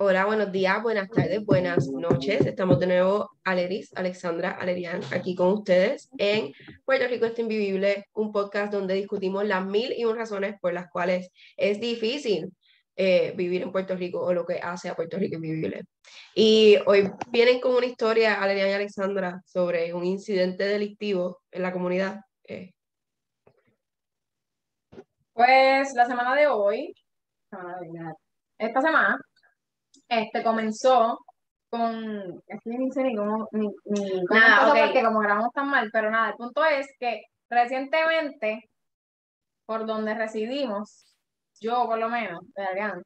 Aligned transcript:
Hola, 0.00 0.26
buenos 0.26 0.52
días, 0.52 0.80
buenas 0.80 1.08
tardes, 1.10 1.44
buenas 1.44 1.88
noches. 1.88 2.46
Estamos 2.46 2.78
de 2.78 2.86
nuevo, 2.86 3.30
Aleris, 3.42 3.90
Alexandra 3.96 4.52
Alerian, 4.52 5.00
aquí 5.10 5.34
con 5.34 5.48
ustedes 5.48 6.08
en 6.18 6.52
Puerto 6.84 7.08
Rico 7.08 7.26
está 7.26 7.40
invivible, 7.40 8.04
un 8.14 8.30
podcast 8.30 8.72
donde 8.72 8.94
discutimos 8.94 9.44
las 9.44 9.66
mil 9.66 9.92
y 9.96 10.04
un 10.04 10.16
razones 10.16 10.54
por 10.60 10.72
las 10.72 10.88
cuales 10.88 11.30
es 11.56 11.80
difícil 11.80 12.52
eh, 12.94 13.32
vivir 13.36 13.62
en 13.62 13.72
Puerto 13.72 13.96
Rico 13.96 14.20
o 14.20 14.32
lo 14.32 14.46
que 14.46 14.60
hace 14.60 14.88
a 14.88 14.94
Puerto 14.94 15.18
Rico 15.18 15.34
invivible. 15.34 15.82
Y 16.32 16.76
hoy 16.86 17.10
vienen 17.30 17.60
con 17.60 17.74
una 17.74 17.86
historia, 17.86 18.40
Alerian 18.40 18.68
y 18.68 18.72
Alexandra, 18.72 19.42
sobre 19.46 19.92
un 19.94 20.04
incidente 20.04 20.64
delictivo 20.64 21.40
en 21.50 21.62
la 21.62 21.72
comunidad. 21.72 22.20
Eh, 22.44 22.70
Pues 25.38 25.94
la 25.94 26.04
semana 26.04 26.34
de 26.34 26.48
hoy, 26.48 26.92
esta 28.58 28.80
semana, 28.80 29.16
este 30.08 30.42
comenzó 30.42 31.20
con, 31.70 32.42
es 32.44 32.60
que 32.60 32.70
ni 32.70 32.90
sé 32.90 33.04
ni 33.04 33.14
cómo, 33.14 33.46
ni, 33.52 33.68
ni 33.84 34.26
cómo 34.26 34.40
Nada, 34.40 34.62
empezó 34.62 34.72
ok. 34.72 34.86
porque 34.86 35.04
como 35.04 35.20
grabamos 35.20 35.52
tan 35.52 35.70
mal, 35.70 35.90
pero 35.92 36.10
nada, 36.10 36.30
el 36.30 36.34
punto 36.34 36.64
es 36.64 36.88
que 36.98 37.22
recientemente, 37.48 38.68
por 39.64 39.86
donde 39.86 40.14
residimos, 40.14 41.14
yo 41.60 41.86
por 41.86 42.00
lo 42.00 42.08
menos, 42.08 42.40
de 42.56 42.64
Adrián, 42.64 43.04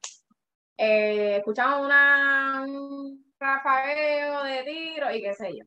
eh, 0.77 1.35
escuchamos 1.37 1.85
una, 1.85 2.63
un 2.67 3.31
rafagueo 3.39 4.41
de 4.41 4.63
tiro 4.63 5.11
y 5.11 5.21
qué 5.21 5.35
sé 5.35 5.51
yo, 5.55 5.65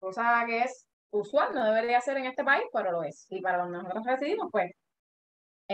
cosa 0.00 0.42
que 0.48 0.62
es 0.62 0.84
usual, 1.12 1.54
no 1.54 1.64
debería 1.64 2.00
ser 2.00 2.16
en 2.16 2.24
este 2.24 2.42
país, 2.42 2.64
pero 2.72 2.90
lo 2.90 3.04
es. 3.04 3.24
Y 3.28 3.40
para 3.40 3.58
donde 3.58 3.78
nosotros 3.78 4.04
residimos, 4.04 4.48
pues, 4.50 4.72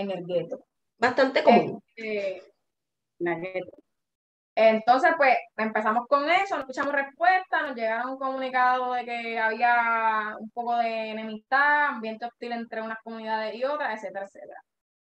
en 0.00 0.10
el 0.10 0.24
gueto. 0.26 0.64
bastante 0.98 1.42
común. 1.42 1.82
La 3.18 3.34
gueto. 3.34 3.70
Entonces, 4.54 5.12
pues, 5.16 5.36
empezamos 5.56 6.06
con 6.08 6.28
eso, 6.30 6.56
no 6.56 6.62
escuchamos 6.62 6.92
respuesta, 6.92 7.62
nos 7.62 7.76
llegaron 7.76 8.10
un 8.12 8.18
comunicado 8.18 8.92
de 8.94 9.04
que 9.04 9.38
había 9.38 10.36
un 10.40 10.50
poco 10.50 10.76
de 10.78 11.10
enemistad, 11.10 11.86
ambiente 11.88 12.26
hostil 12.26 12.52
entre 12.52 12.82
unas 12.82 12.98
comunidades 13.04 13.54
y 13.54 13.64
otras, 13.64 13.94
etcétera, 13.96 14.26
etcétera. 14.26 14.60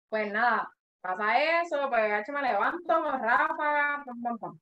Pues 0.09 0.33
nada, 0.33 0.69
pasa 1.01 1.61
eso, 1.63 1.89
pues 1.91 2.29
me 2.31 2.43
levanto, 2.43 3.03
ráfaga, 3.13 4.03
pam, 4.05 4.23
pam, 4.23 4.39
pam. 4.39 4.61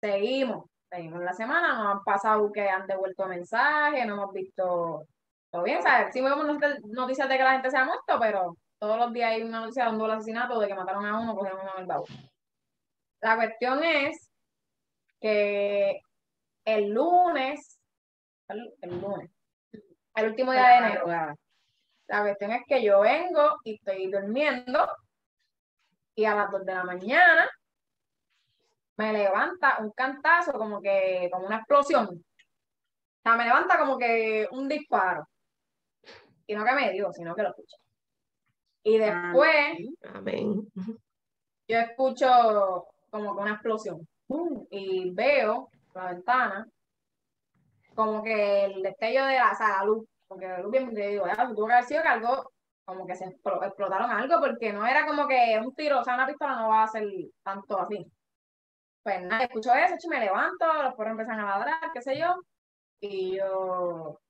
Seguimos, 0.00 0.66
seguimos 0.90 1.22
la 1.22 1.32
semana, 1.34 1.74
nos 1.76 1.86
han 1.96 2.04
pasado 2.04 2.52
que 2.52 2.68
han 2.68 2.86
devuelto 2.86 3.26
mensajes, 3.26 4.06
no 4.06 4.14
hemos 4.14 4.32
visto 4.32 5.06
todo 5.50 5.62
bien, 5.64 5.82
¿sabes? 5.82 6.12
Sí 6.12 6.20
vemos 6.20 6.46
not- 6.46 6.80
noticias 6.86 7.28
de 7.28 7.36
que 7.38 7.44
la 7.44 7.52
gente 7.52 7.70
se 7.70 7.78
ha 7.78 7.84
muerto, 7.84 8.18
pero 8.20 8.56
todos 8.78 8.98
los 8.98 9.12
días 9.12 9.32
hay 9.32 9.42
una 9.42 9.60
noticia 9.60 9.84
de 9.84 9.90
un 9.90 9.98
doble 9.98 10.14
asesinato, 10.14 10.58
de 10.60 10.68
que 10.68 10.74
mataron 10.74 11.06
a 11.06 11.20
uno, 11.20 11.34
cogieron 11.34 11.60
uno 11.60 11.72
en 11.74 11.80
el 11.80 11.86
baúl. 11.86 12.06
La 13.20 13.36
cuestión 13.36 13.82
es 13.82 14.30
que 15.20 16.00
el 16.64 16.90
lunes, 16.90 17.80
el, 18.48 18.74
el 18.80 19.00
lunes, 19.00 19.30
el 20.14 20.26
último 20.26 20.52
día 20.52 20.68
de 20.68 20.76
enero, 20.76 21.06
la 22.08 22.22
cuestión 22.22 22.52
es 22.52 22.62
que 22.66 22.82
yo 22.82 23.00
vengo 23.00 23.58
y 23.64 23.74
estoy 23.74 24.10
durmiendo 24.10 24.86
y 26.14 26.24
a 26.24 26.34
las 26.34 26.50
2 26.50 26.64
de 26.64 26.74
la 26.74 26.84
mañana 26.84 27.50
me 28.96 29.12
levanta 29.12 29.78
un 29.80 29.90
cantazo 29.90 30.52
como 30.52 30.80
que, 30.80 31.28
como 31.30 31.46
una 31.46 31.58
explosión. 31.58 32.06
O 32.06 33.22
sea, 33.22 33.36
me 33.36 33.44
levanta 33.44 33.78
como 33.78 33.98
que 33.98 34.48
un 34.50 34.68
disparo. 34.68 35.28
Y 36.46 36.54
no 36.54 36.64
que 36.64 36.72
me 36.72 36.92
dio, 36.92 37.12
sino 37.12 37.34
que 37.34 37.42
lo 37.42 37.50
escuché. 37.50 37.76
Y 38.86 38.98
después 38.98 39.78
Amén. 40.14 40.70
yo 41.66 41.78
escucho 41.78 42.86
como 43.10 43.34
que 43.34 43.42
una 43.42 43.54
explosión. 43.54 44.06
Y 44.70 45.10
veo 45.10 45.68
la 45.92 46.12
ventana 46.12 46.68
como 47.96 48.22
que 48.22 48.64
el 48.66 48.82
destello 48.82 49.26
de 49.26 49.34
la, 49.38 49.50
o 49.50 49.54
sea, 49.56 49.78
la 49.78 49.84
luz, 49.84 50.06
porque 50.28 50.46
la 50.46 50.60
luz 50.60 50.70
bien, 50.70 50.94
yo 50.94 51.08
digo, 51.08 51.26
ya, 51.26 51.48
tuvo 51.48 51.66
que 51.66 51.72
haber 51.72 51.84
sido 51.84 52.02
que 52.02 52.08
algo, 52.08 52.52
como 52.84 53.04
que 53.08 53.16
se 53.16 53.24
explo- 53.24 53.66
explotaron 53.66 54.08
algo, 54.08 54.38
porque 54.38 54.72
no 54.72 54.86
era 54.86 55.04
como 55.04 55.26
que 55.26 55.58
un 55.60 55.74
tiro, 55.74 55.98
o 55.98 56.04
sea, 56.04 56.14
una 56.14 56.28
pistola 56.28 56.54
no 56.54 56.68
va 56.68 56.84
a 56.84 56.88
ser 56.88 57.02
tanto 57.42 57.80
así. 57.80 58.06
Pues 59.02 59.20
nada, 59.22 59.44
escucho 59.44 59.74
eso, 59.74 59.96
y 60.00 60.08
me 60.08 60.20
levanto, 60.20 60.64
los 60.84 60.94
perros 60.94 61.10
empiezan 61.10 61.40
a 61.40 61.58
ladrar, 61.58 61.90
qué 61.92 62.02
sé 62.02 62.16
yo, 62.16 62.36
y 63.00 63.36
yo, 63.36 64.20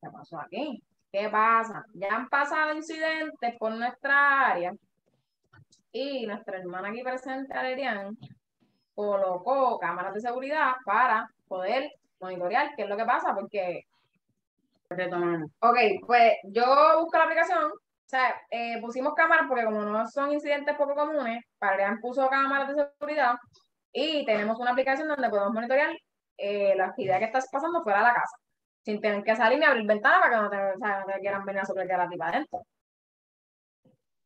¿qué 0.00 0.08
pasó 0.08 0.38
aquí? 0.38 0.80
¿Qué 1.10 1.28
pasa? 1.30 1.84
Ya 1.94 2.14
han 2.14 2.28
pasado 2.28 2.74
incidentes 2.74 3.56
por 3.58 3.72
nuestra 3.72 4.50
área 4.50 4.72
y 5.92 6.26
nuestra 6.26 6.58
hermana 6.58 6.88
aquí 6.88 7.02
presente, 7.02 7.56
Adrián, 7.56 8.16
colocó 8.94 9.78
cámaras 9.78 10.14
de 10.14 10.20
seguridad 10.20 10.74
para 10.84 11.28
poder 11.46 11.90
monitorear 12.20 12.74
qué 12.76 12.82
es 12.82 12.88
lo 12.88 12.96
que 12.96 13.04
pasa, 13.04 13.34
porque 13.34 13.86
Ok, 15.60 15.76
pues 16.06 16.32
yo 16.44 16.64
busco 17.00 17.18
la 17.18 17.24
aplicación, 17.24 17.64
o 17.64 18.08
sea, 18.08 18.34
eh, 18.50 18.80
pusimos 18.80 19.14
cámaras 19.14 19.46
porque 19.46 19.66
como 19.66 19.82
no 19.82 20.08
son 20.08 20.32
incidentes 20.32 20.76
poco 20.76 20.94
comunes, 20.94 21.44
Adrián 21.60 22.00
puso 22.00 22.26
cámaras 22.28 22.74
de 22.74 22.86
seguridad 22.98 23.34
y 23.92 24.24
tenemos 24.24 24.58
una 24.58 24.70
aplicación 24.70 25.08
donde 25.08 25.28
podemos 25.28 25.52
monitorear 25.52 25.94
eh, 26.38 26.74
la 26.74 26.86
actividad 26.86 27.18
que 27.18 27.26
está 27.26 27.40
pasando 27.52 27.82
fuera 27.82 27.98
de 27.98 28.04
la 28.04 28.14
casa, 28.14 28.36
sin 28.88 29.02
tener 29.02 29.22
que 29.22 29.36
salir 29.36 29.58
ni 29.58 29.66
abrir 29.66 29.86
ventana 29.86 30.18
para 30.18 30.30
que 30.30 30.42
no 30.42 30.48
te, 30.48 30.56
o 30.56 31.00
no 31.00 31.04
te 31.04 31.20
quieran 31.20 31.44
venir 31.44 31.60
a 31.60 31.66
soplar 31.66 32.00
a 32.00 32.08
ti 32.08 32.16
para 32.16 32.30
adentro. 32.30 32.62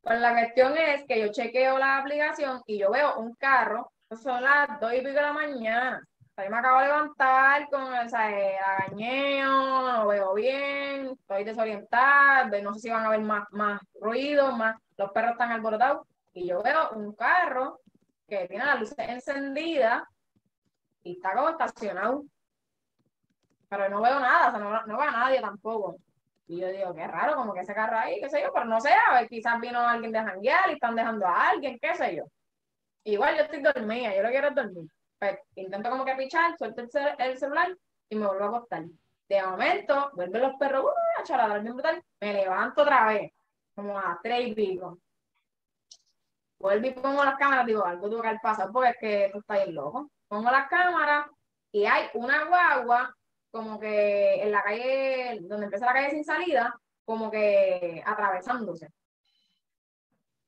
Pues 0.01 0.21
la 0.21 0.31
cuestión 0.31 0.77
es 0.77 1.03
que 1.05 1.19
yo 1.19 1.33
chequeo 1.33 1.77
la 1.77 1.97
aplicación 1.97 2.61
y 2.65 2.79
yo 2.79 2.89
veo 2.89 3.17
un 3.17 3.35
carro, 3.35 3.91
son 4.11 4.41
las 4.41 4.79
dos 4.79 4.93
y 4.93 4.99
pico 4.99 5.09
de 5.09 5.21
la 5.21 5.33
mañana. 5.33 6.01
Yo 6.37 6.49
me 6.49 6.57
acabo 6.57 6.79
de 6.79 6.85
levantar 6.85 7.67
con 7.69 7.93
o 7.93 8.07
sea, 8.07 8.29
el 8.29 8.55
agañeo, 8.63 9.49
no 9.49 10.07
veo 10.07 10.33
bien, 10.33 11.07
estoy 11.07 11.43
desorientada, 11.43 12.45
no 12.61 12.73
sé 12.73 12.79
si 12.79 12.89
van 12.89 13.03
a 13.03 13.07
haber 13.07 13.19
más, 13.19 13.43
más 13.51 13.81
ruido, 13.99 14.53
más, 14.53 14.77
los 14.95 15.11
perros 15.11 15.31
están 15.31 15.51
alborotados. 15.51 16.07
Y 16.31 16.47
yo 16.47 16.63
veo 16.63 16.91
un 16.91 17.13
carro 17.15 17.81
que 18.29 18.47
tiene 18.47 18.63
las 18.63 18.79
luces 18.79 18.97
encendidas 18.97 20.03
y 21.03 21.17
está 21.17 21.33
como 21.33 21.49
estacionado. 21.49 22.23
Pero 23.75 23.89
no 23.89 24.01
veo 24.01 24.19
nada, 24.19 24.51
no, 24.59 24.85
no 24.85 24.97
veo 24.97 25.07
a 25.07 25.11
nadie 25.11 25.41
tampoco. 25.41 25.95
Y 26.45 26.59
yo 26.59 26.67
digo, 26.67 26.93
qué 26.93 27.07
raro, 27.07 27.35
como 27.35 27.53
que 27.55 27.61
ese 27.61 27.73
carro 27.73 27.97
ahí, 27.97 28.19
qué 28.21 28.29
sé 28.29 28.41
yo, 28.43 28.51
pero 28.53 28.65
no 28.65 28.79
sé, 28.79 28.89
a 28.93 29.13
ver, 29.15 29.27
quizás 29.27 29.59
vino 29.59 29.79
alguien 29.79 30.11
de 30.11 30.19
janguear 30.19 30.69
y 30.69 30.73
están 30.73 30.95
dejando 30.95 31.25
a 31.25 31.49
alguien, 31.49 31.79
qué 31.81 31.95
sé 31.95 32.15
yo. 32.17 32.25
Igual 33.05 33.35
yo 33.35 33.43
estoy 33.43 33.61
dormida, 33.63 34.15
yo 34.15 34.21
lo 34.21 34.29
quiero 34.29 34.51
dormir. 34.51 34.91
Pues 35.17 35.39
intento 35.55 35.89
como 35.89 36.05
que 36.05 36.15
pichar, 36.15 36.55
suelto 36.57 36.81
el, 36.81 36.89
cel- 36.91 37.15
el 37.17 37.37
celular 37.37 37.75
y 38.09 38.15
me 38.15 38.27
vuelvo 38.27 38.43
a 38.43 38.47
acostar. 38.49 38.83
De 39.27 39.41
momento, 39.41 40.11
vuelven 40.13 40.41
los 40.43 40.53
perros, 40.59 40.83
uh, 40.85 41.21
a 41.21 41.23
chorar, 41.23 41.61
bien 41.61 41.73
brutal. 41.73 42.03
Me 42.21 42.33
levanto 42.33 42.83
otra 42.83 43.05
vez, 43.07 43.31
como 43.73 43.97
a 43.97 44.19
tres 44.21 44.49
y 44.49 44.53
pico. 44.53 44.99
Vuelvo 46.59 46.87
y 46.87 46.91
pongo 46.91 47.23
las 47.23 47.35
cámaras, 47.37 47.65
digo, 47.65 47.85
algo 47.85 48.09
tuvo 48.09 48.21
que 48.21 48.27
haber 48.27 48.41
pasado 48.41 48.71
porque 48.71 48.89
es 48.91 48.97
que 48.99 49.25
esto 49.25 49.39
está 49.39 49.55
bien 49.55 49.75
loco. 49.75 50.09
Pongo 50.27 50.51
las 50.51 50.67
cámaras 50.67 51.27
y 51.71 51.85
hay 51.85 52.07
una 52.13 52.45
guagua 52.45 53.15
como 53.53 53.79
que 53.79 54.41
en 54.41 54.51
la 54.51 54.63
calle, 54.63 55.37
donde 55.41 55.65
empieza 55.65 55.85
la 55.85 55.93
calle 55.93 56.09
sin 56.09 56.25
salida, 56.25 56.75
como 57.05 57.29
que 57.29 58.01
atravesándose. 58.03 58.89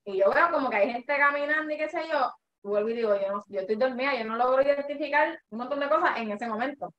Y 0.04 0.18
yo 0.18 0.32
veo 0.32 0.50
como 0.50 0.68
que 0.68 0.76
hay 0.76 0.90
gente 0.90 1.16
caminando 1.16 1.72
y 1.72 1.76
qué 1.78 1.88
sé 1.88 2.00
yo, 2.10 2.32
vuelvo 2.64 2.88
y 2.88 2.94
digo, 2.94 3.14
yo, 3.14 3.30
no, 3.30 3.44
yo 3.46 3.60
estoy 3.60 3.76
dormida, 3.76 4.12
yo 4.16 4.24
no 4.24 4.34
logro 4.34 4.60
identificar 4.60 5.40
un 5.50 5.58
montón 5.58 5.78
de 5.78 5.88
cosas 5.88 6.18
en 6.18 6.32
ese 6.32 6.48
momento. 6.48 6.92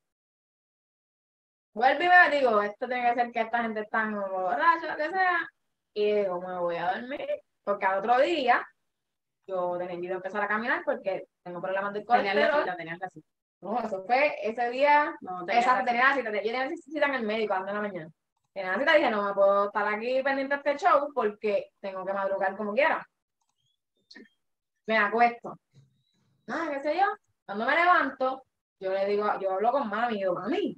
Vuelvo 1.74 2.02
y 2.02 2.08
me 2.08 2.38
digo, 2.38 2.62
esto 2.62 2.88
tiene 2.88 3.10
que 3.10 3.16
ser 3.16 3.32
que 3.34 3.42
esta 3.42 3.64
gente 3.64 3.82
está 3.82 4.10
borracha, 4.10 4.88
lo 4.88 4.96
que 4.96 5.10
sea, 5.10 5.50
y 5.94 6.14
digo, 6.14 6.40
me 6.40 6.58
voy 6.58 6.78
a 6.78 6.94
dormir, 6.94 7.28
porque 7.66 7.86
al 7.86 8.00
otro 8.00 8.18
día 8.20 8.66
yo 9.46 9.78
tenía 9.78 10.00
que 10.00 10.16
empezar 10.16 10.42
a 10.42 10.48
caminar 10.48 10.84
porque 10.86 11.28
tengo 11.44 11.62
problemas 11.62 11.94
del 11.94 12.06
colesterol. 12.06 12.64
tenías 12.78 12.98
la 12.98 13.10
cita. 13.10 13.37
No, 13.62 13.80
eso 13.80 14.04
fue 14.06 14.36
ese 14.44 14.70
día 14.70 15.16
No, 15.22 15.42
Exacto, 15.48 15.86
tenía 15.86 16.10
la 16.10 16.16
cita. 16.16 16.30
Yo 16.30 16.42
tenía 16.42 16.66
la 16.66 16.76
cita 16.76 17.06
en 17.08 17.16
el 17.16 17.24
médico 17.26 17.54
ando 17.54 17.70
en 17.70 17.76
la 17.76 17.82
mañana. 17.82 18.12
Tenía 18.54 18.72
la 18.72 18.80
cita 18.80 18.94
y 18.94 19.00
dije, 19.00 19.12
no 19.12 19.24
me 19.24 19.34
puedo 19.34 19.66
estar 19.66 19.88
aquí 19.88 20.22
pendiente 20.24 20.56
de 20.56 20.72
este 20.72 20.86
show 20.86 21.12
porque 21.14 21.72
tengo 21.80 22.06
que 22.06 22.14
madrugar 22.14 22.56
como 22.56 22.74
quiera. 22.74 23.06
Me 24.86 24.98
acuesto. 24.98 25.58
Ah, 26.48 26.70
qué 26.72 26.82
sé 26.82 26.96
yo. 26.96 27.06
Cuando 27.46 27.66
me 27.66 27.76
levanto, 27.76 28.44
yo 28.80 28.92
le 28.92 29.06
digo, 29.06 29.28
yo 29.40 29.52
hablo 29.52 29.72
con 29.72 29.90
mami, 29.90 30.16
y 30.16 30.18
digo, 30.20 30.34
mami. 30.34 30.78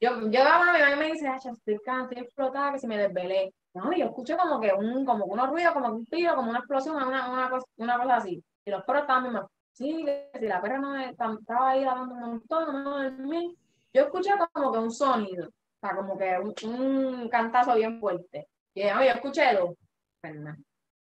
Yo, 0.00 0.30
yo 0.30 0.42
a 0.42 0.58
mami, 0.58 0.80
mami 0.80 0.96
me 0.96 1.12
dice, 1.12 1.28
ay, 1.28 1.36
estoy 1.36 1.78
cansada, 1.84 2.02
estoy 2.04 2.18
explotada, 2.24 2.72
que 2.72 2.78
si 2.78 2.86
me 2.86 2.98
desvelé. 2.98 3.54
No, 3.74 3.92
y 3.92 4.00
yo 4.00 4.06
escucho 4.06 4.36
como 4.38 4.60
que 4.60 4.72
un, 4.72 5.04
como 5.04 5.26
unos 5.26 5.50
ruidos, 5.50 5.74
como 5.74 5.88
un 5.88 6.06
tiro, 6.06 6.34
como 6.34 6.50
una 6.50 6.60
explosión, 6.60 6.96
una, 6.96 7.30
una, 7.30 7.50
cosa, 7.50 7.66
una 7.76 7.98
cosa 7.98 8.16
así. 8.16 8.42
Y 8.64 8.70
los 8.70 8.82
perros 8.84 9.02
estaban 9.02 9.24
mismos. 9.24 9.50
Sí, 9.76 10.06
si 10.40 10.46
la 10.46 10.62
perra 10.62 10.78
no 10.78 10.96
estaba 10.98 11.68
ahí 11.68 11.84
lavando 11.84 12.14
un 12.14 12.20
montón, 12.20 12.82
no 12.82 13.02
dormí. 13.02 13.54
Yo 13.92 14.04
escuché 14.04 14.30
como 14.54 14.72
que 14.72 14.78
un 14.78 14.90
sonido, 14.90 15.48
o 15.48 15.78
sea, 15.80 15.94
como 15.94 16.16
que 16.16 16.38
un, 16.38 16.54
un 16.74 17.28
cantazo 17.28 17.74
bien 17.74 18.00
fuerte. 18.00 18.48
Y 18.72 18.84
yo, 18.84 18.94
yo 18.94 19.10
escuché 19.10 19.52
dos. 19.52 19.74
Pues 20.22 20.34
nada. 20.34 20.56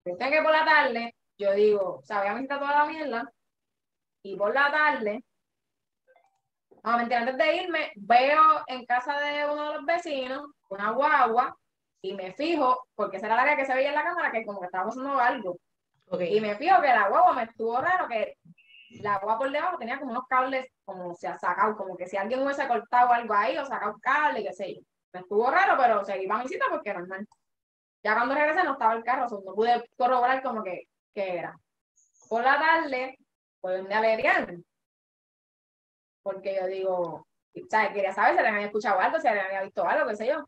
Cuestión 0.02 0.30
que 0.30 0.42
por 0.42 0.52
la 0.52 0.64
tarde, 0.64 1.14
yo 1.36 1.52
digo, 1.52 1.96
o 1.96 2.02
sea, 2.02 2.20
voy 2.20 2.28
a 2.28 2.34
visitar 2.34 2.58
toda 2.58 2.78
la 2.78 2.86
mierda, 2.86 3.30
y 4.22 4.36
por 4.36 4.54
la 4.54 4.70
tarde, 4.72 5.22
nuevamente 6.82 7.14
antes 7.14 7.36
de 7.36 7.56
irme, 7.56 7.92
veo 7.96 8.42
en 8.68 8.86
casa 8.86 9.20
de 9.20 9.50
uno 9.50 9.68
de 9.68 9.74
los 9.76 9.84
vecinos 9.84 10.46
una 10.70 10.92
guagua 10.92 11.54
y 12.00 12.14
me 12.14 12.32
fijo, 12.32 12.88
porque 12.94 13.18
esa 13.18 13.26
era 13.26 13.44
la 13.44 13.54
que 13.54 13.66
se 13.66 13.74
veía 13.74 13.90
en 13.90 13.96
la 13.96 14.04
cámara, 14.04 14.32
que 14.32 14.46
como 14.46 14.60
que 14.60 14.66
estaba 14.66 14.86
pasando 14.86 15.18
algo. 15.20 15.58
Y 16.20 16.40
me 16.40 16.56
fijo 16.56 16.80
que 16.80 16.88
la 16.88 17.08
guagua 17.08 17.34
me 17.34 17.42
estuvo 17.42 17.80
raro, 17.80 18.08
que 18.08 18.35
la 19.00 19.18
guagua 19.18 19.38
por 19.38 19.50
debajo 19.50 19.78
tenía 19.78 19.98
como 19.98 20.12
unos 20.12 20.26
cables, 20.28 20.66
como 20.84 21.14
se 21.14 21.28
ha 21.28 21.38
sacado, 21.38 21.76
como 21.76 21.96
que 21.96 22.06
si 22.06 22.16
alguien 22.16 22.42
hubiese 22.42 22.66
cortado 22.68 23.12
algo 23.12 23.34
ahí 23.34 23.56
o 23.58 23.64
sacado 23.64 23.94
un 23.94 24.00
cable, 24.00 24.42
qué 24.42 24.52
sé 24.52 24.74
yo. 24.74 24.80
Me 25.12 25.20
estuvo 25.20 25.50
raro, 25.50 25.76
pero 25.80 26.04
seguí 26.04 26.26
para 26.26 26.42
mi 26.42 26.48
cita 26.48 26.66
porque 26.70 26.92
normal. 26.92 27.26
Ya 28.02 28.14
cuando 28.14 28.34
regresé 28.34 28.62
no 28.64 28.72
estaba 28.72 28.94
el 28.94 29.04
carro, 29.04 29.26
no 29.28 29.54
pude 29.54 29.84
corroborar 29.96 30.42
como 30.42 30.62
que, 30.62 30.84
que 31.14 31.38
era. 31.38 31.58
Por 32.28 32.42
la 32.42 32.58
tarde, 32.58 33.18
fue 33.60 33.78
donde 33.78 33.94
Alerian. 33.94 34.64
Porque 36.22 36.56
yo 36.56 36.66
digo, 36.66 37.26
¿sabes? 37.70 37.90
Quería 37.90 38.12
saber 38.12 38.36
si 38.36 38.42
le 38.42 38.48
había 38.48 38.66
escuchado 38.66 39.00
algo, 39.00 39.18
si 39.18 39.28
le 39.28 39.40
había 39.40 39.62
visto 39.62 39.84
algo, 39.84 40.08
qué 40.08 40.16
sé 40.16 40.26
yo. 40.26 40.44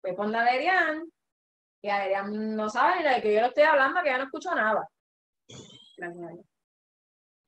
Fue 0.00 0.14
con 0.14 0.34
Alerian 0.34 1.02
y 1.82 1.88
Alerian 1.88 2.56
no 2.56 2.68
sabe 2.68 2.96
ni 2.96 3.08
de 3.08 3.22
que 3.22 3.34
yo 3.34 3.40
le 3.40 3.48
estoy 3.48 3.64
hablando, 3.64 4.02
que 4.02 4.10
ya 4.10 4.18
no 4.18 4.24
escucho 4.24 4.54
nada. 4.54 4.88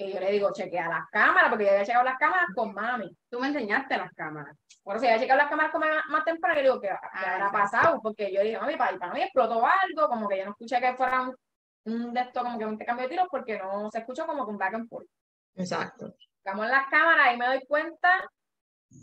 Y 0.06 0.12
yo 0.12 0.20
le 0.20 0.32
digo, 0.32 0.50
chequea 0.52 0.88
las 0.88 1.08
cámaras, 1.10 1.50
porque 1.50 1.64
yo 1.64 1.70
había 1.72 1.84
checado 1.84 2.04
las 2.04 2.18
cámaras 2.18 2.46
con 2.54 2.72
mami. 2.72 3.14
Tú 3.28 3.38
me 3.38 3.48
enseñaste 3.48 3.98
las 3.98 4.12
cámaras. 4.14 4.56
Bueno, 4.82 4.98
si 4.98 5.06
había 5.06 5.20
checado 5.20 5.38
las 5.38 5.50
cámaras 5.50 5.72
con 5.72 5.80
mami 5.80 5.96
más 6.08 6.24
temprano, 6.24 6.56
yo 6.56 6.62
digo, 6.62 6.80
¿qué, 6.80 6.88
ah, 6.88 7.34
habrá 7.34 7.52
pasado? 7.52 8.00
Porque 8.02 8.32
yo 8.32 8.42
dije, 8.42 8.58
mami, 8.58 8.76
para, 8.76 8.98
para 8.98 9.12
mí 9.12 9.22
explotó 9.22 9.62
algo, 9.66 10.08
como 10.08 10.26
que 10.26 10.38
yo 10.38 10.44
no 10.46 10.52
escuché 10.52 10.80
que 10.80 10.94
fuera 10.94 11.20
un, 11.20 11.36
un 11.84 12.14
de 12.14 12.20
esto, 12.20 12.42
como 12.42 12.58
que 12.58 12.64
un 12.64 12.72
intercambio 12.72 13.04
de 13.04 13.10
tiros, 13.10 13.28
porque 13.30 13.58
no 13.58 13.90
se 13.90 13.98
escuchó 13.98 14.26
como 14.26 14.44
un 14.44 14.56
back 14.56 14.74
and 14.74 14.88
forth. 14.88 15.08
Exacto. 15.56 16.14
Estamos 16.38 16.64
en 16.64 16.70
las 16.70 16.86
cámaras 16.88 17.34
y 17.34 17.36
me 17.36 17.46
doy 17.46 17.60
cuenta 17.66 18.30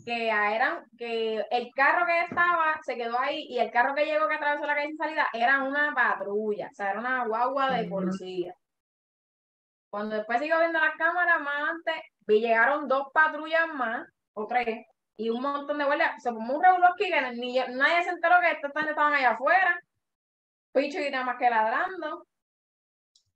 que 0.04 0.30
eran, 0.30 0.84
que 0.98 1.46
el 1.52 1.72
carro 1.76 2.06
que 2.06 2.22
estaba 2.22 2.80
se 2.84 2.96
quedó 2.96 3.20
ahí 3.20 3.46
y 3.50 3.60
el 3.60 3.72
carro 3.72 3.94
que 3.94 4.06
llegó 4.06 4.28
que 4.28 4.36
atravesó 4.36 4.66
la 4.66 4.76
calle 4.76 4.88
sin 4.88 4.98
salida 4.98 5.28
era 5.32 5.64
una 5.64 5.94
patrulla, 5.94 6.70
o 6.72 6.74
sea, 6.74 6.92
era 6.92 7.00
una 7.00 7.26
guagua 7.26 7.72
de 7.72 7.88
policía. 7.88 8.56
Cuando 9.90 10.16
después 10.16 10.40
sigo 10.40 10.60
viendo 10.60 10.80
las 10.80 10.96
cámaras, 10.96 11.40
más 11.42 11.70
antes, 11.70 11.96
vi 12.28 12.42
llegaron 12.42 12.88
dos 12.88 13.08
patrullas 13.14 13.68
más, 13.74 14.08
o 14.34 14.46
tres, 14.48 14.86
y 15.16 15.30
un 15.30 15.42
montón 15.42 15.78
de 15.78 15.86
guardias. 15.86 16.22
Se 16.22 16.32
formó 16.32 16.56
un 16.56 16.64
revuelo 16.64 16.88
aquí 16.88 17.10
que 17.10 17.32
ni, 17.34 17.56
nadie 17.56 18.04
se 18.04 18.10
enteró 18.10 18.36
que 18.42 18.52
estos 18.52 18.72
estaban 18.76 19.14
allá 19.14 19.32
afuera. 19.32 19.80
Picho 20.74 21.00
y 21.00 21.10
nada 21.10 21.26
más 21.26 21.38
que 21.38 21.50
ladrando. 21.50 22.28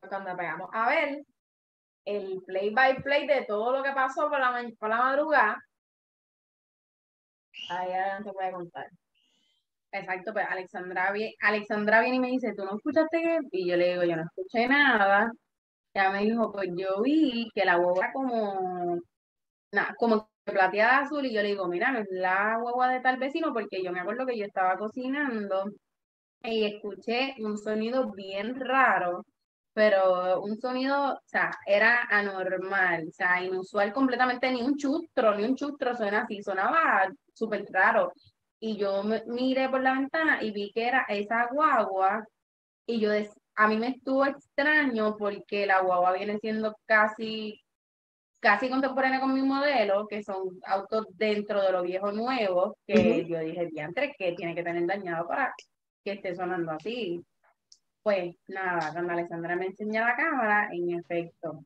Cuando 0.07 0.35
pegamos 0.35 0.69
a 0.73 0.89
ver 0.89 1.23
el 2.05 2.41
play 2.45 2.71
by 2.71 3.01
play 3.03 3.27
de 3.27 3.45
todo 3.45 3.77
lo 3.77 3.83
que 3.83 3.91
pasó 3.91 4.29
por 4.29 4.39
la, 4.39 4.63
por 4.79 4.89
la 4.89 4.97
madrugada, 4.97 5.57
ahí 7.69 8.23
se 8.23 8.31
puede 8.31 8.51
contar. 8.51 8.87
Exacto, 9.91 10.33
pues 10.33 10.45
Alexandra, 10.49 11.13
Alexandra 11.41 12.01
viene 12.01 12.15
y 12.15 12.19
me 12.19 12.27
dice, 12.29 12.53
¿tú 12.55 12.63
no 12.63 12.77
escuchaste 12.77 13.21
qué? 13.21 13.39
Y 13.51 13.69
yo 13.69 13.75
le 13.75 13.89
digo, 13.89 14.03
yo 14.03 14.15
no 14.15 14.23
escuché 14.23 14.67
nada. 14.67 15.31
Ya 15.93 16.09
me 16.11 16.21
dijo, 16.23 16.51
pues 16.51 16.69
yo 16.75 17.01
vi 17.01 17.49
que 17.53 17.65
la 17.65 17.77
hueva 17.77 17.93
era 18.05 18.13
como, 18.13 18.99
nada, 19.71 19.95
como 19.99 20.29
plateada 20.45 20.99
azul 21.01 21.25
y 21.25 21.33
yo 21.33 21.41
le 21.43 21.49
digo, 21.49 21.67
mira, 21.67 21.91
no 21.91 21.99
es 21.99 22.07
la 22.11 22.57
hueva 22.61 22.89
de 22.93 23.01
tal 23.01 23.17
vecino 23.17 23.53
porque 23.53 23.83
yo 23.83 23.91
me 23.91 23.99
acuerdo 24.01 24.25
que 24.25 24.37
yo 24.37 24.45
estaba 24.45 24.77
cocinando 24.77 25.65
y 26.43 26.65
escuché 26.65 27.35
un 27.39 27.57
sonido 27.57 28.11
bien 28.13 28.59
raro, 28.59 29.25
pero 29.73 30.41
un 30.41 30.57
sonido, 30.59 31.13
o 31.15 31.19
sea, 31.25 31.51
era 31.67 32.03
anormal, 32.09 33.07
o 33.09 33.11
sea, 33.13 33.43
inusual 33.43 33.93
completamente, 33.93 34.51
ni 34.51 34.61
un 34.63 34.77
chustro, 34.77 35.35
ni 35.35 35.43
un 35.45 35.55
chustro 35.55 35.95
suena 35.95 36.23
así, 36.23 36.41
sonaba 36.43 37.09
súper 37.33 37.65
raro. 37.71 38.13
Y 38.59 38.77
yo 38.77 39.03
me, 39.03 39.23
miré 39.27 39.69
por 39.69 39.81
la 39.81 39.93
ventana 39.93 40.43
y 40.43 40.51
vi 40.51 40.71
que 40.73 40.87
era 40.87 41.05
esa 41.09 41.47
guagua 41.51 42.25
y 42.85 42.99
yo 42.99 43.11
a 43.61 43.67
mí 43.67 43.77
me 43.77 43.89
estuvo 43.89 44.25
extraño 44.25 45.15
porque 45.17 45.67
la 45.67 45.81
guagua 45.83 46.13
viene 46.13 46.39
siendo 46.39 46.75
casi, 46.85 47.61
casi 48.39 48.71
contemporánea 48.71 49.19
con 49.19 49.35
mi 49.35 49.43
modelo, 49.43 50.07
que 50.07 50.23
son 50.23 50.59
autos 50.65 51.05
dentro 51.15 51.61
de 51.61 51.71
lo 51.71 51.83
viejo 51.83 52.11
nuevo, 52.11 52.75
que 52.87 53.23
yo 53.27 53.37
dije, 53.37 53.67
diantre, 53.67 54.15
que 54.17 54.31
tiene 54.31 54.55
que 54.55 54.63
tener 54.63 54.87
dañado 54.87 55.27
para 55.27 55.53
que 56.03 56.13
esté 56.13 56.33
sonando 56.33 56.71
así. 56.71 57.23
Pues 58.01 58.35
nada, 58.47 58.91
cuando 58.93 59.13
Alexandra 59.13 59.55
me 59.55 59.67
enseña 59.67 60.07
la 60.07 60.15
cámara, 60.15 60.69
en 60.71 60.97
efecto, 60.97 61.63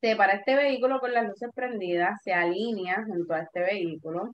se 0.00 0.14
para 0.14 0.34
este 0.34 0.54
vehículo 0.54 1.00
con 1.00 1.12
las 1.12 1.26
luces 1.26 1.50
prendidas, 1.52 2.22
se 2.22 2.32
alinea 2.32 3.04
junto 3.04 3.34
a 3.34 3.40
este 3.40 3.62
vehículo, 3.62 4.32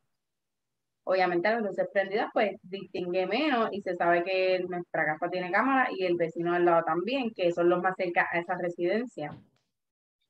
Obviamente 1.05 1.51
las 1.51 1.63
luces 1.63 1.87
prendidas 1.93 2.31
pues 2.33 2.57
distingue 2.63 3.27
menos 3.27 3.69
y 3.73 3.83
se 3.83 3.95
sabe 3.95 4.25
que 4.25 4.65
nuestra 4.67 5.05
casa 5.05 5.29
tiene 5.29 5.51
cámara 5.51 5.89
y 5.91 6.05
el 6.05 6.17
vecino 6.17 6.55
al 6.55 6.65
lado 6.65 6.83
también, 6.85 7.31
que 7.35 7.53
son 7.53 7.69
los 7.69 7.83
más 7.83 7.95
cerca 7.97 8.27
a 8.33 8.39
esa 8.39 8.57
residencia. 8.57 9.31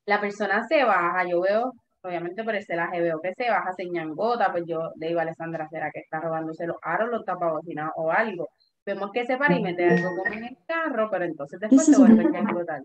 La 0.05 0.19
persona 0.19 0.67
se 0.67 0.83
baja, 0.83 1.27
yo 1.27 1.41
veo, 1.41 1.73
obviamente 2.01 2.43
por 2.43 2.55
el 2.55 2.65
celaje 2.65 3.01
veo 3.01 3.21
que 3.21 3.33
se 3.33 3.49
baja, 3.49 3.71
se 3.73 3.89
ñangota, 3.89 4.51
pues 4.51 4.65
yo 4.67 4.91
le 4.97 5.07
digo 5.07 5.19
a 5.19 5.23
Alessandra, 5.23 5.67
¿será 5.69 5.89
que 5.91 6.01
está 6.01 6.19
robándose 6.19 6.67
los 6.67 6.77
aros, 6.81 7.09
los 7.09 7.23
tapabocinas 7.23 7.91
o 7.95 8.11
algo? 8.11 8.49
Vemos 8.85 9.11
que 9.11 9.25
se 9.25 9.37
para 9.37 9.55
y 9.55 9.63
mete 9.63 9.87
algo 9.87 10.09
como 10.09 10.33
en 10.33 10.43
el 10.43 10.57
carro, 10.67 11.09
pero 11.09 11.25
entonces 11.25 11.59
después 11.59 11.85
se 11.85 11.97
vuelve 11.97 12.25
a 12.25 12.29
ñangotar 12.29 12.81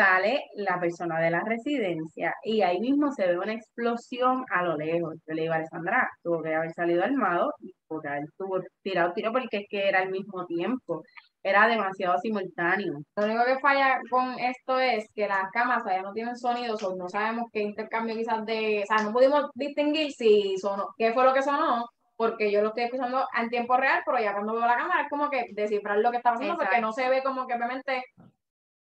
sale 0.00 0.46
la 0.54 0.80
persona 0.80 1.20
de 1.20 1.30
la 1.30 1.40
residencia 1.40 2.34
y 2.42 2.62
ahí 2.62 2.80
mismo 2.80 3.12
se 3.12 3.26
ve 3.26 3.38
una 3.38 3.52
explosión 3.52 4.46
a 4.50 4.62
lo 4.62 4.76
lejos. 4.76 5.16
Yo 5.26 5.34
le 5.34 5.42
digo 5.42 5.52
a 5.52 5.56
Alessandra, 5.56 6.10
tuvo 6.22 6.42
que 6.42 6.54
haber 6.54 6.72
salido 6.72 7.04
armado 7.04 7.52
y 7.60 7.74
porque 7.86 8.08
él 8.08 8.26
tuvo 8.38 8.60
tirado 8.82 9.12
tiro 9.12 9.30
porque 9.30 9.58
es 9.58 9.66
que 9.68 9.88
era 9.88 10.00
al 10.00 10.10
mismo 10.10 10.46
tiempo. 10.46 11.02
Era 11.42 11.68
demasiado 11.68 12.18
simultáneo. 12.18 12.94
Lo 13.16 13.24
único 13.24 13.44
que 13.44 13.58
falla 13.58 14.00
con 14.10 14.38
esto 14.38 14.78
es 14.78 15.06
que 15.14 15.28
las 15.28 15.50
cámaras 15.52 15.84
ya 15.86 16.02
no 16.02 16.12
tienen 16.12 16.36
sonido, 16.36 16.76
o 16.76 16.96
no 16.96 17.08
sabemos 17.08 17.48
qué 17.52 17.60
intercambio 17.60 18.16
quizás 18.16 18.44
de, 18.46 18.82
o 18.82 18.86
sea, 18.86 19.04
no 19.04 19.12
pudimos 19.12 19.50
distinguir 19.54 20.12
si 20.12 20.56
sonó, 20.58 20.88
qué 20.96 21.12
fue 21.12 21.24
lo 21.24 21.34
que 21.34 21.42
sonó, 21.42 21.86
porque 22.16 22.50
yo 22.50 22.62
lo 22.62 22.68
estoy 22.68 22.84
escuchando 22.84 23.26
en 23.38 23.48
tiempo 23.48 23.76
real, 23.76 24.02
pero 24.04 24.18
ya 24.18 24.32
cuando 24.32 24.52
veo 24.52 24.66
la 24.66 24.76
cámara 24.76 25.02
es 25.02 25.08
como 25.10 25.30
que 25.30 25.46
descifrar 25.52 25.98
lo 25.98 26.10
que 26.10 26.18
está 26.18 26.32
pasando, 26.32 26.56
porque 26.56 26.80
no 26.80 26.92
se 26.92 27.08
ve 27.08 27.22
como 27.22 27.46
que 27.46 27.54
obviamente 27.54 28.04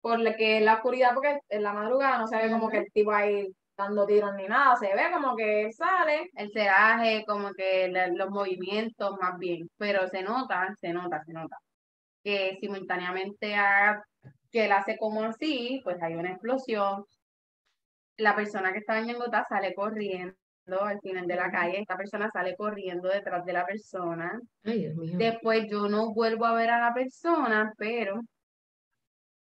por 0.03 0.35
que 0.35 0.59
la 0.59 0.75
oscuridad, 0.75 1.13
porque 1.13 1.39
en 1.47 1.63
la 1.63 1.71
madrugada 1.71 2.17
no 2.17 2.27
se 2.27 2.35
ve 2.35 2.51
como 2.51 2.67
que 2.67 2.79
el 2.79 2.91
tipo 2.91 3.13
ahí 3.13 3.47
dando 3.77 4.05
tiros 4.05 4.35
ni 4.35 4.47
nada, 4.49 4.75
se 4.75 4.93
ve 4.93 5.03
como 5.13 5.33
que 5.33 5.71
sale. 5.71 6.29
El 6.35 6.51
ceraje, 6.51 7.23
como 7.25 7.53
que 7.53 7.87
los 8.13 8.29
movimientos 8.29 9.15
más 9.21 9.39
bien, 9.39 9.69
pero 9.77 10.05
se 10.09 10.21
nota, 10.21 10.75
se 10.81 10.91
nota, 10.91 11.23
se 11.23 11.31
nota. 11.31 11.55
Que 12.21 12.57
simultáneamente 12.59 13.55
a, 13.55 14.03
que 14.51 14.65
él 14.65 14.73
hace 14.73 14.97
como 14.97 15.23
así, 15.23 15.79
pues 15.85 16.03
hay 16.03 16.15
una 16.15 16.31
explosión. 16.31 17.05
La 18.17 18.35
persona 18.35 18.73
que 18.73 18.79
estaba 18.79 18.99
en 18.99 19.07
Yangotá 19.07 19.45
sale 19.47 19.73
corriendo 19.73 20.35
al 20.81 20.99
final 20.99 21.27
de 21.27 21.35
la 21.37 21.49
calle, 21.49 21.79
esta 21.79 21.95
persona 21.95 22.29
sale 22.29 22.57
corriendo 22.57 23.07
detrás 23.07 23.45
de 23.45 23.53
la 23.53 23.65
persona. 23.65 24.37
Después 24.63 25.65
yo 25.69 25.87
no 25.87 26.13
vuelvo 26.13 26.45
a 26.45 26.55
ver 26.55 26.71
a 26.71 26.79
la 26.79 26.93
persona, 26.93 27.73
pero 27.77 28.19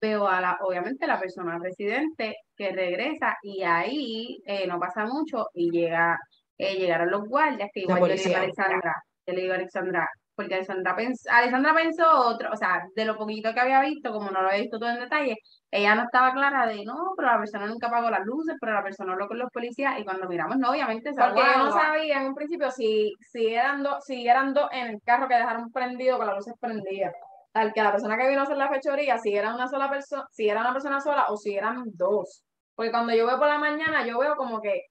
veo 0.03 0.27
a 0.27 0.41
la, 0.41 0.59
obviamente, 0.61 1.07
la 1.07 1.21
persona 1.21 1.59
residente 1.59 2.37
que 2.57 2.73
regresa 2.73 3.37
y 3.43 3.63
ahí 3.63 4.43
eh, 4.45 4.67
no 4.67 4.79
pasa 4.81 5.07
mucho 5.07 5.47
y 5.55 5.71
llega, 5.71 6.19
eh, 6.59 6.75
llegaron 6.75 7.11
los 7.11 7.29
guardias 7.29 7.71
que 7.73 7.81
igual 7.81 8.01
yo 8.01 8.07
le 8.09 8.17
digo 8.17 8.35
a 8.35 8.39
Alexandra, 8.41 8.95
yo 9.27 9.35
le 9.35 9.41
digo 9.41 9.53
a 9.53 9.57
Alexandra, 9.57 10.09
porque 10.35 10.55
Alexandra, 10.55 10.97
pensó, 10.97 11.31
Alexandra 11.31 11.75
pensó 11.75 12.11
otro, 12.27 12.51
o 12.53 12.57
sea, 12.57 12.83
de 12.97 13.05
lo 13.05 13.17
poquito 13.17 13.55
que 13.55 13.61
había 13.61 13.81
visto, 13.81 14.13
como 14.13 14.31
no 14.33 14.43
lo 14.43 14.49
había 14.49 14.63
visto 14.63 14.81
todo 14.81 14.91
en 14.91 14.99
detalle, 14.99 15.37
ella 15.71 15.95
no 15.95 16.03
estaba 16.03 16.33
clara 16.33 16.67
de, 16.67 16.85
no, 16.85 17.13
pero 17.17 17.29
la 17.29 17.39
persona 17.39 17.67
nunca 17.67 17.87
apagó 17.87 18.11
las 18.11 18.27
luces, 18.27 18.57
pero 18.61 18.73
la 18.73 18.83
persona 18.83 19.13
habló 19.13 19.29
con 19.29 19.39
los 19.39 19.51
policías 19.53 20.01
y 20.01 20.05
cuando 20.05 20.29
miramos, 20.29 20.57
no, 20.59 20.71
obviamente 20.71 21.13
Porque 21.17 21.41
yo 21.41 21.65
no 21.65 21.71
sabía 21.71 22.21
en 22.21 22.27
un 22.27 22.35
principio 22.35 22.73
si, 22.73 23.15
si, 23.21 23.55
eran 23.55 23.85
dos, 23.85 24.05
si 24.05 24.27
eran 24.27 24.53
dos 24.53 24.69
en 24.73 24.89
el 24.89 25.03
carro 25.05 25.29
que 25.29 25.37
dejaron 25.37 25.71
prendido 25.71 26.19
con 26.19 26.27
las 26.27 26.37
luces 26.37 26.55
prendidas 26.59 27.15
al 27.55 27.73
que 27.73 27.83
la 27.83 27.93
persona 27.93 28.17
que 28.17 28.29
vino 28.29 28.41
a 28.41 28.45
hacer 28.45 28.57
la 28.57 28.69
fechoría, 28.69 29.19
si 29.19 29.35
era 29.35 29.55
una 29.55 29.69
sola 29.69 29.91
persona, 29.91 30.27
si 30.31 30.49
era 30.49 30.61
una 30.61 30.73
persona 30.73 31.01
sola 31.01 31.27
o 31.29 31.37
si 31.37 31.55
eran 31.55 31.85
dos. 31.85 32.45
Porque 32.75 32.91
cuando 32.91 33.15
yo 33.15 33.27
veo 33.27 33.39
por 33.39 33.49
la 33.49 33.59
mañana, 33.59 34.07
yo 34.07 34.19
veo 34.19 34.37
como 34.37 34.61
que 34.61 34.87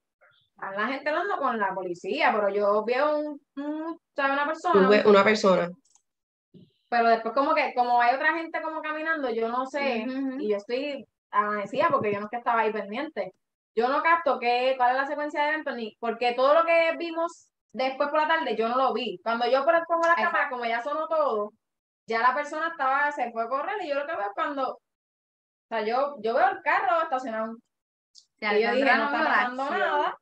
a 0.57 0.71
la 0.73 0.87
gente 0.87 1.09
hablando 1.09 1.37
con 1.37 1.57
la 1.57 1.73
policía, 1.73 2.31
pero 2.33 2.49
yo 2.49 2.83
veo 2.85 3.17
un, 3.17 3.41
una 3.55 4.45
persona. 4.45 4.89
Una 5.05 5.23
persona. 5.23 5.69
Pero 6.87 7.07
después 7.07 7.33
como 7.33 7.55
que, 7.55 7.73
como 7.73 8.01
hay 8.01 8.15
otra 8.15 8.33
gente 8.33 8.61
como 8.61 8.81
caminando, 8.81 9.29
yo 9.31 9.47
no 9.47 9.65
sé, 9.65 10.05
y 10.39 10.49
yo 10.49 10.57
estoy 10.57 11.07
amanecida 11.31 11.87
porque 11.89 12.13
yo 12.13 12.19
no 12.19 12.25
es 12.25 12.29
que 12.29 12.37
estaba 12.37 12.61
ahí 12.61 12.71
pendiente. 12.71 13.33
Yo 13.73 13.87
no 13.87 14.03
capto 14.03 14.37
qué, 14.37 14.75
cuál 14.77 14.91
es 14.91 14.97
la 14.97 15.07
secuencia 15.07 15.41
de 15.41 15.49
eventos, 15.49 15.75
ni 15.75 15.95
porque 15.99 16.33
todo 16.33 16.53
lo 16.53 16.65
que 16.65 16.95
vimos 16.97 17.47
después 17.71 18.09
por 18.09 18.19
la 18.19 18.27
tarde 18.27 18.55
yo 18.57 18.67
no 18.67 18.75
lo 18.75 18.93
vi. 18.93 19.19
Cuando 19.23 19.49
yo 19.49 19.63
pongo 19.63 20.07
la 20.07 20.15
cámara, 20.15 20.49
como 20.49 20.65
ya 20.65 20.83
sonó 20.83 21.07
todo, 21.07 21.53
ya 22.05 22.21
la 22.21 22.33
persona 22.33 22.69
estaba, 22.69 23.11
se 23.11 23.31
fue 23.31 23.43
a 23.43 23.47
correr 23.47 23.75
y 23.83 23.89
yo 23.89 23.95
lo 23.95 24.05
que 24.05 24.15
veo 24.15 24.21
es 24.21 24.33
cuando, 24.35 24.69
o 24.73 24.79
sea, 25.69 25.81
yo, 25.81 26.15
yo 26.19 26.33
veo 26.33 26.49
el 26.49 26.61
carro 26.61 27.03
estacionado. 27.03 27.57
Y 28.39 28.61
yo 28.61 28.73
dije, 28.73 28.97
no 28.97 29.05
está 29.05 29.23
pasando 29.23 29.69
nada. 29.69 30.17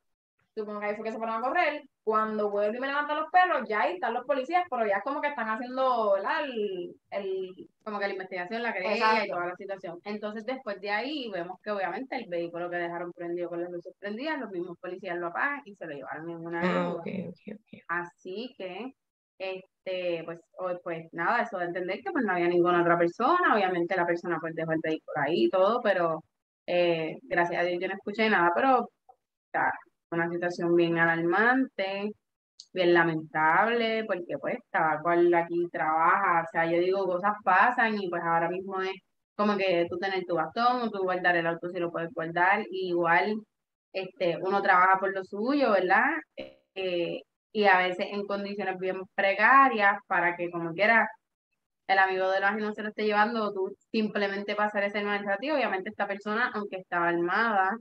Supongo 0.56 0.80
que 0.82 0.88
ahí 0.88 0.96
fue 0.96 1.06
que 1.06 1.12
se 1.12 1.18
fueron 1.18 1.38
a 1.38 1.42
correr. 1.42 1.84
Cuando 2.04 2.50
vuelvo 2.50 2.76
y 2.76 2.80
me 2.80 2.88
levantan 2.88 3.18
los 3.18 3.32
perros, 3.32 3.68
ya 3.70 3.82
ahí 3.82 3.94
están 3.94 4.14
los 4.14 4.26
policías, 4.26 4.64
pero 4.70 4.86
ya 4.86 4.98
es 4.98 5.04
como 5.04 5.22
que 5.22 5.30
están 5.30 5.48
haciendo 5.48 6.14
¿verdad? 6.14 6.44
El, 6.44 6.96
el, 7.12 7.70
como 7.84 8.00
que 8.00 8.08
la 8.08 8.14
investigación, 8.14 8.64
la 8.64 8.74
querella 8.74 9.24
y 9.24 9.30
toda 9.30 9.46
la 9.46 9.56
situación. 9.56 10.00
Entonces, 10.04 10.46
después 10.46 10.82
de 10.82 10.90
ahí, 10.90 11.30
vemos 11.32 11.62
que 11.62 11.72
obviamente 11.72 12.16
el 12.16 12.28
vehículo 12.28 12.70
que 12.70 12.78
dejaron 12.78 13.14
prendido 13.14 13.50
con 13.50 13.62
las 13.62 13.72
luces 13.72 13.94
prendidas, 14.00 14.40
los 14.40 14.52
mismos 14.52 14.78
policías 14.80 15.18
lo 15.18 15.28
apagan 15.28 15.62
y 15.66 15.76
se 15.76 15.86
lo 15.86 15.94
llevaron 15.94 16.30
en 16.30 16.46
una 16.46 16.62
ah, 16.62 16.94
okay, 16.96 17.32
Así 17.88 18.54
que, 18.58 18.96
este, 19.40 20.24
pues, 20.26 20.40
pues 20.84 21.08
nada, 21.14 21.44
eso 21.44 21.58
de 21.58 21.66
entender 21.66 22.02
que 22.04 22.12
pues 22.12 22.26
no 22.26 22.34
había 22.34 22.48
ninguna 22.48 22.82
otra 22.82 22.98
persona, 22.98 23.56
obviamente 23.56 23.96
la 23.96 24.06
persona 24.06 24.38
pues 24.40 24.54
dejó 24.56 24.74
el 24.74 24.80
vehículo 24.84 25.16
ahí 25.26 25.46
y 25.46 25.50
todo, 25.50 25.82
pero 25.82 26.24
eh, 26.68 27.18
gracias 27.24 27.62
a 27.62 27.66
Dios 27.66 27.82
yo 27.82 27.88
no 27.88 27.96
escuché 27.96 28.30
nada, 28.30 28.52
pero 28.56 28.90
está 29.46 29.72
una 30.12 30.30
situación 30.30 30.76
bien 30.76 30.98
alarmante, 31.00 32.12
bien 32.74 32.94
lamentable, 32.94 34.06
porque 34.06 34.38
pues 34.40 34.58
cada 34.72 35.02
cual 35.02 35.34
aquí 35.34 35.68
trabaja, 35.72 36.44
o 36.44 36.48
sea, 36.52 36.66
yo 36.72 36.80
digo, 36.80 37.06
cosas 37.06 37.34
pasan 37.44 38.02
y 38.02 38.10
pues 38.10 38.22
ahora 38.24 38.50
mismo 38.50 38.82
es 38.82 38.94
como 39.36 39.58
que 39.58 39.88
tú 39.90 39.98
tener 40.00 40.26
tu 40.26 40.36
bastón 40.36 40.82
o 40.84 40.92
tú 40.92 41.00
guardar 41.04 41.36
el 41.38 41.48
auto 41.48 41.70
si 41.70 41.80
lo 41.80 41.92
puedes 41.92 42.14
guardar, 42.14 42.66
igual 42.72 43.36
este, 43.94 44.38
uno 44.42 44.62
trabaja 44.62 45.00
por 45.00 45.14
lo 45.14 45.24
suyo, 45.24 45.72
¿verdad? 45.72 46.06
Eh, 46.76 47.22
y 47.52 47.66
a 47.66 47.78
veces 47.80 48.08
en 48.12 48.26
condiciones 48.26 48.78
bien 48.80 49.02
precarias 49.16 49.98
para 50.08 50.36
que 50.36 50.50
como 50.52 50.74
quiera 50.74 51.08
el 51.88 52.00
amigo 52.00 52.30
de 52.32 52.40
los 52.40 52.56
no 52.58 52.74
se 52.74 52.84
lo 52.84 52.90
esté 52.90 53.06
llevando, 53.06 53.52
tú 53.54 53.76
simplemente 53.92 54.56
pasar 54.56 54.84
ese 54.84 55.00
administrativo, 55.00 55.56
obviamente 55.56 55.90
esta 55.90 56.08
persona, 56.08 56.52
aunque 56.54 56.78
estaba 56.78 57.10
armada, 57.10 57.78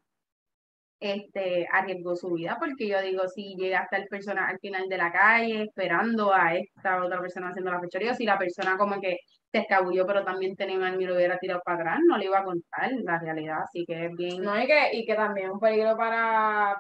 este, 1.01 1.67
arriesgó 1.73 2.17
su 2.17 2.31
vida, 2.33 2.57
porque 2.59 2.89
yo 2.89 3.01
digo, 3.03 3.29
si 3.29 3.55
llega 3.57 3.81
hasta 3.81 3.99
el 3.99 4.09
persona 4.09 4.49
al 4.49 4.59
final 4.59 4.89
de 4.89 4.97
la 4.99 5.13
calle 5.13 5.63
esperando 5.65 6.33
a 6.35 6.55
esta 6.57 7.05
otra 7.05 7.21
persona 7.21 7.51
haciendo 7.51 7.71
la 7.71 7.81
fechoría, 7.81 8.15
si 8.15 8.25
la 8.25 8.39
persona 8.39 8.77
como 8.77 9.01
que 9.01 9.19
se 9.53 9.59
escabulló, 9.61 10.07
pero 10.07 10.25
también 10.25 10.57
tenía 10.57 10.79
un 10.79 11.01
y 11.01 11.07
lo 11.07 11.15
hubiera 11.15 11.39
tirado 11.39 11.61
para 11.65 11.79
atrás, 11.79 12.01
no 12.07 12.19
le 12.19 12.25
iba 12.27 12.39
a 12.41 12.45
contar 12.45 12.91
la 13.05 13.19
realidad, 13.19 13.63
así 13.63 13.85
que 13.87 14.07
es 14.07 14.13
bien... 14.17 14.43
No, 14.43 14.61
y 14.61 14.67
que, 14.67 14.91
y 14.93 15.07
que 15.07 15.15
también 15.15 15.49
es 15.49 15.53
un 15.53 15.61
peligro 15.61 15.97
para 15.97 16.79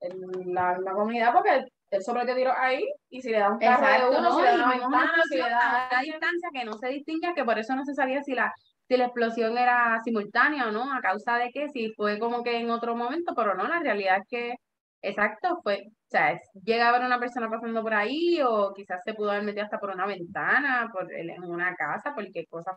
la 0.00 0.92
comunidad, 0.94 1.32
porque 1.34 1.64
él 1.90 2.02
sobre 2.02 2.26
te 2.26 2.34
tiró 2.34 2.52
ahí 2.56 2.84
y 3.10 3.22
si 3.22 3.30
le 3.30 3.38
da 3.38 3.50
un 3.50 3.58
carro 3.58 4.10
de 4.10 4.18
uno, 4.18 4.36
si 4.36 4.42
le 4.42 4.48
da 4.48 4.54
una 4.54 4.70
ventana, 4.70 5.22
si 5.28 5.36
le 5.36 5.42
da... 5.42 5.88
A 5.98 6.02
distancia 6.02 6.48
que 6.52 6.64
no 6.64 6.72
se 6.74 6.88
distingue, 6.88 7.34
que 7.34 7.44
por 7.44 7.58
eso 7.58 7.74
no 7.74 7.84
se 7.84 7.94
sabía 7.94 8.22
si 8.22 8.34
la 8.34 8.52
si 8.88 8.96
la 8.96 9.06
explosión 9.06 9.58
era 9.58 10.00
simultánea 10.04 10.68
o 10.68 10.70
no, 10.70 10.92
a 10.92 11.00
causa 11.00 11.38
de 11.38 11.50
que 11.50 11.68
si 11.68 11.92
fue 11.94 12.18
como 12.18 12.42
que 12.42 12.58
en 12.58 12.70
otro 12.70 12.94
momento, 12.94 13.34
pero 13.34 13.54
no, 13.54 13.66
la 13.66 13.80
realidad 13.80 14.18
es 14.18 14.28
que, 14.28 14.54
exacto, 15.02 15.58
fue, 15.62 15.86
o 15.88 16.08
sea, 16.08 16.40
llega 16.62 16.88
a 16.88 16.92
ver 16.92 17.04
una 17.04 17.18
persona 17.18 17.50
pasando 17.50 17.82
por 17.82 17.94
ahí 17.94 18.40
o 18.42 18.72
quizás 18.74 19.00
se 19.04 19.14
pudo 19.14 19.32
haber 19.32 19.42
metido 19.42 19.64
hasta 19.64 19.80
por 19.80 19.90
una 19.90 20.06
ventana, 20.06 20.88
por 20.92 21.12
en 21.12 21.42
una 21.42 21.74
casa, 21.74 22.14
porque 22.14 22.46
cosas 22.46 22.76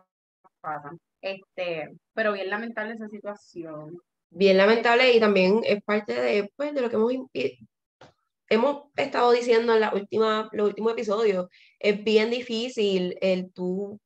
pasan. 0.60 0.98
Este, 1.20 1.88
pero 2.12 2.32
bien 2.32 2.50
lamentable 2.50 2.94
esa 2.94 3.08
situación. 3.08 3.98
Bien 4.30 4.56
lamentable 4.56 5.12
y 5.12 5.20
también 5.20 5.60
es 5.64 5.82
parte 5.82 6.12
de, 6.20 6.50
pues, 6.56 6.74
de 6.74 6.82
lo 6.82 6.90
que 6.90 6.96
hemos 6.96 7.12
hemos 8.50 8.82
estado 8.96 9.32
diciendo 9.32 9.72
en 9.74 9.80
la 9.80 9.94
última, 9.94 10.50
los 10.52 10.68
últimos 10.68 10.92
episodios, 10.92 11.46
es 11.78 12.04
bien 12.04 12.30
difícil 12.30 13.16
el 13.22 13.50
tú 13.52 13.98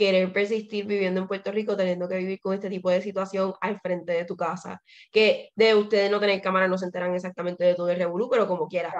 querer 0.00 0.32
persistir 0.32 0.86
viviendo 0.86 1.20
en 1.20 1.28
Puerto 1.28 1.52
Rico 1.52 1.76
teniendo 1.76 2.08
que 2.08 2.16
vivir 2.16 2.40
con 2.40 2.54
este 2.54 2.70
tipo 2.70 2.88
de 2.88 3.02
situación 3.02 3.52
al 3.60 3.78
frente 3.80 4.12
de 4.12 4.24
tu 4.24 4.34
casa. 4.34 4.80
Que 5.12 5.50
de 5.54 5.74
ustedes 5.74 6.10
no 6.10 6.18
tener 6.18 6.40
cámara 6.40 6.66
no 6.68 6.78
se 6.78 6.86
enteran 6.86 7.14
exactamente 7.14 7.64
de 7.64 7.74
todo 7.74 7.90
el 7.90 7.98
revolú, 7.98 8.30
pero 8.30 8.48
como 8.48 8.66
quiera, 8.66 8.90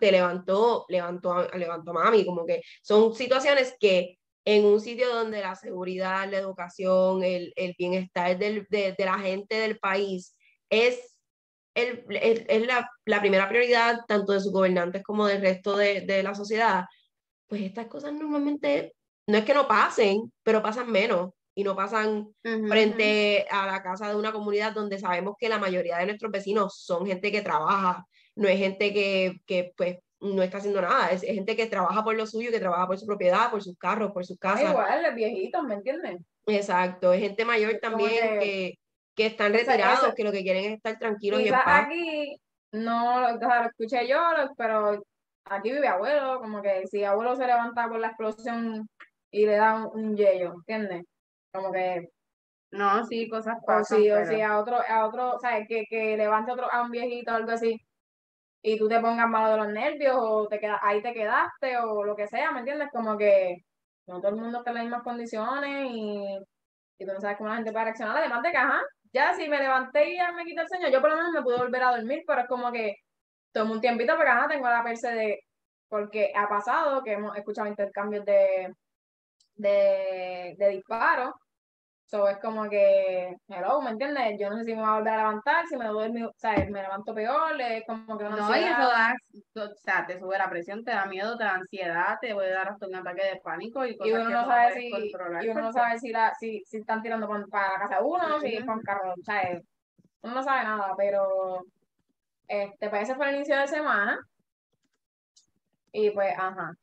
te 0.00 0.10
levantó, 0.10 0.84
levantó, 0.88 1.48
levantó 1.56 1.92
mami, 1.92 2.26
como 2.26 2.44
que 2.44 2.60
son 2.82 3.14
situaciones 3.14 3.76
que 3.78 4.18
en 4.44 4.64
un 4.64 4.80
sitio 4.80 5.08
donde 5.14 5.40
la 5.40 5.54
seguridad, 5.54 6.28
la 6.28 6.38
educación, 6.38 7.22
el, 7.22 7.52
el 7.54 7.76
bienestar 7.78 8.36
del, 8.36 8.66
de, 8.68 8.96
de, 8.98 9.04
la 9.04 9.20
gente 9.20 9.54
del 9.54 9.78
país 9.78 10.36
es, 10.68 11.11
el, 11.74 12.04
es 12.08 12.66
la, 12.66 12.90
la, 13.04 13.20
primera 13.20 13.48
prioridad 13.48 14.00
tanto 14.06 14.32
de 14.32 14.40
sus 14.40 14.52
gobernantes 14.52 15.02
como 15.02 15.26
del 15.26 15.40
resto 15.40 15.76
de, 15.76 16.02
de 16.02 16.22
la 16.22 16.34
sociedad, 16.34 16.84
pues 17.46 17.62
estas 17.62 17.86
cosas 17.86 18.12
normalmente 18.12 18.94
no 19.26 19.38
es 19.38 19.44
que 19.44 19.54
no 19.54 19.68
pasen, 19.68 20.32
pero 20.42 20.62
pasan 20.62 20.90
menos 20.90 21.30
y 21.54 21.64
no 21.64 21.76
pasan 21.76 22.28
frente 22.42 23.46
a 23.50 23.66
la 23.66 23.82
casa 23.82 24.08
de 24.08 24.16
una 24.16 24.32
comunidad 24.32 24.72
donde 24.72 24.98
sabemos 24.98 25.34
que 25.38 25.48
la 25.48 25.58
mayoría 25.58 25.98
de 25.98 26.06
nuestros 26.06 26.32
vecinos 26.32 26.78
son 26.78 27.06
gente 27.06 27.30
que 27.30 27.42
trabaja, 27.42 28.06
no 28.36 28.48
es 28.48 28.58
gente 28.58 28.92
que, 28.92 29.40
que 29.46 29.72
pues 29.76 29.98
no 30.20 30.42
está 30.42 30.58
haciendo 30.58 30.80
nada, 30.80 31.10
es, 31.10 31.22
gente 31.22 31.56
que 31.56 31.66
trabaja 31.66 32.02
por 32.04 32.16
lo 32.16 32.26
suyo, 32.26 32.50
que 32.50 32.60
trabaja 32.60 32.86
por 32.86 32.98
su 32.98 33.06
propiedad, 33.06 33.50
por 33.50 33.62
sus 33.62 33.76
carros, 33.76 34.12
por 34.12 34.24
sus 34.24 34.38
casas. 34.38 34.70
igual, 34.70 35.02
los 35.02 35.14
viejitos, 35.14 35.62
¿me 35.64 35.74
entienden? 35.74 36.24
Exacto, 36.46 37.12
es 37.12 37.20
gente 37.20 37.44
mayor 37.44 37.78
también 37.80 38.38
que, 38.40 38.78
que, 39.14 39.26
están 39.26 39.52
retirados, 39.52 40.14
que 40.14 40.24
lo 40.24 40.32
que 40.32 40.42
quieren 40.42 40.64
es 40.64 40.72
estar 40.76 40.98
tranquilos 40.98 41.40
y 41.40 41.48
en 41.48 41.54
paz. 41.54 41.84
aquí, 41.86 42.36
no, 42.72 43.20
lo 43.20 43.38
escuché 43.66 44.06
yo, 44.08 44.18
pero 44.56 45.02
aquí 45.44 45.72
vive 45.72 45.88
abuelo, 45.88 46.40
como 46.40 46.62
que 46.62 46.86
si 46.86 47.04
abuelo 47.04 47.36
se 47.36 47.46
levanta 47.46 47.88
por 47.88 47.98
la 47.98 48.08
explosión 48.08 48.88
y 49.30 49.46
le 49.46 49.56
da 49.56 49.86
un, 49.86 50.16
yello, 50.16 50.54
¿entiendes? 50.54 51.04
Como 51.52 51.72
que 51.72 52.08
no, 52.70 53.04
sí, 53.04 53.28
cosas 53.28 53.58
pasan. 53.66 53.98
O 53.98 54.02
sí, 54.02 54.10
o 54.10 54.24
sí, 54.24 54.40
a 54.40 54.58
otro, 54.58 54.78
a 54.86 55.06
otro, 55.06 55.38
¿sabes? 55.40 55.66
Que, 55.68 55.84
que 55.88 56.16
levante 56.16 56.52
otro, 56.52 56.72
a 56.72 56.82
un 56.82 56.90
viejito 56.90 57.32
o 57.32 57.36
algo 57.36 57.52
así, 57.52 57.78
y 58.62 58.78
tú 58.78 58.88
te 58.88 59.00
pongas 59.00 59.28
malo 59.28 59.50
de 59.50 59.56
los 59.58 59.68
nervios, 59.68 60.16
o 60.18 60.46
te 60.48 60.60
queda, 60.60 60.78
ahí 60.82 61.02
te 61.02 61.12
quedaste, 61.12 61.76
o 61.78 62.04
lo 62.04 62.16
que 62.16 62.28
sea, 62.28 62.52
¿me 62.52 62.60
entiendes? 62.60 62.88
Como 62.92 63.18
que 63.18 63.64
no 64.06 64.20
todo 64.20 64.30
el 64.30 64.36
mundo 64.36 64.58
está 64.58 64.70
en 64.70 64.76
las 64.76 64.84
mismas 64.84 65.02
condiciones 65.02 65.90
y, 65.90 66.38
y 66.98 67.06
tú 67.06 67.12
no 67.12 67.20
sabes 67.20 67.36
cómo 67.36 67.50
la 67.50 67.56
gente 67.56 67.72
puede 67.72 67.84
reaccionar. 67.86 68.16
Además 68.16 68.42
de 68.42 68.50
que, 68.50 68.56
ajá, 68.56 68.80
ya 69.12 69.34
si 69.34 69.48
me 69.48 69.58
levanté 69.60 70.10
y 70.10 70.16
ya 70.16 70.32
me 70.32 70.44
quité 70.44 70.62
el 70.62 70.68
sueño, 70.68 70.88
yo 70.90 71.00
por 71.00 71.10
lo 71.10 71.16
menos 71.16 71.32
me 71.32 71.42
pude 71.42 71.58
volver 71.58 71.82
a 71.82 71.96
dormir, 71.96 72.22
pero 72.26 72.42
es 72.42 72.48
como 72.48 72.72
que 72.72 72.96
tomo 73.52 73.74
un 73.74 73.80
tiempito 73.80 74.16
porque, 74.16 74.30
ajá, 74.30 74.48
tengo 74.48 74.68
la 74.68 74.84
perse 74.84 75.10
de, 75.12 75.40
porque 75.88 76.32
ha 76.36 76.48
pasado 76.48 77.02
que 77.04 77.12
hemos 77.12 77.36
escuchado 77.36 77.68
intercambios 77.68 78.24
de 78.24 78.72
de, 79.56 80.54
de 80.58 80.68
disparo. 80.70 81.34
So, 82.12 82.28
es 82.28 82.36
como 82.40 82.68
que, 82.68 83.38
hello, 83.48 83.80
¿me 83.80 83.88
entiendes? 83.88 84.38
Yo 84.38 84.50
no 84.50 84.58
sé 84.58 84.64
si 84.64 84.74
me 84.74 84.82
voy 84.82 84.90
a 84.90 84.94
volver 84.96 85.14
a 85.14 85.16
levantar, 85.16 85.66
si 85.66 85.78
me 85.78 85.86
duermo, 85.86 86.26
o 86.26 86.34
sea, 86.36 86.52
me 86.68 86.82
levanto 86.82 87.14
peor, 87.14 87.58
es 87.58 87.86
como 87.86 88.18
que 88.18 88.24
no, 88.24 88.36
no 88.36 88.54
y 88.54 88.64
eso 88.64 88.82
da, 88.82 89.14
o 89.54 89.74
sea, 89.76 90.04
te 90.06 90.18
sube 90.18 90.36
la 90.36 90.50
presión, 90.50 90.84
te 90.84 90.90
da 90.90 91.06
miedo, 91.06 91.38
te 91.38 91.44
da 91.44 91.54
ansiedad, 91.54 92.18
te 92.20 92.34
puede 92.34 92.50
dar 92.50 92.68
hasta 92.68 92.86
un 92.86 92.96
ataque 92.96 93.24
de 93.24 93.40
pánico 93.40 93.86
y, 93.86 93.96
y 93.98 94.12
uno 94.12 94.28
no 94.28 94.44
sabe 94.44 94.74
si, 94.74 94.88
y 94.90 95.48
uno 95.48 95.62
no 95.62 95.72
sabe 95.72 95.98
si, 95.98 96.10
la, 96.10 96.34
si, 96.34 96.62
si 96.66 96.76
están 96.76 97.00
tirando 97.00 97.26
para 97.50 97.72
la 97.72 97.78
casa 97.78 97.96
de 97.96 98.04
uno, 98.04 98.40
si 98.40 98.56
es 98.56 98.66
con 98.66 98.82
carro, 98.82 99.14
o 99.18 99.24
sea, 99.24 99.58
uno 100.20 100.34
no 100.34 100.42
sabe 100.42 100.64
nada, 100.64 100.92
pero 100.94 101.64
este, 102.46 102.90
pues 102.90 103.04
ese 103.04 103.14
fue 103.14 103.30
el 103.30 103.36
inicio 103.36 103.56
de 103.56 103.68
semana. 103.68 104.18
Y 105.92 106.10
pues, 106.10 106.34
ajá, 106.38 106.74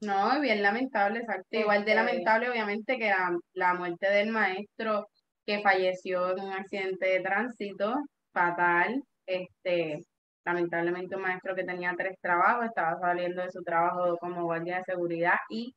no, 0.00 0.40
bien 0.40 0.62
lamentable, 0.62 1.20
exacto. 1.20 1.46
Igual 1.50 1.84
de 1.84 1.94
lamentable, 1.94 2.50
obviamente, 2.50 2.98
que 2.98 3.12
la, 3.54 3.74
muerte 3.74 4.08
del 4.10 4.30
maestro 4.30 5.08
que 5.44 5.60
falleció 5.60 6.36
en 6.36 6.44
un 6.44 6.52
accidente 6.52 7.08
de 7.08 7.20
tránsito 7.20 7.94
fatal. 8.32 9.02
Este, 9.26 10.00
lamentablemente, 10.44 11.16
un 11.16 11.22
maestro 11.22 11.54
que 11.54 11.64
tenía 11.64 11.94
tres 11.96 12.16
trabajos, 12.20 12.66
estaba 12.66 12.98
saliendo 13.00 13.42
de 13.42 13.50
su 13.50 13.62
trabajo 13.62 14.16
como 14.18 14.44
guardia 14.44 14.78
de 14.78 14.84
seguridad 14.84 15.36
y 15.50 15.74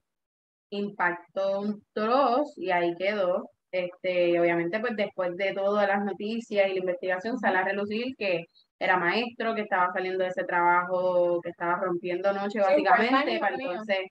impactó 0.72 1.62
un 1.62 1.84
troz 1.94 2.58
y 2.58 2.72
ahí 2.72 2.96
quedó. 2.96 3.50
Este, 3.72 4.40
obviamente, 4.40 4.80
pues 4.80 4.96
después 4.98 5.36
de 5.38 5.54
todas 5.54 5.88
las 5.88 6.04
noticias 6.04 6.70
y 6.70 6.74
la 6.74 6.80
investigación, 6.80 7.40
sale 7.40 7.58
a 7.58 7.63
relucir 7.63 8.16
que 8.18 8.46
era 8.82 8.98
maestro, 8.98 9.54
que 9.54 9.62
estaba 9.62 9.94
saliendo 9.94 10.24
de 10.24 10.32
ese 10.32 10.44
trabajo, 10.44 11.40
que 11.42 11.50
estaba 11.52 11.76
rompiendo 11.76 12.34
noche 12.34 12.60
básicamente, 12.60 13.40
para 13.40 13.56
entonces 13.56 14.08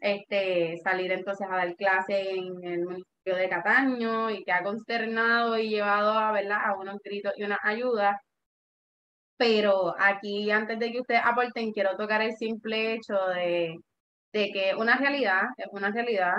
este, 0.00 0.76
salir 0.82 1.12
entonces 1.12 1.46
a 1.48 1.56
dar 1.56 1.76
clase 1.76 2.30
en 2.32 2.64
el 2.64 2.84
municipio 2.84 3.36
de 3.36 3.48
Cataño 3.48 4.30
y 4.30 4.42
que 4.42 4.50
ha 4.50 4.64
consternado 4.64 5.56
y 5.56 5.68
llevado 5.68 6.18
a, 6.18 6.32
¿verdad? 6.32 6.58
a 6.64 6.74
unos 6.76 6.98
gritos 7.00 7.32
y 7.36 7.44
una 7.44 7.60
ayuda. 7.62 8.20
Pero 9.36 9.94
aquí, 9.96 10.50
antes 10.50 10.80
de 10.80 10.90
que 10.90 11.00
ustedes 11.00 11.22
aporten, 11.24 11.72
quiero 11.72 11.96
tocar 11.96 12.20
el 12.20 12.34
simple 12.36 12.94
hecho 12.94 13.14
de, 13.28 13.78
de 14.32 14.50
que 14.52 14.74
una 14.76 14.96
realidad, 14.96 15.42
es 15.56 15.68
una 15.70 15.92
realidad, 15.92 16.34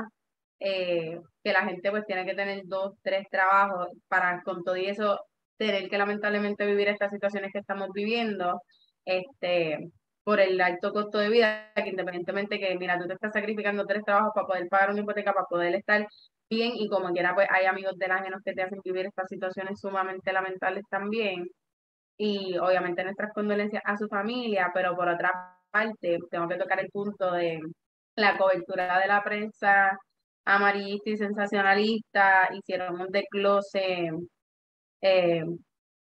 eh, 0.59 1.17
que 1.41 1.53
la 1.53 1.63
gente 1.63 1.91
pues 1.91 2.05
tiene 2.05 2.25
que 2.25 2.35
tener 2.35 2.63
dos, 2.65 2.93
tres 3.01 3.25
trabajos 3.29 3.87
para 4.09 4.41
con 4.43 4.65
todo 4.65 4.75
y 4.75 4.87
eso 4.87 5.17
tener 5.59 5.89
que 5.89 5.97
lamentablemente 5.97 6.65
vivir 6.65 6.87
estas 6.87 7.11
situaciones 7.11 7.51
que 7.53 7.59
estamos 7.59 7.89
viviendo, 7.93 8.61
este, 9.05 9.91
por 10.23 10.39
el 10.39 10.59
alto 10.61 10.91
costo 10.93 11.19
de 11.19 11.29
vida, 11.29 11.71
que 11.75 11.89
independientemente 11.89 12.59
que, 12.59 12.77
mira, 12.77 12.99
tú 12.99 13.07
te 13.07 13.13
estás 13.13 13.33
sacrificando 13.33 13.85
tres 13.85 14.03
trabajos 14.05 14.31
para 14.33 14.47
poder 14.47 14.69
pagar 14.69 14.91
una 14.91 15.01
hipoteca, 15.01 15.33
para 15.33 15.45
poder 15.47 15.75
estar 15.75 16.07
bien, 16.49 16.73
y 16.75 16.87
como 16.89 17.09
quiera, 17.11 17.35
pues 17.35 17.47
hay 17.51 17.65
amigos 17.65 17.97
del 17.97 18.11
ajenos 18.11 18.41
que 18.43 18.53
te 18.53 18.63
hacen 18.63 18.79
vivir 18.83 19.05
estas 19.07 19.27
situaciones 19.29 19.79
sumamente 19.79 20.33
lamentables 20.33 20.83
también. 20.89 21.47
Y 22.17 22.57
obviamente 22.57 23.03
nuestras 23.03 23.33
condolencias 23.33 23.83
a 23.85 23.97
su 23.97 24.07
familia, 24.07 24.71
pero 24.73 24.95
por 24.95 25.07
otra 25.09 25.31
parte, 25.71 26.19
tengo 26.31 26.47
que 26.49 26.57
tocar 26.57 26.79
el 26.79 26.89
punto 26.91 27.31
de 27.33 27.59
la 28.15 28.37
cobertura 28.37 28.99
de 28.99 29.07
la 29.07 29.23
prensa 29.23 29.97
amarillista 30.45 31.09
y 31.11 31.17
sensacionalista, 31.17 32.49
hicieron 32.53 32.99
un 33.01 33.07
desglose, 33.09 34.11
eh, 35.01 35.43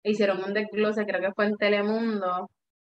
hicieron 0.03 0.43
un 0.43 0.53
desglose, 0.53 1.05
creo 1.05 1.21
que 1.21 1.33
fue 1.33 1.45
en 1.45 1.57
Telemundo, 1.57 2.49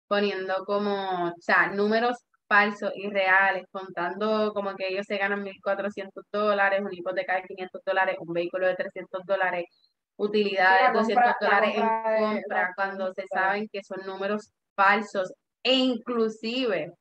poniendo 0.08 0.64
como, 0.66 1.28
o 1.28 1.34
sea, 1.40 1.68
números 1.68 2.18
falsos 2.48 2.92
y 2.94 3.08
reales, 3.08 3.64
contando 3.70 4.52
como 4.52 4.74
que 4.76 4.88
ellos 4.88 5.06
se 5.06 5.16
ganan 5.16 5.42
1.400 5.42 6.24
dólares, 6.30 6.80
una 6.82 6.94
hipoteca 6.94 7.36
de 7.36 7.44
500 7.44 7.80
dólares, 7.84 8.16
un 8.20 8.32
vehículo 8.34 8.66
de 8.66 8.74
300 8.74 9.22
dólares, 9.24 9.64
utilidades 10.16 10.92
de 10.92 10.98
200 10.98 11.34
dólares 11.40 11.74
en 11.76 11.88
compra, 12.18 12.72
cuando 12.76 13.12
se 13.14 13.24
saben 13.32 13.68
que 13.72 13.82
son 13.82 14.06
números 14.06 14.52
falsos. 14.76 15.32
E 15.62 15.74
inclusive 15.74 16.92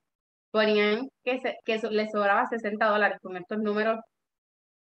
ponían 0.52 1.10
que, 1.24 1.40
se, 1.40 1.58
que 1.66 1.80
les 1.90 2.12
sobraba 2.12 2.46
60 2.46 2.86
dólares 2.86 3.18
con 3.22 3.36
estos 3.38 3.58
números 3.60 4.00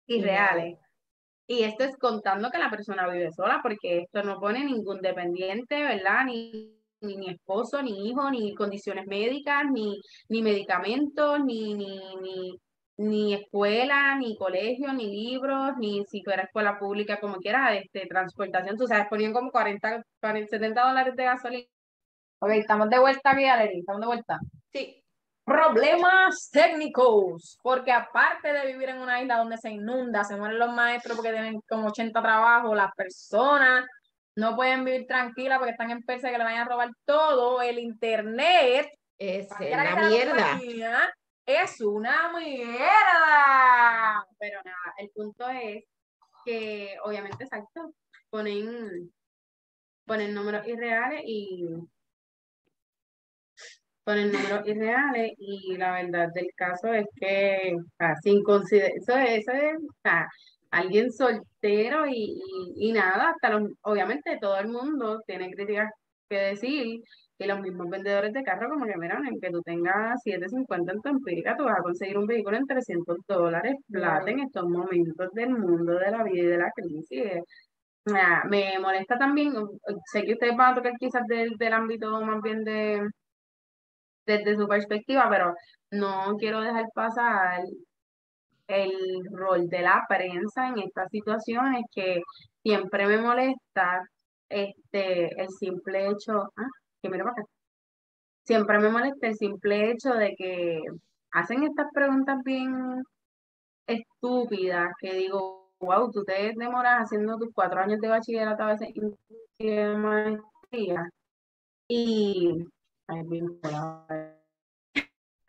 irreales. 0.07 0.77
Y 1.51 1.63
esto 1.63 1.83
es 1.83 1.97
contando 1.97 2.51
que 2.51 2.59
la 2.59 2.69
persona 2.69 3.09
vive 3.09 3.31
sola, 3.31 3.59
porque 3.63 4.01
esto 4.01 4.21
no 4.21 4.39
pone 4.39 4.63
ningún 4.63 5.01
dependiente, 5.01 5.81
¿verdad? 5.81 6.25
Ni, 6.25 6.77
ni, 7.01 7.27
esposo, 7.27 7.81
ni 7.81 8.07
hijo, 8.07 8.29
ni 8.29 8.53
condiciones 8.53 9.07
médicas, 9.07 9.63
ni, 9.71 9.99
ni 10.29 10.43
medicamentos, 10.43 11.43
ni, 11.43 11.73
ni, 11.73 11.99
ni, 12.21 12.59
ni 12.97 13.33
escuela, 13.33 14.15
ni 14.19 14.37
colegio, 14.37 14.93
ni 14.93 15.07
libros, 15.07 15.71
ni 15.79 16.05
si 16.05 16.21
fuera 16.21 16.43
escuela 16.43 16.77
pública, 16.77 17.19
como 17.19 17.37
quieras, 17.37 17.77
este, 17.83 18.05
transportación. 18.05 18.77
Tú 18.77 18.85
sabes, 18.85 19.07
ponían 19.09 19.33
como 19.33 19.49
40, 19.49 20.03
40 20.21 20.49
70 20.51 20.87
dólares 20.87 21.15
de 21.15 21.23
gasolina. 21.23 21.67
Ok, 22.39 22.51
estamos 22.51 22.89
de 22.91 22.99
vuelta 22.99 23.31
aquí, 23.31 23.79
estamos 23.79 24.01
de 24.01 24.07
vuelta. 24.07 24.39
Sí 24.71 24.98
problemas 25.49 26.49
técnicos, 26.51 27.57
porque 27.63 27.91
aparte 27.91 28.53
de 28.53 28.67
vivir 28.67 28.89
en 28.89 28.99
una 28.99 29.19
isla 29.19 29.37
donde 29.37 29.57
se 29.57 29.71
inunda, 29.71 30.23
se 30.23 30.37
mueren 30.37 30.59
los 30.59 30.71
maestros 30.71 31.17
porque 31.17 31.31
tienen 31.31 31.59
como 31.67 31.87
80 31.87 32.21
trabajos, 32.21 32.77
las 32.77 32.93
personas 32.95 33.85
no 34.35 34.55
pueden 34.55 34.85
vivir 34.85 35.07
tranquilas 35.07 35.57
porque 35.57 35.71
están 35.71 35.89
en 35.89 36.03
Persia 36.03 36.29
que 36.31 36.37
le 36.37 36.43
vayan 36.43 36.61
a 36.61 36.69
robar 36.69 36.89
todo, 37.03 37.61
el 37.63 37.79
internet 37.79 38.87
es 39.17 39.49
una 39.59 40.07
mierda. 40.07 41.13
Es 41.45 41.81
una 41.81 42.31
mierda. 42.37 44.23
Pero 44.37 44.61
nada, 44.63 44.93
el 44.99 45.09
punto 45.09 45.49
es 45.49 45.83
que 46.45 46.95
obviamente, 47.03 47.43
exacto, 47.43 47.91
ponen, 48.29 49.11
ponen 50.05 50.33
números 50.35 50.67
irreales 50.67 51.23
y 51.25 51.65
ponen 54.09 54.31
números 54.31 54.65
irreales 54.65 55.33
y 55.37 55.77
la 55.77 55.91
verdad 56.01 56.29
del 56.33 56.49
caso 56.55 56.91
es 56.91 57.05
que 57.15 57.75
sin 58.23 58.41
considerar, 58.41 58.91
eso, 58.97 59.13
eso 59.13 59.51
es 59.51 59.77
alguien 60.71 61.11
soltero 61.11 62.07
y, 62.07 62.41
y, 62.75 62.91
nada, 62.91 63.29
hasta 63.29 63.51
los, 63.51 63.69
obviamente 63.81 64.39
todo 64.41 64.57
el 64.57 64.69
mundo 64.69 65.21
tiene 65.27 65.51
críticas 65.51 65.91
que 66.27 66.37
decir 66.37 67.01
y 67.37 67.45
los 67.45 67.61
mismos 67.61 67.87
vendedores 67.87 68.33
de 68.33 68.41
carro 68.41 68.69
como 68.69 68.87
que 68.87 68.97
miran 68.97 69.27
en 69.27 69.39
que 69.39 69.51
tú 69.51 69.61
tengas 69.61 70.19
750 70.23 70.91
en 70.91 71.01
tu 71.01 71.09
empírica, 71.09 71.55
tú 71.55 71.65
vas 71.65 71.77
a 71.77 71.83
conseguir 71.83 72.17
un 72.17 72.25
vehículo 72.25 72.57
en 72.57 72.65
300 72.65 73.15
dólares 73.27 73.75
plata 73.91 74.31
en 74.31 74.39
estos 74.39 74.67
momentos 74.67 75.31
del 75.33 75.51
mundo 75.51 75.93
de 75.93 76.09
la 76.09 76.23
vida 76.23 76.43
y 76.43 76.47
de 76.47 76.57
la 76.57 76.71
crisis. 76.71 77.43
me 78.49 78.79
molesta 78.79 79.19
también, 79.19 79.53
sé 80.11 80.23
que 80.23 80.33
ustedes 80.33 80.57
van 80.57 80.71
a 80.71 80.75
tocar 80.75 80.93
quizás 80.99 81.27
del, 81.27 81.51
del 81.57 81.73
ámbito 81.73 82.19
más 82.21 82.41
bien 82.41 82.63
de, 82.63 83.07
desde 84.29 84.55
su 84.55 84.67
perspectiva, 84.67 85.27
pero 85.29 85.55
no 85.91 86.35
quiero 86.37 86.61
dejar 86.61 86.85
pasar 86.93 87.63
el 88.67 88.91
rol 89.31 89.67
de 89.69 89.81
la 89.81 90.05
prensa 90.07 90.67
en 90.67 90.79
estas 90.79 91.09
situaciones 91.11 91.83
que 91.93 92.21
siempre 92.63 93.07
me 93.07 93.17
molesta 93.19 94.07
este 94.49 95.41
el 95.41 95.49
simple 95.49 96.09
hecho, 96.09 96.51
ah, 96.55 96.67
que 97.01 97.09
mira 97.09 97.23
acá. 97.23 97.43
Siempre 98.43 98.79
me 98.79 98.89
molesta 98.89 99.27
el 99.27 99.35
simple 99.35 99.91
hecho 99.91 100.13
de 100.13 100.35
que 100.37 100.81
hacen 101.31 101.63
estas 101.63 101.87
preguntas 101.93 102.37
bien 102.43 103.03
estúpidas 103.87 104.91
que 104.99 105.13
digo, 105.13 105.71
wow, 105.79 106.11
tú 106.11 106.23
te 106.23 106.53
demoras 106.55 107.03
haciendo 107.03 107.37
tus 107.37 107.49
cuatro 107.53 107.81
años 107.81 107.99
de 108.01 108.09
bachillerato 108.09 108.63
a 108.63 108.73
veces 108.73 108.89
de 109.59 109.95
maestría 109.95 111.09
y 111.87 112.65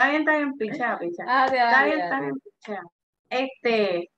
Está 0.00 0.10
bien, 0.10 0.20
está 0.20 0.36
bien, 0.36 0.56
picha, 0.56 0.98
picha. 0.98 1.24
Ah, 1.26 1.44
está 1.44 1.84
bien, 1.84 2.00
está 2.00 2.20
bien, 2.20 2.34
picha. 2.40 2.82
Este, 3.28 4.10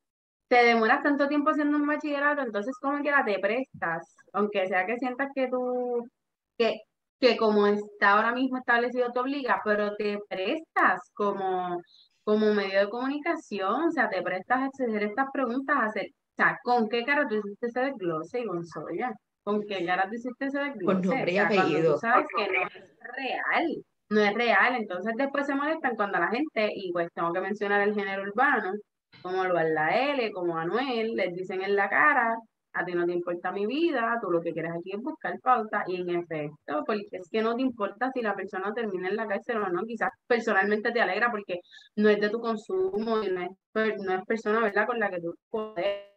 te 0.48 0.64
demoras 0.64 1.02
tanto 1.02 1.28
tiempo 1.28 1.50
haciendo 1.50 1.76
un 1.76 1.86
bachillerato, 1.86 2.42
entonces 2.42 2.76
como 2.80 3.02
que 3.02 3.10
la 3.10 3.24
te 3.24 3.38
prestas, 3.38 4.16
aunque 4.32 4.66
sea 4.66 4.86
que 4.86 4.98
sientas 4.98 5.30
que 5.34 5.48
tú, 5.48 6.08
que, 6.56 6.82
que 7.18 7.36
como 7.36 7.66
está 7.66 8.10
ahora 8.12 8.32
mismo 8.32 8.58
establecido 8.58 9.10
te 9.12 9.20
obliga, 9.20 9.60
pero 9.64 9.96
te 9.96 10.18
prestas 10.28 11.00
como, 11.14 11.80
como 12.22 12.54
medio 12.54 12.80
de 12.80 12.90
comunicación, 12.90 13.84
o 13.84 13.90
sea, 13.90 14.08
te 14.08 14.22
prestas 14.22 14.60
a 14.60 14.66
hacer 14.66 15.02
estas 15.02 15.30
preguntas, 15.32 15.76
a 15.76 15.86
hacer, 15.86 16.06
o 16.06 16.34
sea, 16.36 16.58
¿con 16.62 16.88
qué 16.88 17.04
cara 17.04 17.26
tú 17.26 17.36
hiciste 17.36 17.66
ese 17.66 17.80
desglose, 17.80 18.40
y 18.40 18.44
Gonzoya? 18.44 19.12
¿Con 19.44 19.62
qué 19.62 19.86
tú 20.08 20.14
hiciste 20.14 20.46
ese 20.46 20.58
desglose? 20.58 20.84
Con 20.84 21.02
nombre 21.02 21.32
y 21.32 21.38
apellido. 21.38 21.94
Tú 21.94 22.00
sabes 22.00 22.26
que 22.36 22.46
no 22.46 22.62
es 22.62 23.16
real, 23.16 23.84
no 24.10 24.20
es 24.20 24.34
real. 24.34 24.76
Entonces 24.76 25.14
después 25.16 25.46
se 25.46 25.54
molestan 25.54 25.96
cuando 25.96 26.18
la 26.18 26.28
gente, 26.28 26.70
y 26.74 26.92
pues 26.92 27.08
tengo 27.12 27.32
que 27.32 27.40
mencionar 27.40 27.80
el 27.80 27.94
género 27.94 28.22
urbano, 28.22 28.72
como 29.20 29.44
lo 29.44 29.54
la 29.54 29.88
L, 30.12 30.32
como 30.32 30.56
Anuel, 30.56 31.14
les 31.14 31.34
dicen 31.34 31.62
en 31.62 31.76
la 31.76 31.88
cara, 31.88 32.36
a 32.74 32.84
ti 32.84 32.92
no 32.94 33.04
te 33.04 33.12
importa 33.12 33.52
mi 33.52 33.66
vida, 33.66 34.18
tú 34.22 34.30
lo 34.30 34.40
que 34.40 34.52
quieres 34.52 34.72
aquí 34.72 34.92
es 34.92 35.00
buscar 35.02 35.38
pauta, 35.40 35.84
y 35.86 36.00
en 36.00 36.08
efecto, 36.08 36.82
porque 36.86 37.06
es 37.10 37.28
que 37.30 37.42
no 37.42 37.54
te 37.54 37.62
importa 37.62 38.10
si 38.12 38.22
la 38.22 38.34
persona 38.34 38.72
termina 38.72 39.08
en 39.08 39.16
la 39.16 39.26
cárcel 39.26 39.58
o 39.58 39.68
no, 39.68 39.82
quizás 39.82 40.10
personalmente 40.26 40.90
te 40.90 41.02
alegra 41.02 41.30
porque 41.30 41.60
no 41.96 42.08
es 42.08 42.18
de 42.18 42.30
tu 42.30 42.40
consumo 42.40 43.22
y 43.22 43.30
no 43.30 43.42
es, 43.42 43.50
no 43.74 44.14
es 44.14 44.24
persona, 44.24 44.60
¿verdad?, 44.60 44.86
con 44.86 44.98
la 44.98 45.10
que 45.10 45.20
tú 45.20 45.34
puedes 45.50 46.11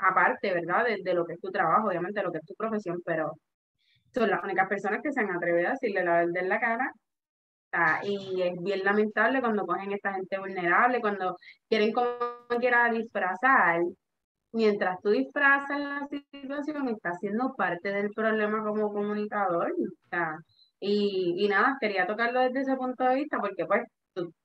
aparte, 0.00 0.52
¿verdad? 0.54 0.84
De, 1.02 1.14
lo 1.14 1.24
que 1.26 1.34
es 1.34 1.40
tu 1.40 1.50
trabajo, 1.50 1.88
obviamente, 1.88 2.22
lo 2.22 2.32
que 2.32 2.38
es 2.38 2.46
tu 2.46 2.54
profesión, 2.54 3.00
pero 3.04 3.32
son 4.14 4.30
las 4.30 4.42
únicas 4.44 4.68
personas 4.68 5.00
que 5.02 5.12
se 5.12 5.20
han 5.20 5.30
atrevido 5.30 5.68
a 5.68 5.72
decirle 5.72 6.04
la 6.04 6.16
verdad 6.18 6.42
en 6.42 6.48
la 6.48 6.60
cara. 6.60 6.92
y 8.04 8.42
es 8.42 8.54
bien 8.62 8.84
lamentable 8.84 9.40
cuando 9.40 9.66
cogen 9.66 9.92
esta 9.92 10.14
gente 10.14 10.38
vulnerable, 10.38 11.00
cuando 11.00 11.36
quieren 11.68 11.92
como 11.92 12.08
quiera 12.60 12.90
disfrazar. 12.90 13.80
Mientras 14.52 15.00
tú 15.02 15.10
disfrazas 15.10 15.78
la 15.78 16.06
situación, 16.08 16.88
estás 16.88 17.18
siendo 17.20 17.54
parte 17.54 17.90
del 17.92 18.10
problema 18.10 18.62
como 18.64 18.92
comunicador. 18.92 19.74
y, 20.80 21.46
nada, 21.48 21.76
quería 21.80 22.06
tocarlo 22.06 22.40
desde 22.40 22.60
ese 22.60 22.76
punto 22.76 23.04
de 23.04 23.16
vista 23.16 23.38
porque 23.38 23.66
pues, 23.66 23.82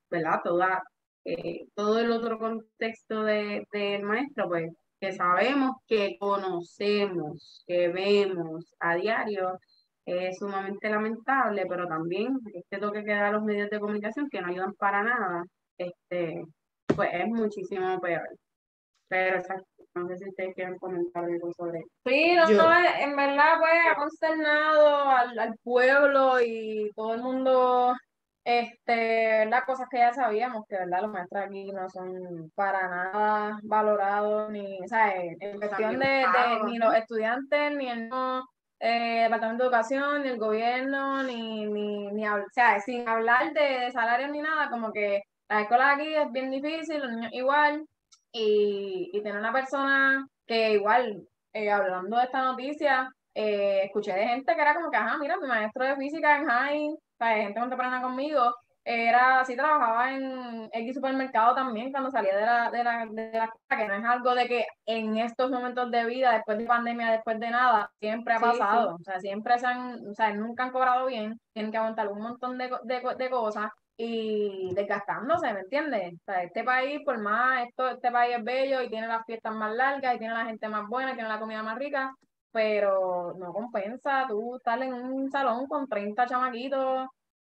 ¿verdad? 0.10 0.41
Toda, 0.44 0.84
eh, 1.25 1.65
todo 1.75 1.99
el 1.99 2.12
otro 2.12 2.39
contexto 2.39 3.23
del 3.23 4.03
maestro, 4.03 4.47
pues 4.47 4.71
que 4.99 5.12
sabemos, 5.13 5.77
que 5.88 6.17
conocemos, 6.19 7.63
que 7.65 7.88
vemos 7.89 8.71
a 8.79 8.95
diario, 8.95 9.60
es 10.05 10.38
sumamente 10.38 10.89
lamentable, 10.89 11.65
pero 11.67 11.88
también 11.88 12.39
este 12.53 12.77
toque 12.77 13.03
que 13.03 13.13
da 13.13 13.31
los 13.31 13.43
medios 13.43 13.69
de 13.69 13.79
comunicación 13.79 14.29
que 14.29 14.41
no 14.41 14.49
ayudan 14.49 14.73
para 14.73 15.03
nada, 15.03 15.43
este, 15.77 16.43
pues 16.95 17.10
es 17.13 17.27
muchísimo 17.27 17.99
peor. 17.99 18.27
Pero 19.07 19.41
no 19.95 20.07
sé 20.07 20.17
si 20.17 20.29
ustedes 20.29 20.55
quieren 20.55 20.77
comentar 20.77 21.25
algo 21.25 21.51
sobre 21.53 21.79
eso. 21.79 21.89
Sí, 22.05 22.36
no, 22.36 22.71
en 22.99 23.15
verdad, 23.15 23.60
pues 23.60 23.73
ha 23.89 23.95
consternado 23.95 25.10
al, 25.10 25.38
al 25.38 25.55
pueblo 25.63 26.39
y 26.41 26.89
todo 26.95 27.15
el 27.15 27.21
mundo 27.21 27.93
este, 28.43 29.45
las 29.45 29.63
cosas 29.65 29.88
que 29.89 29.99
ya 29.99 30.13
sabíamos, 30.13 30.65
que 30.67 30.77
verdad 30.77 31.01
los 31.01 31.12
maestros 31.12 31.43
aquí 31.45 31.71
no 31.71 31.89
son 31.89 32.51
para 32.56 32.88
nada 32.88 33.60
valorados, 33.63 34.49
ni, 34.49 34.80
o 34.82 34.88
sea, 34.88 35.15
en 35.15 35.60
cuestión 35.60 35.99
de, 35.99 36.25
ni 36.65 36.77
los 36.77 36.93
estudiantes, 36.95 37.75
ni 37.75 37.88
el 37.88 38.10
eh, 38.80 39.23
Departamento 39.23 39.63
de 39.63 39.67
Educación, 39.69 40.23
ni 40.23 40.30
el 40.30 40.39
gobierno, 40.39 41.23
ni, 41.23 41.65
ni, 41.65 42.08
ni 42.12 42.27
o 42.27 42.43
sea, 42.51 42.80
sin 42.80 43.08
hablar 43.08 43.54
de, 43.54 43.86
de 43.86 43.91
salarios 43.91 44.32
ni 44.32 44.41
nada, 44.41 44.69
como 44.69 44.91
que 44.91 45.21
la 45.47 45.62
escuela 45.62 45.91
aquí 45.91 46.13
es 46.15 46.32
bien 46.32 46.49
difícil, 46.49 46.99
los 46.99 47.12
niños 47.12 47.32
igual, 47.34 47.86
y, 48.32 49.12
y 49.13 49.21
tener 49.21 49.38
una 49.38 49.54
persona 49.54 50.25
que 50.47 50.71
igual, 50.71 51.27
eh, 51.54 51.69
hablando 51.69 52.17
de 52.17 52.23
esta 52.23 52.41
noticia, 52.43 53.10
eh, 53.36 53.84
escuché 53.86 54.13
de 54.13 54.27
gente 54.27 54.56
que 54.56 54.62
era 54.62 54.73
como 54.73 54.89
que, 54.89 54.97
ajá, 54.97 55.17
mira, 55.17 55.38
mi 55.38 55.47
maestro 55.47 55.86
de 55.86 55.95
física 55.95 56.38
en 56.38 56.47
high, 56.47 56.95
sea, 57.25 57.36
gente 57.36 57.60
contemporánea 57.60 58.01
conmigo, 58.01 58.55
era 58.84 59.41
así, 59.41 59.55
trabajaba 59.55 60.12
en 60.12 60.67
X 60.73 60.95
supermercado 60.95 61.53
también 61.53 61.91
cuando 61.91 62.10
salía 62.10 62.36
de 62.36 62.45
la, 62.45 62.71
de 62.71 62.84
la, 62.84 63.05
de 63.05 63.31
la 63.31 63.77
que 63.77 63.88
no 63.88 63.93
es 63.93 64.05
algo 64.05 64.34
de 64.34 64.47
que 64.47 64.65
en 64.88 65.17
estos 65.17 65.51
momentos 65.51 65.91
de 65.91 66.05
vida, 66.05 66.34
después 66.34 66.57
de 66.57 66.65
pandemia, 66.65 67.12
después 67.12 67.39
de 67.39 67.51
nada, 67.51 67.91
siempre 67.99 68.34
ha 68.34 68.39
pasado, 68.39 68.95
o 68.95 69.03
sea, 69.03 69.19
siempre 69.19 69.60
se 69.60 69.67
han, 69.67 70.07
o 70.07 70.15
sea, 70.15 70.34
nunca 70.34 70.63
han 70.63 70.71
cobrado 70.71 71.05
bien, 71.05 71.39
tienen 71.53 71.71
que 71.71 71.77
aguantar 71.77 72.07
un 72.07 72.21
montón 72.21 72.57
de, 72.57 72.71
de, 72.84 73.01
de 73.17 73.29
cosas 73.29 73.69
y 73.97 74.73
desgastándose, 74.73 75.53
¿me 75.53 75.60
entiendes? 75.60 76.13
O 76.15 76.23
sea, 76.25 76.41
este 76.41 76.63
país, 76.63 77.01
por 77.05 77.19
más, 77.19 77.67
esto, 77.67 77.88
este 77.88 78.12
país 78.12 78.36
es 78.38 78.43
bello 78.43 78.81
y 78.81 78.89
tiene 78.89 79.05
las 79.05 79.23
fiestas 79.27 79.53
más 79.53 79.75
largas 79.75 80.15
y 80.15 80.17
tiene 80.17 80.34
la 80.34 80.45
gente 80.45 80.67
más 80.67 80.88
buena, 80.88 81.12
y 81.12 81.13
tiene 81.13 81.29
la 81.29 81.39
comida 81.39 81.62
más 81.62 81.77
rica, 81.77 82.12
pero 82.52 83.34
no 83.38 83.54
compensa 83.54 84.26
tú 84.28 84.58
estar 84.58 84.82
en 84.82 84.94
un 84.94 85.30
salón 85.32 85.68
con 85.68 85.88
30 85.88 86.26
chamaquitos 86.26 87.08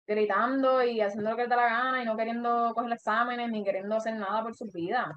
gritando 0.06 0.82
y 0.82 1.00
haciendo 1.00 1.30
lo 1.30 1.36
que 1.36 1.44
te 1.44 1.50
da 1.50 1.56
la 1.56 1.68
gana 1.68 2.02
y 2.02 2.04
no 2.04 2.16
queriendo 2.16 2.72
coger 2.74 2.92
exámenes 2.92 3.50
ni 3.50 3.62
queriendo 3.64 3.96
hacer 3.96 4.16
nada 4.16 4.42
por 4.42 4.54
su 4.54 4.66
vida. 4.66 5.12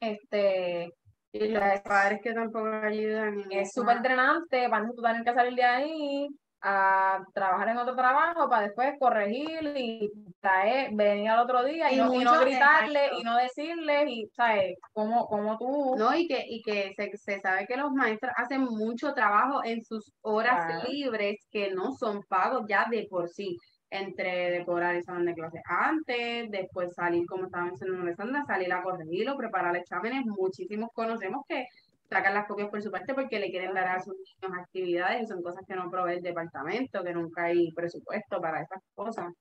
Este, 0.00 0.92
y 1.32 1.48
los 1.48 1.80
padres 1.80 2.20
que 2.22 2.32
tampoco 2.32 2.66
ayudan. 2.66 3.44
Es 3.50 3.72
súper 3.72 4.02
drenante, 4.02 4.68
para 4.68 4.86
tú 4.86 5.02
tener 5.02 5.24
que 5.24 5.34
salir 5.34 5.54
de 5.54 5.64
ahí 5.64 6.28
a 6.62 7.24
trabajar 7.34 7.68
en 7.68 7.76
otro 7.76 7.96
trabajo 7.96 8.48
para 8.48 8.66
después 8.66 8.94
corregir 9.00 9.74
y 9.76 10.10
traer, 10.40 10.90
venir 10.92 11.30
al 11.30 11.40
otro 11.40 11.64
día 11.64 11.92
y, 11.92 11.96
no, 11.96 12.10
gritarle 12.10 13.10
y 13.18 13.22
no 13.24 13.36
decirle 13.36 14.04
y 14.08 14.28
sabes 14.28 14.78
como, 14.92 15.26
como 15.26 15.58
tú 15.58 15.96
no 15.96 16.14
y 16.14 16.28
que 16.28 16.44
y 16.48 16.62
que 16.62 16.92
se, 16.96 17.16
se, 17.16 17.40
sabe 17.40 17.66
que 17.66 17.76
los 17.76 17.92
maestros 17.92 18.32
hacen 18.36 18.62
mucho 18.62 19.12
trabajo 19.12 19.64
en 19.64 19.84
sus 19.84 20.12
horas 20.20 20.88
libres 20.88 21.36
que 21.50 21.72
no 21.74 21.92
son 21.92 22.22
pagos 22.28 22.64
ya 22.68 22.86
de 22.90 23.06
por 23.10 23.28
sí. 23.28 23.56
Entre 23.94 24.50
decorar 24.50 24.94
el 24.94 25.04
salón 25.04 25.26
de 25.26 25.34
clase 25.34 25.60
antes, 25.66 26.50
después 26.50 26.94
salir, 26.94 27.26
como 27.26 27.44
estaba 27.44 27.66
mencionando 27.66 28.46
salir 28.46 28.72
a 28.72 28.82
corregirlo, 28.82 29.36
preparar 29.36 29.76
exámenes. 29.76 30.24
Muchísimos 30.24 30.88
conocemos 30.94 31.42
que 31.46 31.66
sacan 32.12 32.34
las 32.34 32.46
copias 32.46 32.68
por 32.68 32.82
su 32.82 32.90
parte 32.90 33.14
porque 33.14 33.40
le 33.40 33.50
quieren 33.50 33.74
dar 33.74 33.88
a 33.88 34.00
sus 34.00 34.14
niños 34.14 34.58
actividades 34.58 35.22
y 35.22 35.26
son 35.26 35.42
cosas 35.42 35.64
que 35.66 35.74
no 35.74 35.90
provee 35.90 36.14
el 36.14 36.22
departamento, 36.22 37.02
que 37.02 37.14
nunca 37.14 37.44
hay 37.44 37.72
presupuesto 37.72 38.40
para 38.40 38.62
esas 38.62 38.82
cosas. 38.94 39.32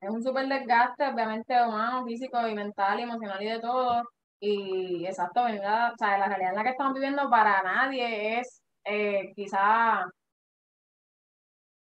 Es 0.00 0.10
un 0.10 0.22
súper 0.22 0.48
desgaste, 0.48 1.06
obviamente, 1.06 1.54
humano, 1.62 2.04
físico 2.06 2.46
y 2.48 2.54
mental 2.54 3.00
y 3.00 3.02
emocional 3.02 3.42
y 3.42 3.50
de 3.50 3.60
todo. 3.60 4.02
Y 4.40 5.06
exacto. 5.06 5.42
O 5.42 5.48
sea, 5.98 6.18
la 6.18 6.26
realidad 6.26 6.50
en 6.50 6.56
la 6.56 6.62
que 6.64 6.70
estamos 6.70 6.94
viviendo 6.94 7.28
para 7.28 7.62
nadie 7.62 8.40
es 8.40 8.62
eh, 8.84 9.32
quizá 9.34 10.06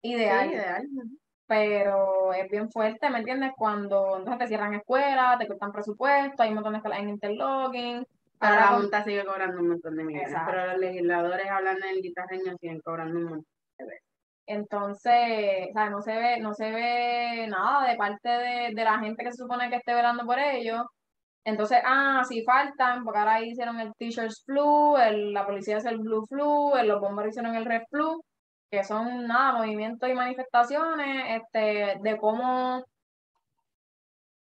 ideal. 0.03 0.51
ideal 0.53 0.87
pero 1.47 2.33
es 2.33 2.51
bien 2.51 2.71
fuerte, 2.71 3.11
¿me 3.11 3.19
entiendes? 3.19 3.53
Cuando 3.57 4.17
entonces 4.17 4.39
te 4.39 4.47
cierran 4.49 4.75
escuelas, 4.75 5.39
te 5.39 5.47
cortan 5.47 5.73
presupuesto, 5.73 6.43
hay 6.43 6.51
un 6.51 6.57
montón 6.57 6.73
de 6.73 6.79
escuelas 6.79 7.01
en 7.01 7.09
interlogging. 7.11 8.07
Ahora 8.49 8.61
la 8.61 8.79
Junta 8.79 9.05
sigue 9.05 9.25
cobrando 9.25 9.61
un 9.61 9.69
montón 9.69 9.97
de 9.97 10.05
millones, 10.05 10.35
pero 10.47 10.67
los 10.67 10.79
legisladores 10.79 11.51
hablando 11.51 11.87
en 11.87 11.97
el 11.97 12.03
guitarreño 12.03 12.57
siguen 12.61 12.81
cobrando 12.81 13.19
un 13.19 13.25
montón 13.25 13.47
de 13.79 13.85
veces. 13.87 14.03
Entonces, 14.47 15.69
o 15.71 15.73
sea, 15.73 15.91
no 15.91 16.03
se 16.03 16.13
ve, 16.13 16.41
no 16.41 16.55
se 16.55 16.71
ve 16.71 17.47
nada 17.49 17.91
de 17.91 17.97
parte 17.97 18.29
de, 18.29 18.75
de 18.75 18.85
la 18.85 18.99
gente 18.99 19.25
que 19.25 19.33
se 19.33 19.43
supone 19.43 19.71
que 19.71 19.77
esté 19.77 19.95
velando 19.95 20.27
por 20.27 20.39
ellos. 20.39 20.85
Entonces, 21.45 21.79
ah, 21.85 22.23
sí 22.29 22.43
faltan, 22.45 23.05
porque 23.05 23.19
ahora 23.19 23.43
hicieron 23.43 23.81
el 23.81 23.93
T-shirts 23.95 24.45
flu, 24.45 24.97
el, 24.97 25.33
la 25.33 25.47
policía 25.47 25.79
hace 25.79 25.91
el 25.91 25.99
blue 25.99 26.27
flu, 26.27 26.75
el, 26.77 26.89
los 26.89 27.01
bomberos 27.01 27.31
hicieron 27.31 27.55
el 27.55 27.65
red 27.65 27.83
flu 27.91 28.23
que 28.75 28.85
son 28.85 29.27
nada, 29.27 29.59
movimientos 29.59 30.09
y 30.09 30.15
manifestaciones 30.15 31.43
este, 31.43 31.99
de 32.01 32.17
cómo 32.19 32.85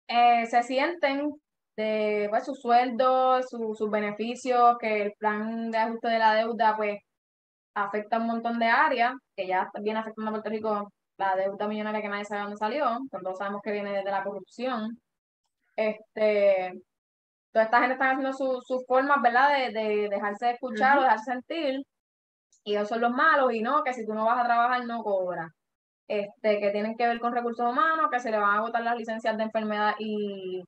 eh, 0.07 0.45
se 0.45 0.63
sienten 0.63 1.40
de 1.77 2.27
pues, 2.29 2.45
sus 2.45 2.59
sueldos, 2.59 3.45
sus 3.49 3.89
beneficios, 3.89 4.77
que 4.79 5.03
el 5.03 5.13
plan 5.17 5.71
de 5.71 5.77
ajuste 5.77 6.09
de 6.09 6.19
la 6.19 6.35
deuda 6.35 6.75
pues 6.77 6.99
afecta 7.75 8.19
un 8.19 8.27
montón 8.27 8.59
de 8.59 8.65
áreas, 8.67 9.13
que 9.35 9.47
ya 9.47 9.69
viene 9.81 9.99
afectando 9.99 10.29
a 10.29 10.33
Puerto 10.33 10.49
Rico 10.49 10.91
la 11.17 11.35
deuda 11.35 11.67
millonaria 11.67 12.01
que 12.01 12.09
nadie 12.09 12.25
sabe 12.25 12.41
dónde 12.41 12.57
salió, 12.57 12.85
todos 13.11 13.37
sabemos 13.37 13.61
que 13.63 13.71
viene 13.71 13.91
desde 13.93 14.11
la 14.11 14.23
corrupción. 14.23 14.97
Este, 15.75 16.73
toda 17.53 17.65
esta 17.65 17.79
gente 17.79 17.93
está 17.93 18.11
haciendo 18.11 18.33
sus 18.33 18.85
formas, 18.87 19.21
¿verdad?, 19.21 19.49
de, 19.57 19.71
de 19.71 20.09
dejarse 20.09 20.51
escuchar 20.51 20.99
o 20.99 21.03
dejarse 21.03 21.31
sentir, 21.31 21.81
y 22.63 22.75
ellos 22.75 22.89
son 22.89 23.01
los 23.01 23.11
malos 23.11 23.53
y 23.53 23.61
no, 23.61 23.83
que 23.83 23.93
si 23.93 24.05
tú 24.05 24.13
no 24.13 24.25
vas 24.25 24.39
a 24.39 24.45
trabajar 24.45 24.85
no 24.85 25.03
cobras. 25.03 25.49
Este, 26.07 26.59
que 26.59 26.71
tienen 26.71 26.95
que 26.97 27.07
ver 27.07 27.19
con 27.19 27.33
recursos 27.33 27.65
humanos, 27.69 28.09
que 28.11 28.19
se 28.19 28.31
le 28.31 28.37
van 28.37 28.55
a 28.55 28.57
agotar 28.57 28.83
las 28.83 28.97
licencias 28.97 29.37
de 29.37 29.43
enfermedad 29.43 29.93
y 29.99 30.61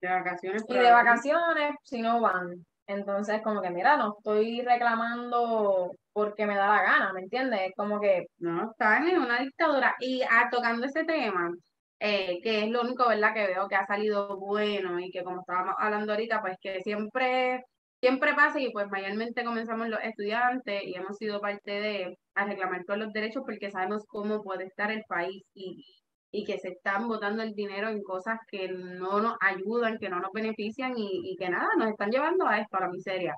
de 0.00 0.08
vacaciones, 0.08 0.64
y 0.68 0.74
de 0.74 0.90
vacaciones 0.90 1.74
si 1.82 2.02
no 2.02 2.20
van. 2.20 2.64
Entonces, 2.86 3.40
como 3.42 3.62
que 3.62 3.70
mira, 3.70 3.96
no 3.96 4.16
estoy 4.18 4.62
reclamando 4.62 5.92
porque 6.12 6.46
me 6.46 6.56
da 6.56 6.66
la 6.66 6.82
gana, 6.82 7.12
¿me 7.12 7.20
entiendes? 7.20 7.60
Es 7.68 7.74
como 7.76 8.00
que... 8.00 8.26
No, 8.38 8.70
están 8.72 9.08
en 9.08 9.18
una 9.18 9.38
dictadura. 9.38 9.94
Y 10.00 10.22
ah, 10.22 10.48
tocando 10.50 10.86
ese 10.86 11.04
tema, 11.04 11.52
eh, 12.00 12.40
que 12.42 12.64
es 12.64 12.70
lo 12.70 12.82
único, 12.82 13.08
¿verdad?, 13.08 13.32
que 13.32 13.46
veo 13.46 13.68
que 13.68 13.76
ha 13.76 13.86
salido 13.86 14.36
bueno 14.38 14.98
y 14.98 15.10
que 15.12 15.22
como 15.22 15.40
estábamos 15.40 15.76
hablando 15.78 16.12
ahorita, 16.12 16.40
pues 16.40 16.56
que 16.60 16.80
siempre 16.80 17.64
siempre 18.00 18.34
pasa 18.34 18.58
y 18.60 18.70
pues 18.72 18.88
mayormente 18.88 19.44
comenzamos 19.44 19.88
los 19.88 20.00
estudiantes 20.02 20.82
y 20.84 20.94
hemos 20.94 21.16
sido 21.18 21.40
parte 21.40 21.70
de 21.70 22.18
a 22.34 22.44
reclamar 22.46 22.84
todos 22.84 22.98
los 22.98 23.12
derechos 23.12 23.42
porque 23.44 23.70
sabemos 23.70 24.04
cómo 24.06 24.42
puede 24.42 24.64
estar 24.64 24.90
el 24.90 25.04
país 25.04 25.44
y, 25.54 25.84
y 26.32 26.44
que 26.44 26.58
se 26.58 26.70
están 26.70 27.08
botando 27.08 27.42
el 27.42 27.54
dinero 27.54 27.88
en 27.88 28.02
cosas 28.02 28.38
que 28.48 28.68
no 28.68 29.20
nos 29.20 29.36
ayudan, 29.40 29.98
que 29.98 30.08
no 30.08 30.20
nos 30.20 30.32
benefician 30.32 30.94
y, 30.96 31.36
que 31.36 31.48
nada, 31.50 31.68
nos 31.78 31.90
están 31.90 32.10
llevando 32.10 32.46
a 32.46 32.58
esto, 32.60 32.76
a 32.76 32.80
la 32.80 32.88
miseria. 32.88 33.34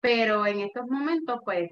Pero 0.00 0.46
en 0.46 0.60
estos 0.60 0.86
momentos, 0.88 1.40
pues, 1.44 1.70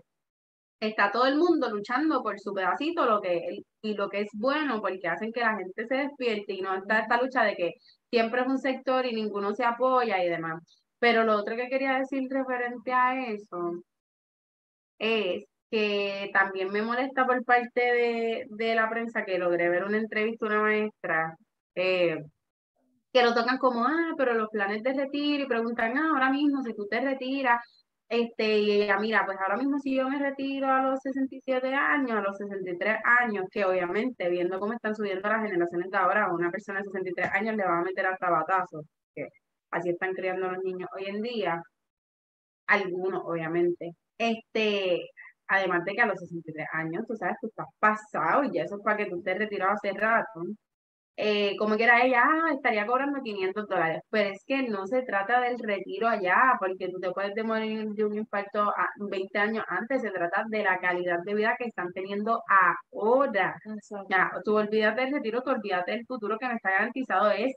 está 0.80 1.10
todo 1.12 1.26
el 1.26 1.36
mundo 1.36 1.70
luchando 1.70 2.22
por 2.22 2.38
su 2.40 2.54
pedacito 2.54 3.06
lo 3.06 3.20
que, 3.20 3.62
y 3.82 3.94
lo 3.94 4.08
que 4.08 4.22
es 4.22 4.30
bueno, 4.34 4.80
porque 4.80 5.08
hacen 5.08 5.32
que 5.32 5.40
la 5.40 5.56
gente 5.56 5.86
se 5.86 5.94
despierte 5.96 6.54
y 6.54 6.60
no 6.62 6.74
está 6.74 7.00
esta 7.00 7.20
lucha 7.20 7.44
de 7.44 7.56
que 7.56 7.72
siempre 8.10 8.42
es 8.42 8.48
un 8.48 8.58
sector 8.58 9.06
y 9.06 9.14
ninguno 9.14 9.54
se 9.54 9.64
apoya 9.64 10.22
y 10.24 10.28
demás. 10.28 10.62
Pero 10.98 11.24
lo 11.24 11.36
otro 11.36 11.56
que 11.56 11.68
quería 11.68 11.98
decir 11.98 12.28
referente 12.30 12.92
a 12.92 13.30
eso 13.32 13.82
es 14.98 15.44
que 15.70 16.30
también 16.32 16.70
me 16.70 16.82
molesta 16.82 17.26
por 17.26 17.44
parte 17.44 17.80
de, 17.80 18.46
de 18.48 18.74
la 18.74 18.88
prensa 18.88 19.24
que 19.24 19.38
logré 19.38 19.68
ver 19.68 19.84
una 19.84 19.98
entrevista 19.98 20.46
a 20.46 20.48
una 20.48 20.62
maestra 20.62 21.36
eh, 21.74 22.18
que 23.12 23.22
lo 23.22 23.34
tocan 23.34 23.58
como, 23.58 23.84
ah, 23.84 24.14
pero 24.16 24.34
los 24.34 24.48
planes 24.50 24.82
de 24.82 24.92
retiro 24.92 25.44
y 25.44 25.46
preguntan, 25.46 25.96
ah, 25.98 26.10
ahora 26.12 26.30
mismo 26.30 26.62
si 26.62 26.74
tú 26.74 26.86
te 26.86 27.00
retiras, 27.00 27.60
este, 28.08 28.58
y 28.60 28.82
ella, 28.82 28.98
mira, 28.98 29.24
pues 29.26 29.38
ahora 29.38 29.56
mismo 29.56 29.78
si 29.78 29.94
yo 29.94 30.08
me 30.08 30.18
retiro 30.18 30.68
a 30.72 30.82
los 30.82 31.00
67 31.02 31.74
años, 31.74 32.18
a 32.18 32.22
los 32.22 32.38
63 32.38 32.98
años, 33.04 33.44
que 33.50 33.64
obviamente 33.64 34.28
viendo 34.30 34.58
cómo 34.58 34.72
están 34.72 34.94
subiendo 34.94 35.28
las 35.28 35.42
generaciones 35.42 35.90
de 35.90 35.98
ahora, 35.98 36.32
una 36.32 36.50
persona 36.50 36.78
de 36.78 36.84
63 36.86 37.30
años 37.34 37.56
le 37.56 37.64
va 37.64 37.78
a 37.78 37.82
meter 37.82 38.06
hasta 38.06 38.30
batazos, 38.30 38.86
que 39.14 39.28
así 39.70 39.90
están 39.90 40.14
criando 40.14 40.50
los 40.50 40.62
niños 40.64 40.88
hoy 40.96 41.06
en 41.06 41.22
día, 41.22 41.62
algunos 42.66 43.22
obviamente. 43.24 43.92
Este, 44.18 45.10
además 45.48 45.84
de 45.84 45.94
que 45.94 46.02
a 46.02 46.06
los 46.06 46.20
63 46.20 46.66
años, 46.72 47.04
tú 47.06 47.16
sabes, 47.16 47.36
tú 47.40 47.48
estás 47.48 47.66
pasado 47.78 48.44
y 48.44 48.52
ya 48.52 48.64
eso 48.64 48.76
es 48.76 48.82
para 48.82 48.96
que 48.98 49.06
tú 49.10 49.22
te 49.22 49.34
retirado 49.34 49.72
hace 49.72 49.92
rato. 49.92 50.42
Eh, 51.20 51.56
como 51.58 51.76
que 51.76 51.82
era 51.82 52.04
ella, 52.04 52.22
ah, 52.24 52.52
estaría 52.54 52.86
cobrando 52.86 53.20
500 53.20 53.66
dólares, 53.66 54.02
pero 54.08 54.30
es 54.30 54.44
que 54.46 54.62
no 54.68 54.86
se 54.86 55.02
trata 55.02 55.40
del 55.40 55.58
retiro 55.58 56.06
allá, 56.06 56.54
porque 56.60 56.88
tú 56.88 57.00
te 57.00 57.10
puedes 57.10 57.34
morir 57.44 57.88
de 57.88 58.04
un 58.04 58.16
infarto 58.16 58.62
a 58.70 58.88
20 59.00 59.36
años 59.38 59.64
antes, 59.68 60.00
se 60.02 60.10
trata 60.12 60.44
de 60.48 60.62
la 60.62 60.78
calidad 60.78 61.18
de 61.24 61.34
vida 61.34 61.56
que 61.58 61.66
están 61.66 61.92
teniendo 61.92 62.40
ahora. 62.92 63.56
Ya, 64.08 64.30
tú 64.44 64.56
olvídate 64.56 65.00
del 65.02 65.14
retiro, 65.14 65.42
tú 65.42 65.50
olvídate 65.50 65.90
del 65.92 66.06
futuro 66.06 66.38
que 66.38 66.46
no 66.48 66.54
está 66.54 66.70
garantizado, 66.70 67.32
es 67.32 67.52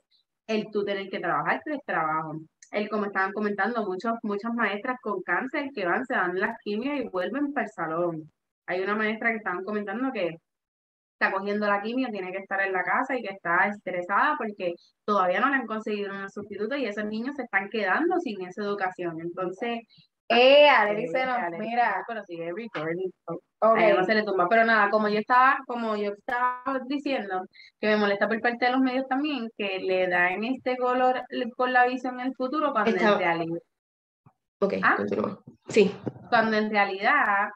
el 0.47 0.71
tú 0.71 0.83
tener 0.83 1.07
que 1.09 1.19
trabajar 1.19 1.61
tres 1.63 1.79
trabajos. 1.85 2.37
El, 2.71 2.89
como 2.89 3.05
estaban 3.05 3.33
comentando, 3.33 3.85
muchos, 3.85 4.13
muchas 4.23 4.53
maestras 4.53 4.97
con 5.01 5.21
cáncer 5.23 5.69
que 5.75 5.85
van, 5.85 6.05
se 6.05 6.15
dan 6.15 6.39
las 6.39 6.57
quimios 6.63 6.99
y 6.99 7.09
vuelven 7.09 7.53
para 7.53 7.65
el 7.65 7.71
salón. 7.71 8.31
Hay 8.65 8.81
una 8.81 8.95
maestra 8.95 9.31
que 9.31 9.37
estaban 9.37 9.63
comentando 9.63 10.11
que 10.13 10.37
está 11.21 11.31
cogiendo 11.31 11.67
la 11.67 11.81
quimio, 11.81 12.07
tiene 12.11 12.31
que 12.31 12.39
estar 12.39 12.61
en 12.61 12.73
la 12.73 12.83
casa 12.83 13.15
y 13.15 13.21
que 13.21 13.33
está 13.33 13.67
estresada 13.67 14.35
porque 14.37 14.73
todavía 15.05 15.39
no 15.39 15.49
le 15.49 15.57
han 15.57 15.67
conseguido 15.67 16.11
un 16.11 16.29
sustituto 16.29 16.75
y 16.75 16.85
esos 16.85 17.05
niños 17.05 17.35
se 17.35 17.43
están 17.43 17.69
quedando 17.69 18.19
sin 18.19 18.41
esa 18.41 18.63
educación. 18.63 19.19
Entonces, 19.21 19.81
eh, 20.31 20.69
Alex 20.69 21.11
mira. 21.59 22.03
Pero 22.07 22.23
sigue 22.23 22.51
recording. 22.53 23.09
Okay. 23.59 23.93
no 23.93 24.03
se 24.03 24.15
le 24.15 24.23
tumba. 24.23 24.47
Pero 24.49 24.65
nada, 24.65 24.89
como 24.89 25.07
yo 25.07 25.19
estaba, 25.19 25.59
como 25.67 25.95
yo 25.95 26.11
estaba 26.11 26.79
diciendo, 26.87 27.45
que 27.79 27.87
me 27.87 27.97
molesta 27.97 28.27
por 28.27 28.41
parte 28.41 28.65
de 28.65 28.71
los 28.71 28.81
medios 28.81 29.07
también, 29.07 29.49
que 29.57 29.79
le 29.79 30.07
dan 30.07 30.43
este 30.43 30.77
color 30.77 31.21
con 31.55 31.73
la 31.73 31.85
visión 31.85 32.19
en 32.19 32.27
el 32.27 32.35
futuro 32.35 32.71
cuando 32.71 32.91
en 32.91 33.19
realidad. 33.19 33.59
Ok, 34.59 34.73
¿Ah? 34.83 34.97
Sí. 35.69 35.91
Cuando 36.29 36.57
en 36.57 36.69
realidad 36.69 37.49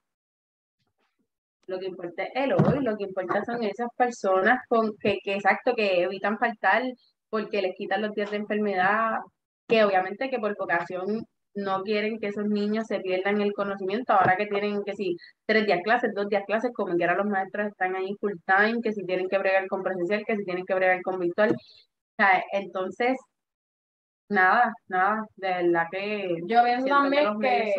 lo 1.68 1.80
que 1.80 1.88
importa 1.88 2.24
es 2.24 2.32
el 2.36 2.54
hoy, 2.54 2.84
lo 2.84 2.96
que 2.98 3.04
importa 3.04 3.44
son 3.44 3.64
esas 3.64 3.90
personas 3.96 4.62
con 4.68 4.96
que, 4.98 5.20
que 5.24 5.36
exacto, 5.36 5.76
que 5.76 6.04
evitan 6.04 6.38
faltar 6.38 6.84
porque 7.30 7.62
les 7.62 7.76
quitan 7.76 8.02
los 8.02 8.14
días 8.14 8.32
de 8.32 8.38
enfermedad, 8.38 9.18
que 9.68 9.84
obviamente 9.84 10.30
que 10.30 10.40
por 10.40 10.56
vocación 10.58 11.26
no 11.56 11.82
quieren 11.84 12.20
que 12.20 12.28
esos 12.28 12.46
niños 12.46 12.88
se 12.88 13.00
pierdan 13.00 13.42
el 13.42 13.54
conocimiento, 13.54 14.14
ahora 14.14 14.36
que 14.36 14.46
tienen 14.48 14.84
que 14.84 14.94
si 14.94 15.18
tres 15.46 15.66
días 15.66 15.82
clases, 15.84 16.14
dos 16.14 16.28
días 16.30 16.44
clases, 16.46 16.72
como 16.74 16.96
que 16.96 17.04
ahora 17.06 17.18
los 17.18 17.28
maestros 17.28 17.68
están 17.68 17.96
ahí 17.96 18.14
full 18.20 18.34
time, 18.46 18.82
que 18.82 18.92
si 18.94 19.06
tienen 19.06 19.28
que 19.30 19.38
bregar 19.38 19.68
con 19.68 19.82
presencial, 19.84 20.24
que 20.26 20.36
si 20.38 20.44
tienen 20.44 20.66
que 20.66 20.76
bregar 20.76 21.02
con 21.02 21.20
virtual. 21.20 21.56
Entonces, 22.52 23.18
nada, 24.30 24.74
nada, 24.88 25.26
de 25.36 25.48
verdad 25.48 25.88
que 25.92 26.38
yo 26.46 26.64
pienso 26.64 26.88
también 26.88 27.40
que 27.40 27.74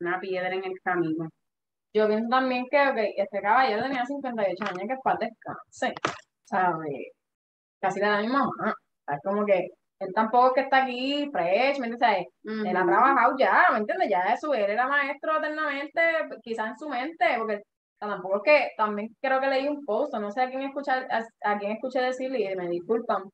una 0.00 0.20
piedra 0.20 0.54
en 0.54 0.64
el 0.64 0.80
camino. 0.82 1.28
Yo 1.94 2.08
pienso 2.08 2.28
también 2.28 2.66
que 2.70 3.14
este 3.16 3.40
caballero 3.40 3.82
tenía 3.82 4.04
58 4.04 4.64
años, 4.64 4.84
que 4.88 4.92
es 4.94 5.00
para 5.02 5.18
descansar, 5.20 5.94
¿sabes? 6.44 7.08
Casi 7.80 8.00
de 8.00 8.06
la 8.06 8.20
misma 8.20 8.40
mamá. 8.40 8.74
Es 9.06 9.20
como 9.22 9.46
que 9.46 9.68
él 10.04 10.14
tampoco 10.14 10.48
es 10.48 10.52
que 10.54 10.60
está 10.62 10.82
aquí 10.84 11.28
fresh, 11.30 11.78
¿me 11.78 11.88
entiendes? 11.88 12.26
Él 12.42 12.76
ha 12.76 12.84
trabajado 12.84 13.36
ya, 13.38 13.66
¿me 13.72 13.78
entiendes? 13.78 14.08
Ya 14.08 14.20
eso, 14.32 14.54
él 14.54 14.70
era 14.70 14.86
maestro 14.86 15.38
eternamente, 15.38 16.00
quizás 16.42 16.68
en 16.68 16.78
su 16.78 16.88
mente, 16.88 17.24
porque 17.38 17.62
tampoco 17.98 18.36
es 18.36 18.42
que, 18.44 18.70
también 18.76 19.14
creo 19.20 19.40
que 19.40 19.48
leí 19.48 19.68
un 19.68 19.84
post, 19.84 20.14
no 20.14 20.30
sé 20.30 20.42
a 20.42 20.50
quién 20.50 20.62
escuchar, 20.62 21.08
a, 21.10 21.58
quién 21.58 21.72
escuché 21.72 22.00
decirle, 22.00 22.52
y 22.52 22.56
me 22.56 22.68
disculpan, 22.68 23.24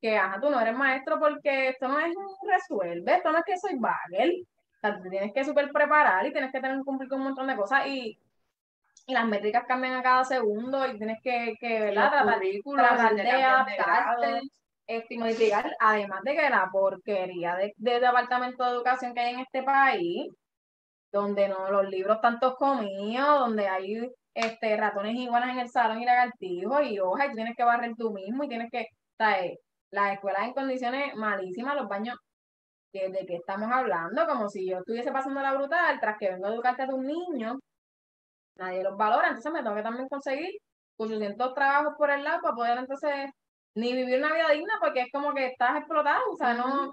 que 0.00 0.16
ajá, 0.16 0.40
tú 0.40 0.50
no 0.50 0.60
eres 0.60 0.76
maestro 0.76 1.18
porque 1.18 1.68
esto 1.68 1.88
no 1.88 1.98
es 2.00 2.14
un 2.16 2.48
resuelve, 2.48 3.14
esto 3.14 3.32
no 3.32 3.38
es 3.38 3.44
que 3.44 3.58
soy 3.58 3.78
bagel, 3.78 4.46
o 4.76 4.80
sea, 4.80 5.00
te 5.00 5.10
tienes 5.10 5.32
que 5.32 5.44
súper 5.44 5.70
preparar 5.72 6.26
y 6.26 6.32
tienes 6.32 6.52
que 6.52 6.60
tener 6.60 6.82
cumplir 6.84 7.08
con 7.08 7.20
un 7.20 7.28
montón 7.28 7.46
de 7.46 7.56
cosas 7.56 7.86
y, 7.86 8.18
y 9.06 9.14
las 9.14 9.26
métricas 9.26 9.64
cambian 9.66 9.94
a 9.94 10.02
cada 10.02 10.24
segundo 10.24 10.86
y 10.86 10.98
tienes 10.98 11.18
que, 11.22 11.54
que 11.58 11.80
¿verdad? 11.80 12.10
Tratar, 12.10 12.40
tratar 12.74 13.14
de 13.14 13.30
adaptarte 13.30 14.40
modificar, 15.18 15.76
además 15.80 16.20
de 16.24 16.34
que 16.34 16.50
la 16.50 16.68
porquería 16.70 17.56
de, 17.56 17.72
de, 17.76 18.00
departamento 18.00 18.64
de 18.64 18.70
educación 18.70 19.14
que 19.14 19.20
hay 19.20 19.34
en 19.34 19.40
este 19.40 19.62
país, 19.62 20.32
donde 21.12 21.48
no 21.48 21.70
los 21.70 21.88
libros 21.88 22.20
tantos 22.20 22.56
comidos, 22.56 23.40
donde 23.40 23.68
hay 23.68 24.08
este, 24.34 24.76
ratones 24.76 25.16
iguanas 25.16 25.50
en 25.50 25.60
el 25.60 25.68
salón 25.70 26.00
y 26.02 26.04
lagartijos 26.04 26.82
y 26.84 26.98
hojas, 27.00 27.28
y 27.30 27.34
tienes 27.34 27.56
que 27.56 27.64
barrer 27.64 27.94
tú 27.96 28.12
mismo 28.12 28.44
y 28.44 28.48
tienes 28.48 28.70
que, 28.70 28.86
traer 29.16 29.58
las 29.90 30.14
escuelas 30.14 30.44
en 30.44 30.52
condiciones 30.52 31.14
malísimas, 31.14 31.74
los 31.76 31.88
baños, 31.88 32.16
¿de 32.92 33.26
qué 33.26 33.36
estamos 33.36 33.70
hablando? 33.70 34.26
Como 34.26 34.48
si 34.48 34.68
yo 34.68 34.78
estuviese 34.78 35.12
pasando 35.12 35.40
la 35.42 35.54
brutal, 35.54 36.00
tras 36.00 36.18
que 36.18 36.30
vengo 36.30 36.46
a 36.46 36.50
educarte 36.50 36.82
a 36.82 36.88
tus 36.88 37.00
niños, 37.00 37.56
nadie 38.56 38.82
los 38.82 38.96
valora, 38.96 39.28
entonces 39.28 39.52
me 39.52 39.62
tengo 39.62 39.76
que 39.76 39.82
también 39.82 40.08
conseguir 40.08 40.50
800 40.98 41.54
trabajos 41.54 41.94
por 41.98 42.10
el 42.10 42.24
lado 42.24 42.40
para 42.42 42.54
poder 42.54 42.78
entonces 42.78 43.30
ni 43.76 43.92
vivir 43.92 44.18
una 44.18 44.32
vida 44.32 44.50
digna 44.50 44.74
porque 44.80 45.02
es 45.02 45.12
como 45.12 45.32
que 45.34 45.46
estás 45.46 45.76
explotado, 45.78 46.22
o 46.32 46.36
sea, 46.36 46.54
no... 46.54 46.90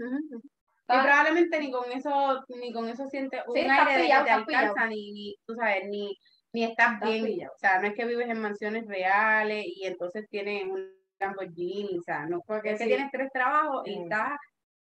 Y 0.89 1.01
probablemente 1.01 1.59
ni 1.59 1.71
con 1.71 1.89
eso, 1.91 2.43
ni 2.49 2.73
con 2.73 2.89
eso 2.89 3.07
sientes 3.07 3.41
un 3.47 3.57
aire 3.57 4.01
de 4.01 4.09
que 4.09 4.23
te 4.25 4.31
alcanza, 4.31 4.85
ni, 4.85 5.33
tú 5.45 5.55
sabes, 5.55 5.87
ni, 5.87 6.15
ni 6.51 6.65
estás, 6.65 6.99
bien. 6.99 7.47
O 7.47 7.57
sea, 7.57 7.79
no 7.79 7.87
es 7.87 7.95
que 7.95 8.05
vives 8.05 8.29
en 8.29 8.41
mansiones 8.41 8.85
reales 8.85 9.65
y 9.65 9.85
entonces 9.85 10.27
tienes 10.29 10.65
un 10.65 10.93
Lamborghini, 11.19 11.97
o 11.97 12.01
sea, 12.01 12.25
no, 12.25 12.41
porque 12.45 12.71
es 12.71 12.79
que 12.79 12.85
tienes 12.85 13.09
tres 13.11 13.31
trabajos 13.31 13.87
y 13.87 14.03
estás 14.03 14.33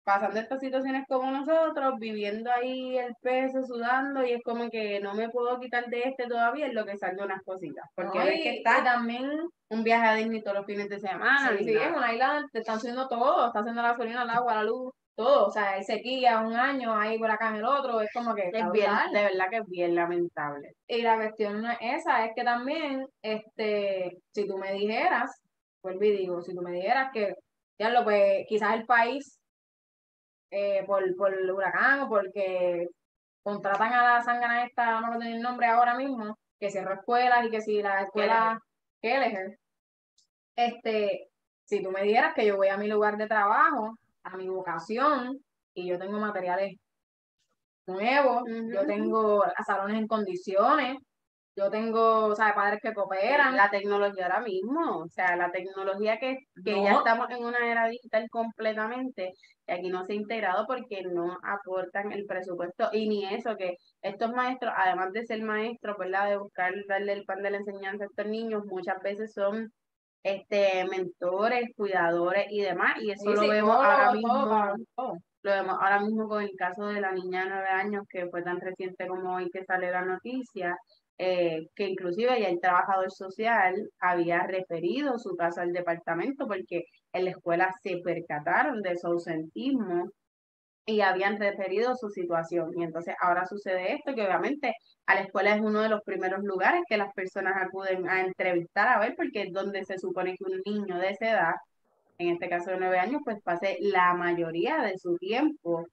pasando 0.05 0.41
estas 0.41 0.61
situaciones 0.61 1.05
como 1.09 1.31
nosotros, 1.31 1.95
viviendo 1.99 2.51
ahí 2.51 2.99
el 2.99 3.15
peso, 3.21 3.65
sudando, 3.65 4.25
y 4.25 4.33
es 4.33 4.43
como 4.43 4.69
que 4.69 5.01
no 5.01 5.15
me 5.15 5.29
puedo 5.29 5.59
quitar 5.61 5.87
de 5.87 6.03
este 6.03 6.27
todavía, 6.27 6.67
es 6.67 6.75
lo 6.75 6.85
que 6.85 6.97
salgo 6.97 7.25
unas 7.25 7.43
cositas. 7.43 7.89
Porque 7.95 8.19
no, 8.19 8.25
que 8.25 8.57
está 8.57 8.83
también 8.83 9.31
un 9.71 9.85
viaje 9.85 10.07
a 10.07 10.15
Disney 10.15 10.43
todos 10.43 10.59
los 10.59 10.67
fines 10.67 10.89
de 10.89 10.99
semana. 10.99 11.57
Sí, 11.57 11.65
sí 11.65 11.77
en 11.77 11.95
una 11.95 12.13
isla 12.13 12.45
te 12.53 12.61
están 12.61 12.77
haciendo 12.77 13.09
todo, 13.09 13.47
está 13.47 13.61
haciendo 13.61 13.83
la 13.83 13.91
gasolina, 13.91 14.23
el 14.23 14.31
agua, 14.31 14.57
la 14.57 14.65
luz, 14.65 14.93
todo. 15.15 15.47
O 15.47 15.51
sea, 15.51 15.73
hay 15.73 15.85
sequía 15.85 16.41
un 16.41 16.55
año, 16.55 16.95
ahí 16.95 17.19
por 17.19 17.31
acá 17.31 17.51
en 17.51 17.57
el 17.57 17.65
otro, 17.65 18.01
es 18.01 18.11
como 18.13 18.35
que... 18.35 18.49
Es 18.53 18.73
bien, 18.73 18.91
de 19.13 19.23
verdad 19.23 19.47
que 19.51 19.59
es 19.59 19.67
bien 19.67 19.95
lamentable. 19.95 20.73
Y 20.89 21.03
la 21.03 21.17
cuestión 21.17 21.65
es 21.81 22.01
esa, 22.01 22.27
es 22.27 22.33
que 22.35 22.43
también, 22.43 23.07
este, 23.23 24.19
si 24.35 24.47
tú 24.47 24.59
me 24.59 24.73
dijeras, 24.73 25.31
vuelvo 25.83 26.05
y 26.05 26.17
digo, 26.17 26.43
si 26.43 26.55
tú 26.55 26.63
me 26.63 26.73
dijeras 26.73 27.11
que, 27.13 27.35
ya 27.79 27.91
lo 27.91 28.05
pues 28.05 28.45
quizás 28.49 28.75
el 28.75 28.85
país 28.85 29.42
eh, 30.53 30.85
por, 30.87 31.03
por 31.17 31.33
el 31.33 31.51
huracán 31.51 32.01
o 32.01 32.09
porque 32.11 32.87
contratan 33.43 33.93
a 33.95 34.03
la 34.03 34.23
sangana 34.23 34.65
esta, 34.67 35.01
no 35.01 35.19
tener 35.19 35.37
el 35.37 35.43
nombre 35.43 35.67
ahora 35.67 35.97
mismo, 35.97 36.39
que 36.61 36.71
cierra 36.71 36.95
escuelas 36.95 37.47
y 37.47 37.51
que 37.51 37.63
si 37.63 37.83
la 37.83 38.03
escuela 38.03 38.61
Kelleher, 39.01 39.59
este, 40.55 41.29
si 41.65 41.83
tú 41.83 41.91
me 41.91 42.03
dijeras 42.03 42.35
que 42.35 42.47
yo 42.47 42.57
voy 42.57 42.69
a 42.69 42.77
mi 42.77 42.87
lugar 42.87 43.17
de 43.17 43.27
trabajo, 43.27 43.97
a 44.25 44.37
mi 44.37 44.49
vocación, 44.49 45.39
y 45.75 45.89
yo 45.89 45.99
tengo 45.99 46.19
materiales 46.21 46.77
nuevos, 47.87 48.43
yo 48.73 48.87
tengo 48.87 49.43
salones 49.67 49.99
en 49.99 50.07
condiciones, 50.07 50.99
yo 51.57 51.71
tengo, 51.71 52.27
o 52.27 52.35
sea, 52.35 52.55
padres 52.55 52.81
que 52.83 52.95
cooperan. 52.95 53.57
La 53.57 53.71
tecnología 53.71 54.27
ahora 54.27 54.41
mismo, 54.41 54.99
o 54.99 55.09
sea, 55.09 55.37
la 55.37 55.51
tecnología 55.51 56.19
que, 56.19 56.39
que 56.65 56.83
ya 56.83 56.93
estamos 56.93 57.29
en 57.31 57.45
una 57.45 57.71
era 57.71 57.89
digital 57.89 58.29
completamente, 58.31 59.33
aquí 59.75 59.89
no 59.89 60.05
se 60.05 60.13
ha 60.13 60.17
integrado 60.17 60.67
porque 60.67 61.03
no 61.03 61.39
aportan 61.43 62.13
el 62.13 62.27
presupuesto 62.27 62.89
y 62.93 63.09
ni 63.09 63.25
eso, 63.25 63.57
que 63.57 63.77
estos 64.03 64.33
maestros, 64.33 64.73
además 64.77 65.13
de 65.13 65.25
ser 65.27 65.43
maestros, 65.43 65.97
¿verdad? 65.99 66.31
De 66.31 66.39
buscar 66.39 66.73
darle 66.89 67.13
el 67.13 67.25
pan 67.25 67.43
de 67.43 67.51
la 67.51 67.59
enseñanza 67.59 68.05
a 68.05 68.07
estos 68.09 68.27
niños, 68.27 68.65
muchas 68.67 69.01
veces 69.03 69.33
son 69.33 69.73
este 70.23 70.85
mentores, 70.89 71.71
cuidadores 71.77 72.47
y 72.51 72.61
demás, 72.61 72.95
y 73.01 73.11
eso 73.11 73.31
lo 73.31 73.49
vemos 73.49 73.77
ahora 73.77 74.13
mismo. 74.13 74.77
Lo 75.45 75.51
vemos 75.51 75.77
ahora 75.81 75.99
mismo 75.99 76.29
con 76.29 76.43
el 76.43 76.53
caso 76.57 76.87
de 76.87 77.01
la 77.01 77.11
niña 77.11 77.43
de 77.43 77.51
nueve 77.51 77.69
años, 77.69 78.05
que 78.09 78.29
fue 78.29 78.43
tan 78.43 78.61
reciente 78.61 79.09
como 79.09 79.35
hoy 79.35 79.51
que 79.51 79.65
sale 79.65 79.91
la 79.91 80.03
noticia, 80.03 80.79
eh, 81.19 81.67
que 81.75 81.89
inclusive 81.89 82.41
ya 82.41 82.49
el 82.49 82.61
trabajador 82.61 83.11
social 83.11 83.75
había 83.99 84.47
referido 84.47 85.19
su 85.19 85.37
caso 85.37 85.61
al 85.61 85.73
departamento 85.73 86.47
porque 86.47 86.85
en 87.13 87.25
la 87.25 87.31
escuela 87.31 87.73
se 87.83 87.99
percataron 87.99 88.83
de 88.83 88.97
su 88.97 89.07
ausentismo 89.07 90.11
y 90.87 91.01
habían 91.01 91.39
referido 91.39 91.95
su 91.97 92.11
situación. 92.11 92.71
Y 92.77 92.83
entonces 92.83 93.15
ahora 93.21 93.47
sucede 93.47 93.95
esto, 93.95 94.15
que 94.15 94.23
obviamente 94.23 94.75
a 95.07 95.15
la 95.15 95.23
escuela 95.23 95.55
es 95.55 95.61
uno 95.61 95.81
de 95.81 95.89
los 95.89 96.03
primeros 96.03 96.43
lugares 96.43 96.83
que 96.89 96.97
las 96.97 97.13
personas 97.15 97.55
acuden 97.57 98.09
a 98.09 98.21
entrevistar 98.23 98.89
a 98.89 98.99
ver, 98.99 99.15
porque 99.17 99.43
es 99.43 99.53
donde 99.53 99.85
se 99.85 99.99
supone 99.99 100.37
que 100.37 100.45
un 100.45 100.61
niño 100.65 100.99
de 100.99 101.11
esa 101.11 101.31
edad, 101.31 101.55
en 102.19 102.31
este 102.31 102.49
caso 102.49 102.71
de 102.71 102.79
nueve 102.79 102.99
años, 102.99 103.23
pues 103.25 103.41
pase 103.43 103.79
la 103.81 104.15
mayoría 104.15 104.83
de 104.83 104.99
su 104.99 105.17
tiempo, 105.19 105.87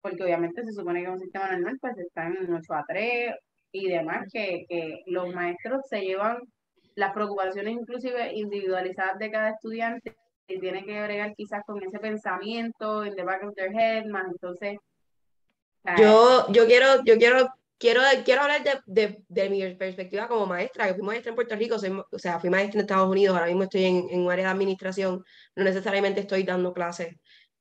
porque 0.00 0.24
obviamente 0.24 0.64
se 0.64 0.72
supone 0.72 1.02
que 1.02 1.10
un 1.10 1.18
sistema 1.18 1.50
normal 1.52 1.78
pues 1.80 1.98
está 1.98 2.26
en 2.26 2.52
8 2.52 2.74
a 2.74 2.84
3 2.86 3.34
y 3.72 3.88
demás, 3.88 4.28
que, 4.32 4.64
que 4.68 5.02
los 5.06 5.34
maestros 5.34 5.82
se 5.88 6.00
llevan 6.02 6.38
las 6.94 7.12
preocupaciones 7.12 7.74
inclusive 7.74 8.32
individualizadas 8.34 9.18
de 9.18 9.30
cada 9.30 9.50
estudiante 9.50 10.16
y 10.48 10.58
tienen 10.60 10.84
que 10.84 10.98
agregar 10.98 11.34
quizás 11.34 11.62
con 11.66 11.82
ese 11.82 11.98
pensamiento 11.98 13.04
en 13.04 13.14
the 13.14 13.22
back 13.22 13.44
of 13.44 13.54
their 13.54 13.72
head, 13.72 14.06
más 14.06 14.26
entonces... 14.28 14.78
Yo, 15.98 16.50
yo 16.50 16.66
quiero, 16.66 17.04
yo 17.04 17.16
quiero, 17.16 17.48
quiero, 17.78 18.00
quiero 18.24 18.42
hablar 18.42 18.64
de, 18.64 18.80
de, 18.86 19.22
de 19.28 19.48
mi 19.48 19.74
perspectiva 19.74 20.26
como 20.26 20.44
maestra, 20.44 20.88
que 20.88 20.94
fui 20.94 21.04
maestra 21.04 21.30
en 21.30 21.36
Puerto 21.36 21.54
Rico, 21.54 21.78
soy, 21.78 21.96
o 22.10 22.18
sea, 22.18 22.40
fui 22.40 22.50
maestra 22.50 22.80
en 22.80 22.86
Estados 22.86 23.08
Unidos, 23.08 23.36
ahora 23.36 23.46
mismo 23.46 23.62
estoy 23.62 23.84
en, 23.84 24.08
en 24.10 24.20
un 24.20 24.32
área 24.32 24.46
de 24.46 24.50
administración, 24.50 25.24
no 25.54 25.64
necesariamente 25.64 26.20
estoy 26.20 26.42
dando 26.42 26.72
clases 26.72 27.14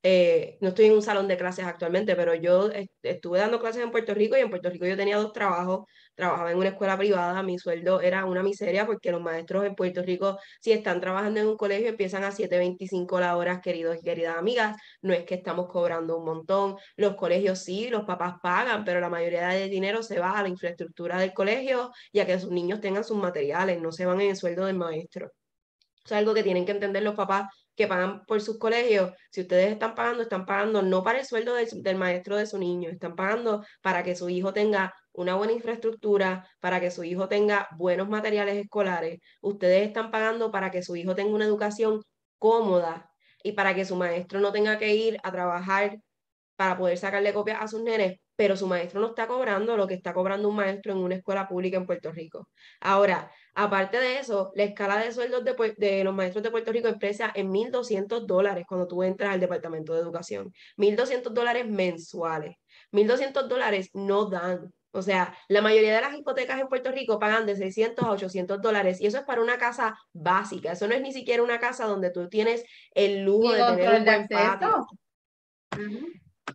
eh, 0.08 0.60
no 0.62 0.70
estoy 0.70 0.86
en 0.86 0.94
un 0.94 1.02
salón 1.02 1.28
de 1.28 1.36
clases 1.36 1.66
actualmente, 1.66 2.16
pero 2.16 2.36
yo 2.36 2.70
estuve 3.02 3.40
dando 3.40 3.60
clases 3.60 3.82
en 3.82 3.90
Puerto 3.90 4.14
Rico 4.14 4.38
y 4.38 4.42
en 4.42 4.52
Puerto 4.52 4.70
Rico 4.70 4.86
yo 4.86 4.96
tenía 4.96 5.18
dos 5.18 5.34
trabajos. 5.34 5.88
Trabajaba 6.16 6.52
en 6.52 6.58
una 6.58 6.70
escuela 6.70 6.98
privada, 6.98 7.44
mi 7.44 7.60
sueldo 7.60 8.00
era 8.02 8.26
una 8.26 8.42
miseria 8.42 8.86
porque 8.86 9.12
los 9.12 9.22
maestros 9.22 9.66
en 9.66 9.76
Puerto 9.76 10.02
Rico, 10.02 10.40
si 10.62 10.72
están 10.72 11.02
trabajando 11.02 11.42
en 11.42 11.48
un 11.48 11.58
colegio, 11.58 11.90
empiezan 11.90 12.24
a 12.24 12.32
7.25 12.32 13.20
la 13.20 13.36
hora, 13.36 13.62
queridos 13.62 13.98
y 13.98 14.02
queridas 14.02 14.38
amigas. 14.38 14.78
No 15.02 15.14
es 15.14 15.26
que 15.26 15.36
estamos 15.36 15.68
cobrando 15.68 16.18
un 16.18 16.26
montón. 16.26 16.78
Los 16.96 17.16
colegios 17.16 17.60
sí, 17.60 17.90
los 17.90 18.06
papás 18.06 18.36
pagan, 18.42 18.86
pero 18.86 19.00
la 19.02 19.10
mayoría 19.10 19.50
del 19.50 19.70
dinero 19.70 20.02
se 20.04 20.20
va 20.20 20.38
a 20.38 20.42
la 20.42 20.50
infraestructura 20.50 21.20
del 21.20 21.34
colegio 21.34 21.92
y 22.12 22.20
a 22.20 22.26
que 22.26 22.40
sus 22.40 22.52
niños 22.52 22.80
tengan 22.80 23.04
sus 23.04 23.18
materiales, 23.18 23.82
no 23.82 23.92
se 23.92 24.06
van 24.06 24.22
en 24.22 24.30
el 24.32 24.36
sueldo 24.38 24.66
del 24.66 24.78
maestro. 24.78 25.32
Es 26.06 26.12
algo 26.12 26.34
que 26.34 26.44
tienen 26.44 26.66
que 26.66 26.72
entender 26.72 27.04
los 27.04 27.16
papás 27.16 27.48
que 27.76 27.88
pagan 27.88 28.26
por 28.26 28.42
sus 28.42 28.58
colegios, 28.58 29.12
si 29.32 29.42
ustedes 29.42 29.72
están 29.72 29.96
pagando, 29.96 30.24
están 30.24 30.46
pagando 30.46 30.82
no 30.82 31.04
para 31.04 31.20
el 31.20 31.26
sueldo 31.26 31.56
del, 31.56 31.98
maestro 31.98 32.38
de 32.38 32.48
su 32.48 32.58
niño, 32.58 32.90
están 32.90 33.16
pagando 33.16 33.66
para 33.82 34.04
que 34.04 34.16
su 34.16 34.30
hijo 34.30 34.54
tenga 34.54 34.94
una 35.16 35.36
buena 35.36 35.54
infraestructura, 35.54 36.48
para 36.60 36.80
que 36.80 36.92
su 36.92 37.04
hijo 37.04 37.28
tenga 37.28 37.68
buenos 37.78 38.10
materiales 38.10 38.58
escolares, 38.58 39.20
ustedes 39.42 39.88
están 39.88 40.12
pagando 40.12 40.52
para 40.52 40.72
que 40.72 40.84
su 40.84 40.96
hijo 40.96 41.16
tenga 41.16 41.34
una 41.34 41.46
educación 41.46 42.02
cómoda 42.40 43.12
y 43.44 43.54
para 43.54 43.76
que 43.76 43.86
su 43.86 43.96
maestro 43.96 44.40
no 44.40 44.52
tenga 44.52 44.78
que 44.78 44.96
ir 44.96 45.18
a 45.24 45.32
trabajar 45.32 46.00
para 46.56 46.78
poder 46.78 46.98
sacarle 46.98 47.34
copias 47.34 47.62
a 47.62 47.68
sus 47.68 47.82
nenes, 47.82 48.20
pero 48.36 48.58
su 48.58 48.68
maestro 48.68 49.00
no 49.00 49.08
está 49.08 49.28
cobrando 49.28 49.78
lo 49.78 49.88
que 49.88 49.94
está 49.94 50.14
cobrando 50.14 50.50
un 50.50 50.56
maestro 50.56 50.92
en 50.94 51.00
una 51.00 51.16
escuela 51.16 51.48
pública 51.48 51.78
en 51.78 51.86
Puerto 51.86 52.12
Rico. 52.12 52.50
Ahora, 52.82 53.32
aparte 53.54 54.00
de 54.00 54.20
eso, 54.20 54.52
la 54.56 54.64
escala 54.64 54.98
de 54.98 55.12
sueldos 55.12 55.44
de, 55.78 56.04
los 56.04 56.14
maestros 56.14 56.44
de 56.44 56.52
Puerto 56.52 56.72
Rico 56.72 56.88
empieza 56.88 57.32
en 57.36 57.52
1.200 57.52 58.26
dólares 58.26 58.66
cuando 58.68 58.88
tú 58.88 59.04
entras 59.04 59.34
al 59.34 59.40
Departamento 59.40 59.94
de 59.94 60.02
Educación. 60.02 60.52
1.200 60.78 61.34
dólares 61.34 61.68
mensuales. 61.68 62.58
1.200 62.92 63.48
dólares 63.48 63.90
no 63.94 64.26
dan. 64.26 64.74
O 64.96 65.02
sea, 65.02 65.36
la 65.50 65.62
mayoría 65.62 65.94
de 65.94 66.02
las 66.02 66.16
hipotecas 66.16 66.60
en 66.60 66.70
Puerto 66.70 66.90
Rico 66.92 67.20
pagan 67.20 67.46
de 67.46 67.56
600 67.56 68.06
a 68.06 68.12
800 68.12 68.62
dólares 68.62 69.02
y 69.02 69.08
eso 69.08 69.18
es 69.18 69.26
para 69.26 69.42
una 69.42 69.58
casa 69.58 69.98
básica. 70.14 70.72
Eso 70.72 70.88
no 70.88 70.96
es 70.96 71.02
ni 71.02 71.12
siquiera 71.12 71.44
una 71.44 71.60
casa 71.60 71.86
donde 71.86 72.12
tú 72.12 72.30
tienes 72.30 72.64
el 72.92 73.24
lujo 73.24 73.52
de 73.52 73.64
tener 73.64 74.00
un 74.00 74.06
buen 74.06 74.28
patio. 74.28 74.88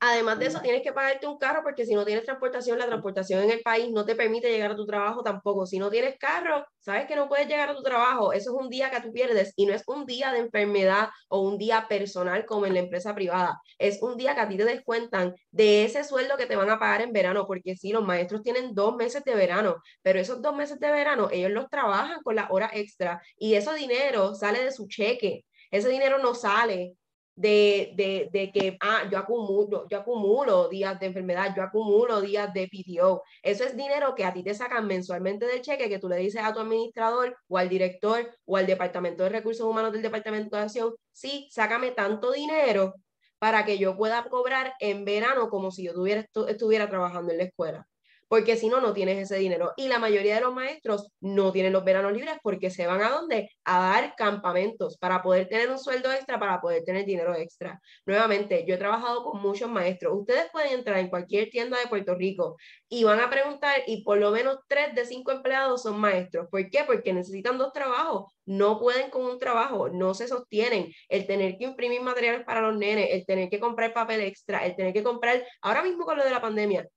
Además 0.03 0.39
de 0.39 0.47
eso, 0.47 0.61
tienes 0.63 0.83
que 0.83 0.95
pagarte 0.95 1.27
un 1.27 1.37
carro 1.37 1.61
porque 1.63 1.85
si 1.85 1.95
no 1.95 2.07
tienes 2.07 2.25
transportación, 2.25 2.79
la 2.79 2.87
transportación 2.87 3.43
en 3.43 3.51
el 3.51 3.61
país 3.61 3.91
no 3.93 4.07
te 4.07 4.15
permite 4.17 4.51
llegar 4.51 4.71
a 4.71 4.77
tu 4.77 4.87
trabajo 4.87 5.23
tampoco. 5.23 5.67
Si 5.67 5.79
no 5.79 5.91
tienes 5.91 6.17
carro, 6.19 6.65
sabes 6.79 7.07
que 7.07 7.15
no 7.17 7.29
puedes 7.29 7.47
llegar 7.47 7.69
a 7.69 7.77
tu 7.77 7.83
trabajo. 7.83 8.33
Eso 8.33 8.51
es 8.51 8.57
un 8.65 8.71
día 8.71 8.91
que 8.91 9.01
tú 9.03 9.13
pierdes 9.13 9.53
y 9.57 9.67
no 9.67 9.75
es 9.75 9.83
un 9.87 10.07
día 10.07 10.33
de 10.33 10.39
enfermedad 10.39 11.11
o 11.29 11.43
un 11.43 11.59
día 11.59 11.87
personal 11.87 12.47
como 12.47 12.65
en 12.65 12.73
la 12.75 12.81
empresa 12.81 13.15
privada. 13.15 13.61
Es 13.79 14.01
un 14.03 14.17
día 14.17 14.35
que 14.35 14.41
a 14.41 14.49
ti 14.49 14.57
te 14.57 14.65
descuentan 14.65 15.35
de 15.51 15.85
ese 15.85 16.03
sueldo 16.03 16.39
que 16.39 16.47
te 16.47 16.57
van 16.57 16.71
a 16.71 16.79
pagar 16.79 17.03
en 17.03 17.13
verano, 17.13 17.47
porque 17.47 17.77
sí, 17.77 17.93
los 17.93 18.03
maestros 18.03 18.43
tienen 18.43 18.75
dos 18.75 18.97
meses 18.97 19.23
de 19.25 19.35
verano, 19.35 19.77
pero 20.01 20.19
esos 20.19 20.41
dos 20.41 20.57
meses 20.57 20.81
de 20.81 20.91
verano 20.91 21.29
ellos 21.31 21.51
los 21.51 21.69
trabajan 21.69 22.23
con 22.23 22.37
la 22.37 22.49
hora 22.51 22.71
extra 22.73 23.21
y 23.37 23.53
ese 23.55 23.75
dinero 23.75 24.35
sale 24.35 24.65
de 24.65 24.73
su 24.73 24.87
cheque. 24.89 25.45
Ese 25.71 25.89
dinero 25.91 26.19
no 26.19 26.35
sale 26.35 26.95
de, 27.41 27.93
de, 27.97 28.29
de, 28.33 28.53
que, 28.53 28.77
ah, 28.81 29.09
yo 29.11 29.19
acumulo, 29.19 29.87
yo 29.89 29.99
acumulo 29.99 30.69
días 30.69 31.01
de 31.01 31.07
enfermedad, 31.07 31.55
yo 31.57 31.63
acumulo 31.63 32.21
días 32.21 32.53
de 32.53 32.69
PTO. 32.69 33.23
Eso 33.43 33.65
es 33.65 33.77
dinero 33.77 34.15
que 34.15 34.25
a 34.25 34.35
ti 34.35 34.43
te 34.43 34.55
sacan 34.55 34.87
mensualmente 34.87 35.47
del 35.47 35.63
cheque 35.63 35.89
que 35.89 35.99
tú 35.99 36.09
le 36.09 36.17
dices 36.17 36.43
a 36.45 36.53
tu 36.53 36.61
administrador 36.61 37.37
o 37.49 37.57
al 37.57 37.69
director 37.71 38.31
o 38.45 38.57
al 38.59 38.67
departamento 38.67 39.23
de 39.25 39.31
recursos 39.31 39.67
humanos 39.67 39.93
del 39.93 40.03
departamento 40.03 40.57
de 40.57 40.63
educación, 40.63 40.95
sí, 41.13 41.49
sácame 41.51 41.93
tanto 41.93 42.33
dinero 42.33 42.95
para 43.39 43.65
que 43.65 43.79
yo 43.79 43.97
pueda 43.97 44.23
cobrar 44.29 44.75
en 44.81 45.07
verano 45.07 45.49
como 45.49 45.71
si 45.71 45.85
yo 45.85 45.95
tuviera, 45.95 46.27
estuviera 46.49 46.91
trabajando 46.91 47.33
en 47.33 47.39
la 47.39 47.45
escuela 47.45 47.90
porque 48.31 48.57
si 48.57 48.69
no, 48.69 48.81
no 48.81 48.93
tienes 48.93 49.19
ese 49.19 49.41
dinero. 49.41 49.73
Y 49.77 49.89
la 49.89 49.99
mayoría 49.99 50.37
de 50.37 50.43
los 50.43 50.55
maestros 50.55 51.11
no 51.21 51.51
tienen 51.51 51.73
los 51.73 51.85
veranos 51.85 52.13
libres 52.13 52.37
porque 52.45 52.71
se 52.71 52.87
van 52.87 53.03
a 53.03 53.11
dónde? 53.11 53.51
A 53.65 53.81
dar 53.81 54.15
campamentos 54.15 54.97
para 54.99 55.21
poder 55.21 55.49
tener 55.49 55.69
un 55.69 55.81
sueldo 55.81 56.13
extra, 56.13 56.39
para 56.39 56.61
poder 56.61 56.85
tener 56.85 57.05
dinero 57.05 57.35
extra. 57.35 57.81
Nuevamente, 58.07 58.65
yo 58.69 58.77
he 58.77 58.79
trabajado 58.79 59.25
con 59.25 59.43
muchos 59.43 59.69
maestros. 59.69 60.17
Ustedes 60.17 60.49
pueden 60.53 60.75
entrar 60.75 60.99
en 60.99 61.09
cualquier 61.09 61.51
tienda 61.51 61.77
de 61.81 61.89
Puerto 61.89 62.15
Rico 62.15 62.57
y 62.89 63.03
van 63.03 63.19
a 63.19 63.29
preguntar 63.29 63.83
y 63.89 64.05
por 64.05 64.19
lo 64.19 64.31
menos 64.31 64.59
tres 64.69 64.95
de 64.95 65.07
cinco 65.07 65.33
empleados 65.33 65.83
son 65.83 65.99
maestros. 65.99 66.47
¿Por 66.53 66.71
qué? 66.71 66.85
Porque 66.87 67.13
necesitan 67.13 67.59
dos 67.59 67.73
trabajos 67.73 68.33
no 68.47 68.79
pueden 68.79 69.11
con 69.11 69.23
un 69.23 69.39
trabajo, 69.39 69.89
no 69.89 70.15
se 70.15 70.29
sostienen. 70.29 70.93
El 71.09 71.27
tener 71.27 71.57
que 71.57 71.65
imprimir 71.65 72.01
materiales 72.01 72.45
para 72.45 72.61
los 72.61 72.77
nenes, 72.77 73.09
el 73.11 73.25
tener 73.27 73.49
que 73.49 73.61
comprar 73.61 73.93
papel 73.93 74.21
extra, 74.21 74.65
el 74.67 74.77
tener 74.77 74.93
que 74.93 75.03
comprar, 75.03 75.45
ahora 75.63 75.83
mismo 75.83 76.05
con 76.05 76.17
lo 76.17 76.25
de 76.25 76.31
la 76.31 76.41
pandemia, 76.41 76.89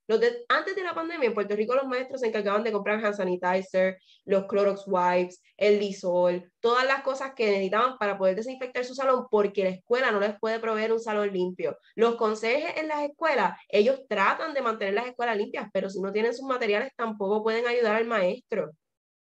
antes 0.50 0.76
de 0.76 0.84
la 0.84 0.94
pandemia 0.94 1.28
en 1.28 1.34
Puerto 1.34 1.56
Rico 1.56 1.76
los 1.76 1.88
maestros 1.88 2.22
se 2.22 2.28
encargaban 2.28 2.64
de 2.64 2.72
comprar 2.72 3.04
hand 3.04 3.16
sanitizer, 3.16 3.98
los 4.26 4.46
Clorox 4.46 4.84
wipes, 4.88 5.42
el 5.58 5.80
Lysol, 5.80 6.52
todas 6.60 6.86
las 6.86 7.02
cosas 7.04 7.34
que 7.36 7.46
necesitaban 7.46 7.98
para 7.98 8.18
poder 8.18 8.36
desinfectar 8.36 8.86
su 8.86 8.96
salón 8.96 9.26
porque 9.30 9.64
la 9.64 9.70
escuela 9.70 10.12
no 10.12 10.20
les 10.20 10.38
puede 10.40 10.60
proveer 10.60 10.92
un 10.92 11.00
salón 11.00 11.32
limpio. 11.32 11.78
Los 11.96 12.16
consejes 12.16 12.78
en 12.78 12.88
las 12.88 13.04
escuelas, 13.04 13.58
ellos 13.70 14.02
tratan 14.08 14.54
de 14.54 14.62
mantener 14.62 14.94
las 14.94 15.08
escuelas 15.08 15.38
limpias, 15.38 15.70
pero 15.74 15.90
si 15.90 16.02
no 16.02 16.12
tienen 16.12 16.34
sus 16.34 16.46
materiales 16.48 16.92
tampoco 16.96 17.44
pueden 17.44 17.68
ayudar 17.68 17.96
al 17.96 18.06
maestro. 18.06 18.72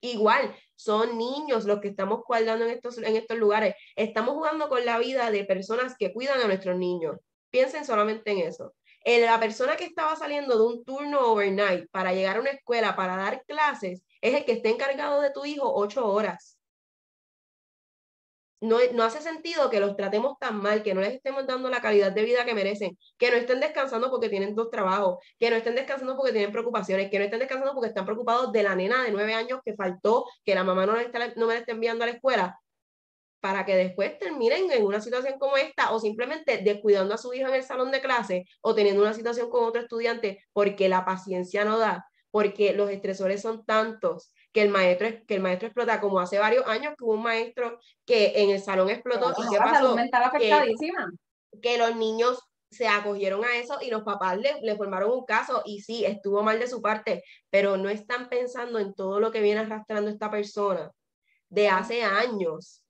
Igual, 0.00 0.54
son 0.76 1.18
niños 1.18 1.64
los 1.64 1.80
que 1.80 1.88
estamos 1.88 2.20
guardando 2.26 2.64
en 2.66 2.70
estos, 2.72 2.98
en 2.98 3.16
estos 3.16 3.38
lugares. 3.38 3.74
Estamos 3.96 4.34
jugando 4.34 4.68
con 4.68 4.84
la 4.84 4.98
vida 4.98 5.30
de 5.30 5.44
personas 5.44 5.96
que 5.98 6.12
cuidan 6.12 6.40
a 6.40 6.46
nuestros 6.46 6.76
niños. 6.76 7.16
Piensen 7.50 7.84
solamente 7.84 8.30
en 8.30 8.38
eso. 8.38 8.74
la 9.04 9.40
persona 9.40 9.76
que 9.76 9.84
estaba 9.84 10.16
saliendo 10.16 10.56
de 10.56 10.64
un 10.64 10.84
turno 10.84 11.32
overnight 11.32 11.90
para 11.90 12.12
llegar 12.12 12.36
a 12.36 12.40
una 12.40 12.50
escuela 12.50 12.94
para 12.96 13.16
dar 13.16 13.42
clases 13.46 14.02
es 14.20 14.34
el 14.34 14.44
que 14.44 14.52
está 14.52 14.68
encargado 14.68 15.20
de 15.20 15.30
tu 15.30 15.44
hijo 15.44 15.72
ocho 15.74 16.06
horas 16.06 16.55
no, 18.60 18.78
no, 18.94 19.04
hace 19.04 19.20
sentido 19.20 19.68
que 19.70 19.80
los 19.80 19.96
tratemos 19.96 20.38
tan 20.38 20.56
mal, 20.56 20.82
que 20.82 20.94
no 20.94 21.00
les 21.00 21.14
estemos 21.14 21.46
dando 21.46 21.68
la 21.68 21.80
calidad 21.80 22.12
de 22.12 22.24
vida 22.24 22.44
que 22.44 22.54
merecen, 22.54 22.96
que 23.18 23.30
no 23.30 23.36
estén 23.36 23.60
descansando 23.60 24.10
porque 24.10 24.28
tienen 24.28 24.54
dos 24.54 24.70
trabajos, 24.70 25.18
que 25.38 25.50
no 25.50 25.56
estén 25.56 25.74
descansando 25.74 26.16
porque 26.16 26.32
tienen 26.32 26.52
preocupaciones, 26.52 27.10
que 27.10 27.18
no 27.18 27.24
estén 27.24 27.40
descansando 27.40 27.74
porque 27.74 27.88
están 27.88 28.06
preocupados 28.06 28.52
de 28.52 28.62
la 28.62 28.74
nena 28.74 29.04
de 29.04 29.12
nueve 29.12 29.34
años 29.34 29.60
que 29.64 29.74
faltó, 29.74 30.24
que 30.44 30.54
la 30.54 30.64
mamá 30.64 30.86
no, 30.86 30.96
le 30.96 31.02
está, 31.02 31.18
no 31.36 31.46
me 31.46 31.54
la 31.54 31.60
esté 31.60 31.72
enviando 31.72 32.04
a 32.04 32.06
la 32.06 32.14
escuela, 32.14 32.58
para 33.40 33.64
que 33.64 33.76
después 33.76 34.18
terminen 34.18 34.70
en 34.72 34.84
una 34.84 35.00
situación 35.00 35.38
como 35.38 35.56
esta 35.56 35.92
o 35.92 36.00
simplemente 36.00 36.58
descuidando 36.58 37.14
a 37.14 37.18
su 37.18 37.32
hijo 37.34 37.48
en 37.48 37.54
el 37.54 37.62
salón 37.62 37.90
de 37.90 38.00
clase 38.00 38.44
o 38.60 38.74
teniendo 38.74 39.02
una 39.02 39.12
situación 39.12 39.50
con 39.50 39.64
otro 39.64 39.82
estudiante 39.82 40.44
porque 40.52 40.88
la 40.88 41.04
paciencia 41.04 41.64
no 41.64 41.78
da, 41.78 42.06
porque 42.30 42.72
los 42.72 42.90
estresores 42.90 43.42
son 43.42 43.64
tantos 43.64 44.32
que 44.56 44.62
el 44.62 44.70
maestro, 44.70 45.08
que 45.26 45.34
el 45.34 45.42
maestro 45.42 45.68
explota, 45.68 46.00
como 46.00 46.18
hace 46.18 46.38
varios 46.38 46.66
años 46.66 46.94
que 46.96 47.04
hubo 47.04 47.12
un 47.12 47.22
maestro 47.22 47.78
que 48.06 48.32
en 48.36 48.48
el 48.48 48.62
salón 48.62 48.88
explotó. 48.88 49.34
¿Y 49.36 49.50
qué 49.50 49.58
pasó? 49.58 49.94
Que, 51.60 51.76
los 51.76 51.94
niños 51.94 52.42
se 52.70 52.88
acogieron 52.88 53.44
a 53.44 53.58
eso 53.58 53.76
y 53.82 53.90
los 53.90 54.02
papás 54.02 54.38
le, 54.38 54.58
le, 54.62 54.74
formaron 54.74 55.12
un 55.12 55.26
caso 55.26 55.60
y 55.66 55.82
sí, 55.82 56.06
estuvo 56.06 56.42
mal 56.42 56.58
de 56.58 56.68
su 56.68 56.80
parte, 56.80 57.22
pero 57.50 57.76
no 57.76 57.90
están 57.90 58.30
pensando 58.30 58.78
en 58.78 58.94
todo 58.94 59.20
lo 59.20 59.30
que 59.30 59.42
viene 59.42 59.60
arrastrando 59.60 60.10
esta 60.10 60.30
persona 60.30 60.90
de 61.50 61.68
hace 61.68 62.02
años, 62.02 62.82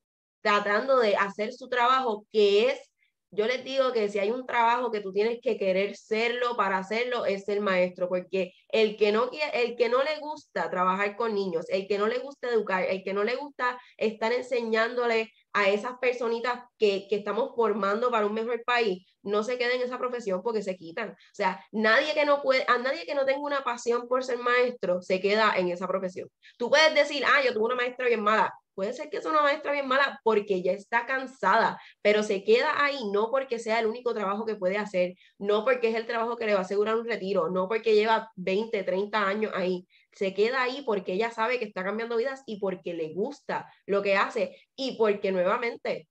tratando 0.43 1.01
de 1.01 1.17
hacer 1.17 1.53
su 1.53 1.69
trabajo, 1.69 2.27
que 2.31 2.69
es 2.69 2.93
yo 3.37 3.47
les 3.47 3.63
digo 3.65 3.93
que 3.93 4.09
si 4.09 4.19
hay 4.19 4.31
un 4.31 4.47
trabajo 4.47 4.91
que 4.91 5.01
tú 5.01 5.13
tienes 5.13 5.39
que 5.43 5.59
querer 5.59 5.97
serlo 5.97 6.57
para 6.57 6.79
hacerlo, 6.79 7.27
es 7.27 7.49
el 7.49 7.61
maestro, 7.61 8.09
porque 8.09 8.53
el 8.69 8.97
que 8.97 9.13
no, 9.13 9.31
el 9.53 9.77
que 9.77 9.89
no 9.89 10.03
le 10.03 10.19
gusta 10.19 10.71
trabajar 10.71 11.17
con 11.17 11.35
niños, 11.35 11.67
el 11.69 11.87
que 11.87 11.99
no 11.99 12.09
le 12.09 12.19
gusta 12.19 12.49
educar, 12.49 12.85
el 12.85 13.05
que 13.05 13.13
no 13.13 13.25
le 13.25 13.37
gusta 13.37 13.79
estar 13.97 14.33
enseñándole 14.33 15.33
a 15.53 15.69
esas 15.69 15.99
personitas 15.99 16.61
que, 16.79 17.07
que 17.09 17.17
estamos 17.17 17.53
formando 17.55 18.11
para 18.11 18.27
un 18.27 18.35
mejor 18.35 18.63
país, 18.65 19.07
no 19.23 19.43
se 19.43 19.59
quede 19.59 19.77
en 19.77 19.83
esa 19.83 19.99
profesión 19.99 20.43
porque 20.43 20.63
se 20.63 20.77
quitan. 20.77 21.11
O 21.11 21.35
sea, 21.35 21.65
nadie 21.73 22.15
que 22.15 22.25
no 22.25 22.43
puede, 22.43 22.65
a 22.69 22.79
nadie 22.79 23.07
que 23.07 23.15
no 23.15 23.25
tenga 23.25 23.41
una 23.41 23.65
pasión 23.65 24.09
por 24.09 24.25
ser 24.25 24.39
maestro 24.39 25.03
se 25.03 25.21
queda 25.21 25.55
en 25.57 25.69
esa 25.69 25.87
profesión. 25.87 26.29
Tú 26.59 26.71
puedes 26.71 26.95
decir, 26.95 27.25
ah, 27.27 27.43
yo 27.45 27.53
tuve 27.53 27.65
una 27.65 27.75
maestra 27.75 28.07
bien 28.07 28.23
mala. 28.23 28.53
Puede 28.77 28.93
ser 28.93 29.09
que 29.09 29.23
sea 29.23 29.31
una 29.31 29.41
maestra 29.41 29.73
bien 29.73 29.89
mala 29.89 30.21
porque 30.23 30.61
ya 30.61 30.73
está 30.73 31.07
cansada, 31.07 31.81
pero 32.03 32.23
se 32.23 32.45
queda 32.45 32.85
ahí 32.85 32.99
no 33.11 33.31
porque 33.31 33.59
sea 33.59 33.81
el 33.81 33.87
único 33.87 34.13
trabajo 34.13 34.45
que 34.45 34.57
puede 34.57 34.77
hacer, 34.77 35.15
no 35.39 35.65
porque 35.65 35.89
es 35.89 35.95
el 35.95 36.07
trabajo 36.07 36.37
que 36.37 36.45
le 36.45 36.53
va 36.53 36.59
a 36.59 36.63
asegurar 36.63 36.95
un 36.97 37.07
retiro, 37.07 37.49
no 37.49 37.69
porque 37.69 37.95
lleva 37.95 38.31
20, 38.37 38.83
30 38.83 39.27
años 39.27 39.51
ahí. 39.55 39.89
Se 40.13 40.35
queda 40.35 40.63
ahí 40.63 40.83
porque 40.85 41.15
ella 41.15 41.31
sabe 41.31 41.59
que 41.59 41.65
está 41.65 41.85
cambiando 41.85 42.19
vidas 42.19 42.43
y 42.47 42.61
porque 42.61 42.93
le 42.93 43.15
gusta 43.15 43.73
lo 43.87 44.03
que 44.03 44.17
hace 44.17 44.55
y 44.77 44.99
porque 44.99 45.33
nuevamente 45.33 46.07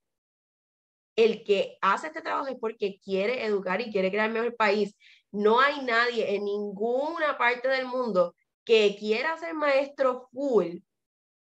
el 1.14 1.44
que 1.44 1.78
hace 1.80 2.08
este 2.08 2.20
trabajo 2.20 2.48
es 2.48 2.56
porque 2.60 2.98
quiere 2.98 3.44
educar 3.44 3.80
y 3.80 3.92
quiere 3.92 4.10
crear 4.10 4.28
mejor 4.30 4.56
país. 4.56 4.96
No 5.30 5.60
hay 5.60 5.82
nadie 5.84 6.34
en 6.34 6.44
ninguna 6.44 7.38
parte 7.38 7.68
del 7.68 7.86
mundo 7.86 8.34
que 8.64 8.96
quiera 8.98 9.38
ser 9.38 9.54
maestro 9.54 10.28
full 10.32 10.78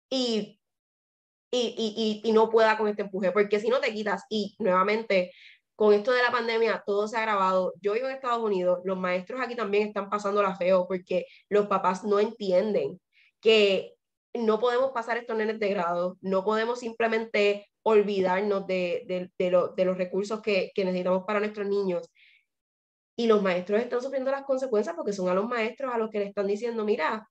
y 0.07 0.59
y, 1.57 2.21
y, 2.23 2.29
y, 2.29 2.31
no 2.33 2.49
pueda 2.49 2.77
con 2.77 2.87
este 2.87 3.03
empuje, 3.03 3.31
porque 3.31 3.59
si 3.59 3.69
no 3.69 3.79
te 3.79 3.93
quitas 3.93 4.23
y 4.29 4.55
nuevamente 4.59 5.31
con 5.75 5.93
esto 5.93 6.11
de 6.11 6.23
la 6.23 6.31
pandemia 6.31 6.83
todo 6.85 7.07
se 7.07 7.17
ha 7.17 7.19
agravado. 7.19 7.73
Yo 7.81 7.93
vivo 7.93 8.07
en 8.07 8.15
Estados 8.15 8.43
Unidos, 8.43 8.79
los 8.83 8.97
maestros 8.97 9.41
aquí 9.41 9.55
también 9.55 9.87
están 9.87 10.09
pasando 10.09 10.41
la 10.41 10.55
feo 10.55 10.87
porque 10.87 11.25
los 11.49 11.67
papás 11.67 12.03
no 12.03 12.19
entienden 12.19 12.99
que 13.41 13.93
no 14.33 14.59
podemos 14.59 14.91
pasar 14.91 15.17
estos 15.17 15.37
nenes 15.37 15.59
de 15.59 15.69
grado, 15.69 16.17
no 16.21 16.43
podemos 16.43 16.79
simplemente 16.79 17.69
olvidarnos 17.83 18.67
de, 18.67 19.03
de, 19.07 19.31
de, 19.37 19.69
de 19.75 19.85
los 19.85 19.97
recursos 19.97 20.41
que, 20.41 20.71
que 20.73 20.85
necesitamos 20.85 21.23
para 21.25 21.39
nuestros 21.39 21.67
niños. 21.67 22.09
Y 23.17 23.27
los 23.27 23.41
maestros 23.41 23.81
están 23.81 24.01
sufriendo 24.01 24.31
las 24.31 24.43
consecuencias 24.43 24.95
porque 24.95 25.13
son 25.13 25.29
a 25.29 25.33
los 25.33 25.47
maestros 25.47 25.93
a 25.93 25.97
los 25.97 26.09
que 26.09 26.19
le 26.19 26.25
están 26.25 26.47
diciendo, 26.47 26.83
mira, 26.83 27.29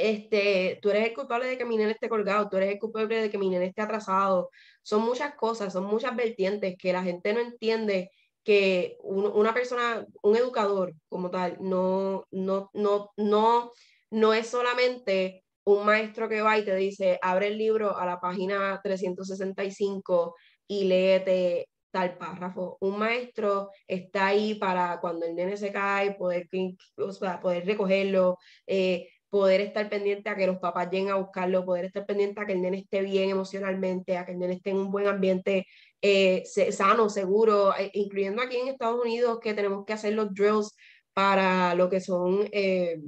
este, 0.00 0.78
tú 0.82 0.90
eres 0.90 1.08
el 1.08 1.14
culpable 1.14 1.46
de 1.46 1.58
que 1.58 1.64
mi 1.64 1.76
nene 1.76 1.92
esté 1.92 2.08
colgado, 2.08 2.48
tú 2.48 2.56
eres 2.56 2.72
el 2.72 2.78
culpable 2.78 3.20
de 3.20 3.30
que 3.30 3.38
mi 3.38 3.50
nene 3.50 3.66
esté 3.66 3.82
atrasado. 3.82 4.50
Son 4.82 5.02
muchas 5.02 5.34
cosas, 5.34 5.72
son 5.72 5.84
muchas 5.84 6.16
vertientes 6.16 6.76
que 6.78 6.92
la 6.92 7.02
gente 7.02 7.32
no 7.32 7.40
entiende 7.40 8.10
que 8.42 8.96
una 9.02 9.52
persona, 9.54 10.06
un 10.22 10.36
educador 10.36 10.94
como 11.08 11.30
tal, 11.30 11.58
no, 11.60 12.24
no, 12.30 12.70
no, 12.72 13.10
no, 13.16 13.72
no 14.10 14.34
es 14.34 14.48
solamente 14.48 15.44
un 15.64 15.84
maestro 15.86 16.28
que 16.28 16.40
va 16.40 16.58
y 16.58 16.64
te 16.64 16.74
dice, 16.74 17.18
abre 17.22 17.48
el 17.48 17.58
libro 17.58 17.96
a 17.96 18.06
la 18.06 18.20
página 18.20 18.80
365 18.82 20.34
y 20.66 20.84
léete 20.84 21.68
tal 21.90 22.16
párrafo. 22.16 22.78
Un 22.80 22.98
maestro 22.98 23.70
está 23.86 24.28
ahí 24.28 24.54
para 24.54 25.00
cuando 25.00 25.26
el 25.26 25.34
nene 25.34 25.56
se 25.56 25.72
cae, 25.72 26.14
poder, 26.14 26.48
o 26.96 27.12
sea, 27.12 27.40
poder 27.40 27.66
recogerlo, 27.66 28.38
eh, 28.66 29.08
poder 29.30 29.60
estar 29.60 29.88
pendiente 29.88 30.28
a 30.28 30.36
que 30.36 30.46
los 30.46 30.58
papás 30.58 30.90
lleguen 30.90 31.10
a 31.10 31.16
buscarlo, 31.16 31.64
poder 31.64 31.86
estar 31.86 32.04
pendiente 32.04 32.40
a 32.40 32.46
que 32.46 32.52
el 32.52 32.62
nene 32.62 32.78
esté 32.78 33.02
bien 33.02 33.30
emocionalmente, 33.30 34.18
a 34.18 34.26
que 34.26 34.32
el 34.32 34.38
nene 34.38 34.54
esté 34.54 34.70
en 34.70 34.78
un 34.78 34.90
buen 34.90 35.06
ambiente 35.06 35.66
eh, 36.02 36.44
sano, 36.72 37.08
seguro, 37.08 37.74
eh, 37.76 37.90
incluyendo 37.94 38.42
aquí 38.42 38.56
en 38.56 38.68
Estados 38.68 39.00
Unidos 39.00 39.38
que 39.40 39.54
tenemos 39.54 39.84
que 39.86 39.92
hacer 39.92 40.14
los 40.14 40.34
drills 40.34 40.74
para 41.12 41.74
lo 41.74 41.88
que 41.88 42.00
son 42.00 42.48
eh, 42.52 43.00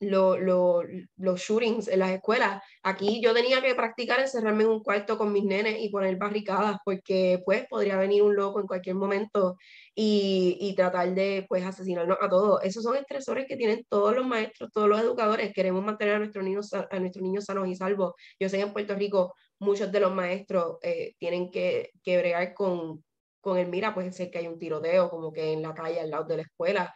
los 0.00 1.40
shootings 1.40 1.88
en 1.88 1.98
las 1.98 2.10
escuelas. 2.10 2.62
Aquí 2.82 3.20
yo 3.22 3.34
tenía 3.34 3.60
que 3.62 3.74
practicar 3.74 4.20
encerrarme 4.20 4.64
en 4.64 4.70
un 4.70 4.82
cuarto 4.82 5.18
con 5.18 5.32
mis 5.32 5.44
nenes 5.44 5.76
y 5.80 5.90
poner 5.90 6.16
barricadas 6.16 6.78
porque 6.84 7.42
pues 7.44 7.66
podría 7.68 7.96
venir 7.98 8.22
un 8.22 8.34
loco 8.34 8.60
en 8.60 8.66
cualquier 8.66 8.96
momento 8.96 9.56
y, 9.94 10.56
y, 10.60 10.74
tratar 10.74 11.14
de 11.14 11.44
pues 11.48 11.64
asesinarnos 11.64 12.18
a 12.20 12.28
todos. 12.28 12.62
Esos 12.64 12.82
son 12.82 12.96
estresores 12.96 13.46
que 13.46 13.56
tienen 13.56 13.84
todos 13.88 14.14
los 14.16 14.26
maestros, 14.26 14.70
todos 14.72 14.88
los 14.88 15.00
educadores. 15.00 15.52
Queremos 15.52 15.84
mantener 15.84 16.14
a 16.14 16.18
nuestros 16.18 16.44
niños, 16.44 16.72
a 16.72 16.98
nuestros 16.98 17.22
niños 17.22 17.44
sanos 17.44 17.68
y 17.68 17.74
salvos. 17.74 18.14
Yo 18.38 18.48
sé 18.48 18.56
que 18.56 18.62
en 18.62 18.72
Puerto 18.72 18.94
Rico 18.94 19.34
muchos 19.58 19.92
de 19.92 20.00
los 20.00 20.12
maestros 20.12 20.78
eh, 20.82 21.14
tienen 21.18 21.50
que, 21.50 21.90
que 22.02 22.18
bregar 22.18 22.54
con, 22.54 23.04
con 23.40 23.58
el 23.58 23.68
mira, 23.68 23.94
pues 23.94 24.14
ser 24.14 24.30
que 24.30 24.38
hay 24.38 24.46
un 24.48 24.58
tiroteo 24.58 25.10
como 25.10 25.32
que 25.32 25.52
en 25.52 25.62
la 25.62 25.74
calle 25.74 26.00
al 26.00 26.10
lado 26.10 26.24
de 26.24 26.36
la 26.38 26.42
escuela 26.42 26.94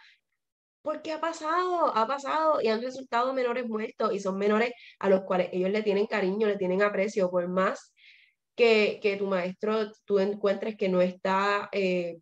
porque 0.85 1.13
ha 1.13 1.21
pasado, 1.21 1.97
ha 1.97 2.07
pasado 2.07 2.61
y 2.61 2.69
han 2.69 2.83
resultado 2.83 3.33
menores 3.33 3.67
muertos 3.67 4.13
y 4.13 4.21
son 4.21 4.37
menores 4.37 4.71
a 4.99 5.09
los 5.09 5.23
cuales 5.23 5.49
ellos 5.51 5.71
le 5.71 5.83
tienen 5.83 6.07
cariño, 6.07 6.47
le 6.47 6.59
tienen 6.59 6.83
aprecio, 6.83 7.31
por 7.31 7.49
más 7.49 7.95
que, 8.55 9.01
que 9.03 9.17
tu 9.17 9.27
maestro 9.27 9.91
tú 10.05 10.19
encuentres 10.19 10.77
que 10.77 10.91
no 10.91 11.01
está, 11.01 11.71
eh, 11.73 12.19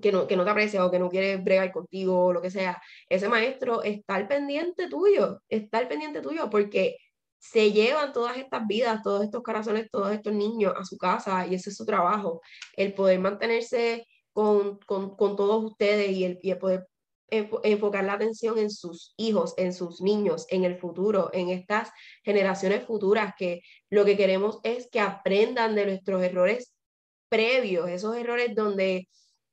que, 0.00 0.10
no, 0.10 0.26
que 0.26 0.36
no 0.36 0.44
te 0.44 0.50
aprecia 0.50 0.86
o 0.86 0.90
que 0.90 0.98
no 0.98 1.10
quiere 1.10 1.36
bregar 1.36 1.70
contigo 1.70 2.24
o 2.24 2.32
lo 2.32 2.40
que 2.40 2.50
sea, 2.50 2.80
ese 3.10 3.28
maestro 3.28 3.82
está 3.82 4.14
al 4.14 4.26
pendiente 4.26 4.88
tuyo, 4.88 5.42
está 5.50 5.78
al 5.78 5.88
pendiente 5.88 6.22
tuyo 6.22 6.48
porque 6.48 6.96
se 7.38 7.72
llevan 7.72 8.14
todas 8.14 8.38
estas 8.38 8.66
vidas, 8.66 9.02
todos 9.02 9.22
estos 9.22 9.42
corazones, 9.42 9.90
todos 9.90 10.12
estos 10.12 10.32
niños 10.32 10.72
a 10.78 10.84
su 10.86 10.96
casa 10.96 11.46
y 11.46 11.56
ese 11.56 11.68
es 11.68 11.76
su 11.76 11.84
trabajo, 11.84 12.40
el 12.74 12.94
poder 12.94 13.18
mantenerse 13.18 14.06
con, 14.32 14.78
con, 14.86 15.14
con 15.14 15.36
todos 15.36 15.62
ustedes 15.62 16.10
y 16.12 16.24
el, 16.24 16.38
y 16.40 16.52
el 16.52 16.58
poder 16.58 16.86
enfocar 17.30 18.04
la 18.04 18.14
atención 18.14 18.58
en 18.58 18.70
sus 18.70 19.14
hijos, 19.16 19.54
en 19.56 19.72
sus 19.72 20.00
niños, 20.00 20.46
en 20.50 20.64
el 20.64 20.78
futuro, 20.78 21.30
en 21.32 21.50
estas 21.50 21.90
generaciones 22.24 22.84
futuras 22.84 23.34
que 23.38 23.62
lo 23.90 24.04
que 24.04 24.16
queremos 24.16 24.58
es 24.62 24.88
que 24.90 25.00
aprendan 25.00 25.74
de 25.74 25.86
nuestros 25.86 26.22
errores 26.22 26.74
previos, 27.28 27.88
esos 27.88 28.16
errores 28.16 28.54
donde 28.54 29.08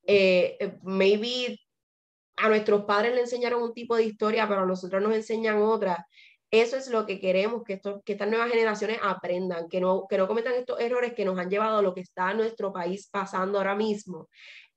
eh, 0.07 0.57
eh, 0.59 0.78
maybe 0.84 1.59
a 2.38 2.49
nuestros 2.49 2.86
padres 2.86 3.13
le 3.13 3.21
enseñaron 3.21 3.61
un 3.61 3.73
tipo 3.73 3.95
de 3.95 4.03
historia, 4.03 4.47
pero 4.47 4.61
a 4.61 4.65
nosotros 4.65 5.01
nos 5.01 5.13
enseñan 5.13 5.61
otra. 5.61 6.07
Eso 6.49 6.78
es 6.78 6.88
lo 6.88 7.05
que 7.05 7.19
queremos, 7.19 7.63
que, 7.65 7.73
esto, 7.73 8.01
que 8.05 8.13
estas 8.13 8.30
nuevas 8.30 8.49
generaciones 8.49 8.99
aprendan, 9.03 9.67
que 9.67 9.82
no, 9.82 10.05
que 10.09 10.17
no 10.17 10.28
cometan 10.28 10.53
estos 10.53 10.80
errores 10.80 11.13
que 11.13 11.25
nos 11.25 11.38
han 11.38 11.49
llevado 11.49 11.80
a 11.80 11.82
lo 11.82 11.93
que 11.93 12.01
está 12.01 12.34
nuestro 12.34 12.71
país 12.71 13.09
pasando 13.11 13.57
ahora 13.57 13.75
mismo. 13.75 14.30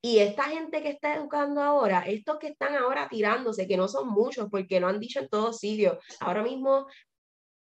Y 0.02 0.18
esta 0.18 0.44
gente 0.44 0.82
que 0.82 0.90
está 0.90 1.14
educando 1.14 1.62
ahora, 1.62 2.00
estos 2.06 2.38
que 2.38 2.48
están 2.48 2.74
ahora 2.74 3.08
tirándose, 3.08 3.68
que 3.68 3.76
no 3.76 3.86
son 3.86 4.08
muchos 4.08 4.48
porque 4.50 4.80
lo 4.80 4.88
han 4.88 4.98
dicho 4.98 5.20
en 5.20 5.28
todos 5.28 5.58
sitios, 5.58 5.98
ahora 6.20 6.42
mismo 6.42 6.86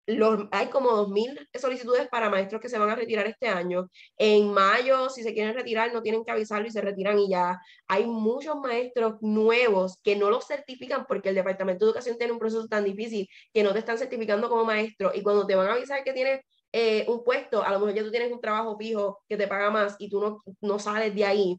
los, 0.06 0.44
hay 0.52 0.68
como 0.68 0.90
2.000 0.90 1.48
solicitudes 1.58 2.08
para 2.08 2.30
maestros 2.30 2.60
que 2.60 2.68
se 2.68 2.78
van 2.78 2.90
a 2.90 2.94
retirar 2.94 3.26
este 3.26 3.48
año. 3.48 3.88
En 4.16 4.52
mayo, 4.52 5.08
si 5.10 5.22
se 5.22 5.34
quieren 5.34 5.54
retirar, 5.54 5.92
no 5.92 6.02
tienen 6.02 6.24
que 6.24 6.30
avisarlo 6.30 6.66
y 6.68 6.70
se 6.70 6.80
retiran 6.80 7.18
y 7.18 7.28
ya. 7.28 7.60
Hay 7.88 8.06
muchos 8.06 8.56
maestros 8.56 9.16
nuevos 9.20 9.98
que 10.02 10.16
no 10.16 10.30
los 10.30 10.46
certifican 10.46 11.06
porque 11.06 11.30
el 11.30 11.34
Departamento 11.34 11.84
de 11.84 11.90
Educación 11.90 12.18
tiene 12.18 12.32
un 12.32 12.38
proceso 12.38 12.66
tan 12.68 12.84
difícil 12.84 13.28
que 13.52 13.62
no 13.62 13.72
te 13.72 13.80
están 13.80 13.98
certificando 13.98 14.48
como 14.48 14.64
maestro 14.64 15.12
y 15.14 15.22
cuando 15.22 15.46
te 15.46 15.56
van 15.56 15.68
a 15.68 15.72
avisar 15.74 16.04
que 16.04 16.12
tienes 16.12 16.40
eh, 16.72 17.04
un 17.08 17.24
puesto, 17.24 17.62
a 17.62 17.70
lo 17.70 17.78
mejor 17.80 17.94
ya 17.94 18.02
tú 18.02 18.10
tienes 18.10 18.30
un 18.32 18.40
trabajo 18.40 18.76
fijo 18.76 19.20
que 19.28 19.36
te 19.36 19.48
paga 19.48 19.70
más 19.70 19.96
y 19.98 20.10
tú 20.10 20.20
no, 20.20 20.42
no 20.60 20.78
sales 20.78 21.14
de 21.14 21.24
ahí 21.24 21.56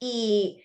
y 0.00 0.62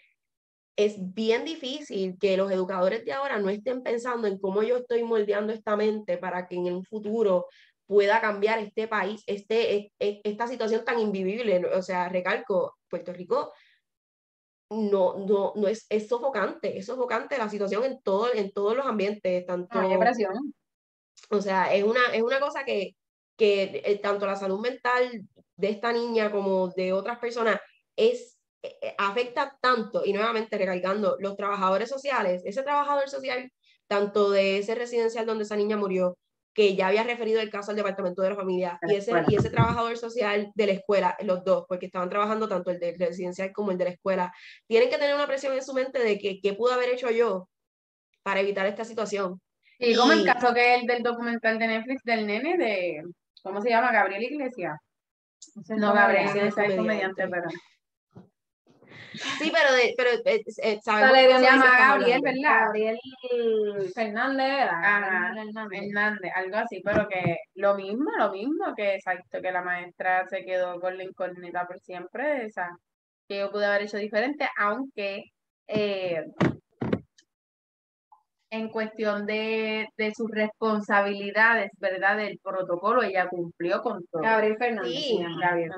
es 0.76 0.96
bien 1.14 1.46
difícil 1.46 2.18
que 2.20 2.38
los 2.38 2.52
educadores 2.52 3.06
de 3.06 3.14
ahora 3.14 3.38
no 3.40 3.50
estén 3.50 3.84
pensando 3.84 4.28
en 4.28 4.40
cómo 4.40 4.64
yo 4.64 4.78
estoy 4.78 5.04
moldeando 5.04 5.54
esta 5.54 5.76
mente 5.76 6.18
para 6.18 6.48
que 6.48 6.56
en 6.56 6.74
un 6.74 6.84
futuro 6.84 7.48
pueda 7.86 8.22
cambiar 8.22 8.60
este 8.60 8.88
país, 8.88 9.24
este, 9.28 9.76
e, 9.76 9.92
e, 10.00 10.22
esta 10.24 10.48
situación 10.48 10.84
tan 10.84 11.00
invivible. 11.00 11.66
O 11.76 11.82
sea, 11.82 12.10
recalco, 12.10 12.78
Puerto 12.90 13.14
Rico 13.14 13.54
no, 14.70 15.20
no, 15.20 15.54
no 15.56 15.68
es, 15.68 15.86
es 15.90 16.08
sofocante, 16.08 16.78
es 16.78 16.86
sofocante 16.88 17.38
la 17.38 17.50
situación 17.50 17.84
en, 17.84 18.02
todo, 18.02 18.34
en 18.34 18.52
todos 18.52 18.76
los 18.76 18.86
ambientes, 18.86 19.46
tanto... 19.46 19.80
O 21.30 21.42
sea, 21.42 21.74
es 21.74 21.84
una, 21.84 22.02
es 22.14 22.22
una 22.22 22.40
cosa 22.40 22.64
que, 22.66 22.96
que 23.38 23.82
eh, 23.86 24.00
tanto 24.00 24.26
la 24.26 24.36
salud 24.36 24.60
mental 24.60 25.22
de 25.56 25.70
esta 25.70 25.94
niña 25.94 26.32
como 26.32 26.70
de 26.70 26.94
otras 26.94 27.20
personas 27.20 27.60
es 27.96 28.33
afecta 28.98 29.58
tanto, 29.62 30.04
y 30.06 30.14
nuevamente 30.14 30.58
recargando, 30.58 31.18
los 31.20 31.36
trabajadores 31.36 31.90
sociales, 31.90 32.42
ese 32.46 32.64
trabajador 32.64 33.10
social, 33.10 33.52
tanto 33.88 34.32
de 34.32 34.58
ese 34.60 34.76
residencial 34.76 35.26
donde 35.26 35.44
esa 35.44 35.56
niña 35.56 35.78
murió, 35.78 36.18
que 36.54 36.76
ya 36.76 36.88
había 36.88 37.04
referido 37.04 37.42
el 37.42 37.50
caso 37.50 37.72
al 37.72 37.78
departamento 37.78 38.22
de 38.22 38.30
la 38.30 38.36
familia, 38.36 38.80
y 38.84 38.96
ese, 38.96 39.12
y 39.28 39.36
ese 39.36 39.50
trabajador 39.50 39.98
social 39.98 40.52
de 40.54 40.68
la 40.68 40.74
escuela, 40.74 41.18
los 41.24 41.44
dos, 41.44 41.66
porque 41.68 41.88
estaban 41.88 42.10
trabajando 42.10 42.48
tanto 42.48 42.70
el 42.72 42.80
del 42.80 42.98
residencial 42.98 43.52
como 43.52 43.72
el 43.72 43.78
de 43.78 43.86
la 43.86 43.90
escuela, 43.92 44.34
tienen 44.68 44.90
que 44.90 44.98
tener 44.98 45.16
una 45.16 45.28
presión 45.28 45.54
en 45.54 45.64
su 45.64 45.74
mente 45.74 46.00
de 46.00 46.20
que 46.20 46.40
qué 46.42 46.54
pude 46.54 46.74
haber 46.74 46.90
hecho 46.90 47.10
yo 47.10 47.50
para 48.22 48.40
evitar 48.40 48.66
esta 48.68 48.86
situación. 48.86 49.42
Y 49.80 49.96
como 49.96 50.14
el 50.14 50.24
caso 50.24 50.54
que 50.54 50.76
el 50.76 50.86
del 50.86 51.04
documental 51.04 51.60
de 51.60 51.68
Netflix 51.68 52.04
del 52.04 52.26
nene 52.28 52.58
de, 52.58 53.04
¿cómo 53.42 53.62
se 53.62 53.70
llama? 53.70 53.92
Gabriel 53.92 54.24
Iglesias. 54.24 54.80
No, 55.70 55.94
Gabriel 55.94 56.30
Iglesias 56.30 56.70
es 56.70 56.76
comediante, 56.76 57.28
pero... 57.28 57.50
Sí, 59.14 59.52
pero, 59.52 59.74
de, 59.74 59.94
pero 59.96 60.10
eh, 60.26 60.44
eh 60.64 60.80
sabemos 60.84 61.12
que 61.12 61.36
se 61.36 61.42
llama 61.42 61.78
Gabriel, 61.78 62.22
¿verdad? 62.22 62.66
Gabriel 62.66 63.00
Fernández, 63.94 64.70
Fernández, 65.70 66.32
algo 66.36 66.58
así, 66.58 66.82
pero 66.84 67.08
que 67.08 67.38
lo 67.56 67.76
mismo, 67.76 68.12
lo 68.18 68.32
mismo 68.32 68.74
que 68.76 68.96
exacto, 68.96 69.42
que 69.42 69.52
la 69.52 69.62
maestra 69.62 70.28
se 70.28 70.44
quedó 70.44 70.80
con 70.80 70.98
la 70.98 71.04
incógnita 71.04 71.66
por 71.68 71.80
siempre, 71.80 72.46
esa, 72.46 72.70
que 73.28 73.40
yo 73.40 73.52
pude 73.52 73.66
haber 73.66 73.84
hecho 73.84 73.98
diferente, 73.98 74.48
aunque 74.58 75.26
eh, 75.68 76.24
en 78.54 78.70
cuestión 78.70 79.26
de, 79.26 79.88
de, 79.98 80.14
sus 80.14 80.30
responsabilidades, 80.30 81.72
¿verdad? 81.80 82.18
Del 82.18 82.38
protocolo, 82.38 83.02
ella 83.02 83.28
cumplió 83.28 83.82
con 83.82 84.06
todo. 84.06 84.22
Gabriel 84.22 84.58
Fernández. 84.58 84.94
Sí, 84.94 85.20
Gabriel 85.42 85.72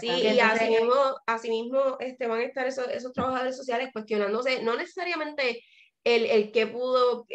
sí 0.00 0.08
y 0.08 0.40
así 0.40 0.70
mismo, 0.70 0.94
así 1.26 1.50
mismo 1.50 1.96
este, 2.00 2.26
van 2.26 2.40
a 2.40 2.44
estar 2.44 2.66
esos, 2.66 2.88
esos 2.88 3.12
trabajadores 3.12 3.58
sociales 3.58 3.90
cuestionándose, 3.92 4.62
no 4.62 4.74
necesariamente 4.74 5.62
el, 6.02 6.24
el 6.24 6.50
qué 6.50 6.66
pudo, 6.66 7.26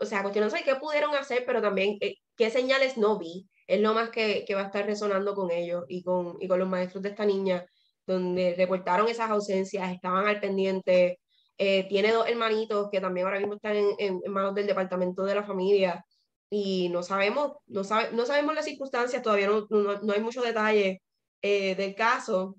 o 0.00 0.04
sea, 0.04 0.22
cuestionándose 0.22 0.64
qué 0.64 0.74
pudieron 0.74 1.14
hacer, 1.14 1.44
pero 1.46 1.62
también 1.62 1.96
eh, 2.00 2.16
qué 2.36 2.50
señales 2.50 2.98
no 2.98 3.20
vi. 3.20 3.48
Es 3.68 3.80
lo 3.80 3.94
más 3.94 4.10
que, 4.10 4.44
que 4.44 4.56
va 4.56 4.62
a 4.62 4.66
estar 4.66 4.84
resonando 4.84 5.36
con 5.36 5.52
ellos 5.52 5.84
y 5.86 6.02
con, 6.02 6.38
y 6.40 6.48
con 6.48 6.58
los 6.58 6.68
maestros 6.68 7.04
de 7.04 7.10
esta 7.10 7.24
niña, 7.24 7.64
donde 8.04 8.54
reportaron 8.56 9.06
esas 9.06 9.30
ausencias, 9.30 9.92
estaban 9.92 10.26
al 10.26 10.40
pendiente, 10.40 11.20
eh, 11.64 11.86
tiene 11.88 12.10
dos 12.10 12.26
hermanitos 12.26 12.90
que 12.90 13.00
también 13.00 13.24
ahora 13.24 13.38
mismo 13.38 13.54
están 13.54 13.76
en, 13.76 14.20
manos 14.26 14.52
del 14.52 14.66
departamento 14.66 15.22
de 15.22 15.36
la 15.36 15.44
familia 15.44 16.04
y 16.50 16.88
no 16.88 17.04
sabemos, 17.04 17.52
no, 17.68 17.84
sabe, 17.84 18.08
no 18.10 18.26
sabemos 18.26 18.56
las 18.56 18.64
circunstancias, 18.64 19.22
todavía 19.22 19.46
no, 19.46 19.68
no, 19.70 20.12
hay 20.12 20.20
mucho 20.20 20.42
detalle 20.42 21.00
eh, 21.40 21.76
del 21.76 21.94
caso, 21.94 22.56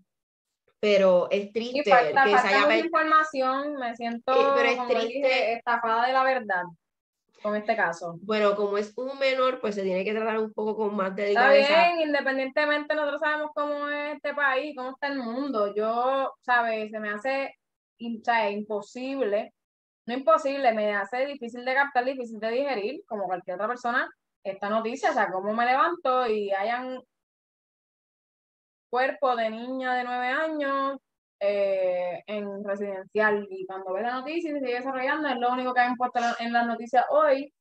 pero 0.80 1.28
es 1.32 1.52
triste 1.52 1.84
que 1.84 1.92
se 1.92 2.48
haya 2.48 2.78
información, 2.78 3.74
me 3.76 3.94
siento 3.94 4.54
pero 4.56 4.70
es 4.70 4.88
triste. 4.88 5.54
estafada 5.56 6.08
de 6.08 6.14
la 6.14 6.24
verdad 6.24 6.64
con 7.42 7.58
este 7.58 7.76
caso. 7.76 8.18
Bueno, 8.22 8.56
como 8.56 8.78
es 8.78 8.94
un 8.96 9.20
menor, 9.20 9.60
pues 9.60 9.76
se 9.76 9.84
tiene 9.84 10.06
que 10.06 10.14
tratar 10.14 10.40
un 10.40 10.54
poco 10.54 10.78
con 10.78 10.96
más 10.96 11.14
delicadeza. 11.14 11.60
Está 11.60 11.94
bien, 11.96 12.08
independientemente 12.08 12.96
nosotros 12.96 13.20
sabemos 13.20 13.52
cómo 13.54 13.90
es 13.90 14.16
este 14.16 14.34
país, 14.34 14.74
cómo 14.78 14.92
está 14.92 15.08
el 15.08 15.18
mundo. 15.18 15.76
Yo, 15.76 16.34
¿sabes? 16.40 16.90
Se 16.90 17.02
me 17.02 17.10
hace 17.10 17.54
imposible, 17.98 19.54
no 20.06 20.14
imposible, 20.14 20.74
me 20.74 20.96
hace 20.96 21.26
difícil 21.26 21.64
de 21.66 21.74
captar, 21.74 22.06
difícil 22.06 22.40
de 22.40 22.50
digerir, 22.50 23.04
como 23.06 23.26
cualquier 23.26 23.56
otra 23.56 23.68
persona, 23.68 24.10
esta 24.44 24.70
noticia, 24.70 25.12
o 25.12 25.14
sea, 25.14 25.32
cómo 25.32 25.54
me 25.54 25.66
levanto 25.66 26.28
y 26.28 26.52
hayan 26.52 27.02
cuerpo 28.90 29.36
de 29.36 29.50
niña 29.50 29.96
de 29.96 30.04
nueve 30.04 30.28
años 30.28 31.00
eh, 31.40 32.24
en 32.28 32.64
residencial 32.64 33.48
y 33.50 33.66
cuando 33.66 33.94
ve 33.94 34.02
la 34.02 34.20
noticia 34.20 34.52
y 34.52 34.54
se 34.54 34.60
sigue 34.60 34.76
desarrollando, 34.76 35.30
es 35.30 35.38
lo 35.38 35.52
único 35.52 35.74
que 35.74 35.82
han 35.82 35.96
puesto 35.96 36.20
en 36.40 36.54
las 36.54 36.68
noticias 36.68 37.04
hoy. 37.10 37.52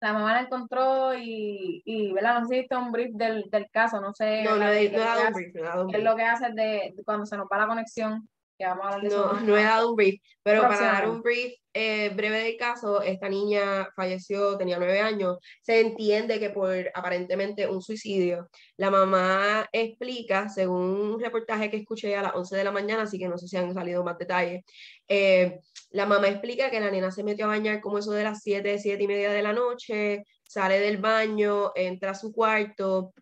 la 0.00 0.12
mamá 0.12 0.34
la 0.34 0.40
encontró 0.42 1.14
y, 1.14 1.82
y 1.84 2.12
¿verdad? 2.12 2.40
No 2.40 2.46
sé 2.46 2.66
si 2.68 2.74
un 2.76 2.92
brief 2.92 3.12
del, 3.14 3.50
del 3.50 3.68
caso, 3.70 4.00
no 4.00 4.14
sé. 4.14 4.44
No, 4.44 4.52
no, 4.52 4.58
¿verdad? 4.58 4.76
he, 4.76 4.90
no 4.90 4.98
dado 4.98 5.84
no 5.84 5.98
es 5.98 6.04
lo 6.04 6.14
que 6.14 6.22
hace 6.22 6.52
de 6.52 6.94
cuando 7.04 7.26
se 7.26 7.36
nos 7.36 7.46
va 7.52 7.58
la 7.58 7.66
conexión, 7.66 8.28
que 8.64 8.68
vamos 8.70 8.84
a 8.84 8.88
hablar 8.88 9.00
de 9.02 9.08
eso. 9.08 9.32
No, 9.32 9.40
no 9.40 9.58
he 9.58 9.62
dado 9.62 9.90
un 9.90 9.96
brief, 9.96 10.20
pero 10.42 10.62
para 10.62 10.80
dar 10.80 11.08
un 11.08 11.22
brief 11.22 11.54
eh, 11.72 12.10
breve 12.14 12.38
del 12.44 12.56
caso, 12.56 13.02
esta 13.02 13.28
niña 13.28 13.88
falleció, 13.96 14.56
tenía 14.56 14.78
nueve 14.78 15.00
años, 15.00 15.38
se 15.60 15.80
entiende 15.80 16.38
que 16.38 16.50
por 16.50 16.90
aparentemente 16.94 17.68
un 17.68 17.82
suicidio. 17.82 18.48
La 18.76 18.90
mamá 18.90 19.68
explica, 19.72 20.48
según 20.48 20.82
un 20.82 21.20
reportaje 21.20 21.70
que 21.70 21.78
escuché 21.78 22.16
a 22.16 22.22
las 22.22 22.34
11 22.34 22.56
de 22.56 22.64
la 22.64 22.72
mañana, 22.72 23.02
así 23.02 23.18
que 23.18 23.28
no 23.28 23.38
sé 23.38 23.48
si 23.48 23.56
han 23.56 23.74
salido 23.74 24.04
más 24.04 24.18
detalles, 24.18 24.64
eh, 25.08 25.60
la 25.90 26.06
mamá 26.06 26.28
explica 26.28 26.70
que 26.70 26.80
la 26.80 26.90
nena 26.90 27.10
se 27.10 27.24
metió 27.24 27.46
a 27.46 27.48
bañar 27.48 27.80
como 27.80 27.98
eso 27.98 28.12
de 28.12 28.24
las 28.24 28.40
7, 28.42 28.78
7 28.78 29.02
y 29.02 29.08
media 29.08 29.32
de 29.32 29.42
la 29.42 29.52
noche, 29.52 30.24
sale 30.42 30.78
del 30.78 30.98
baño, 30.98 31.72
entra 31.74 32.12
a 32.12 32.14
su 32.14 32.32
cuarto, 32.32 33.12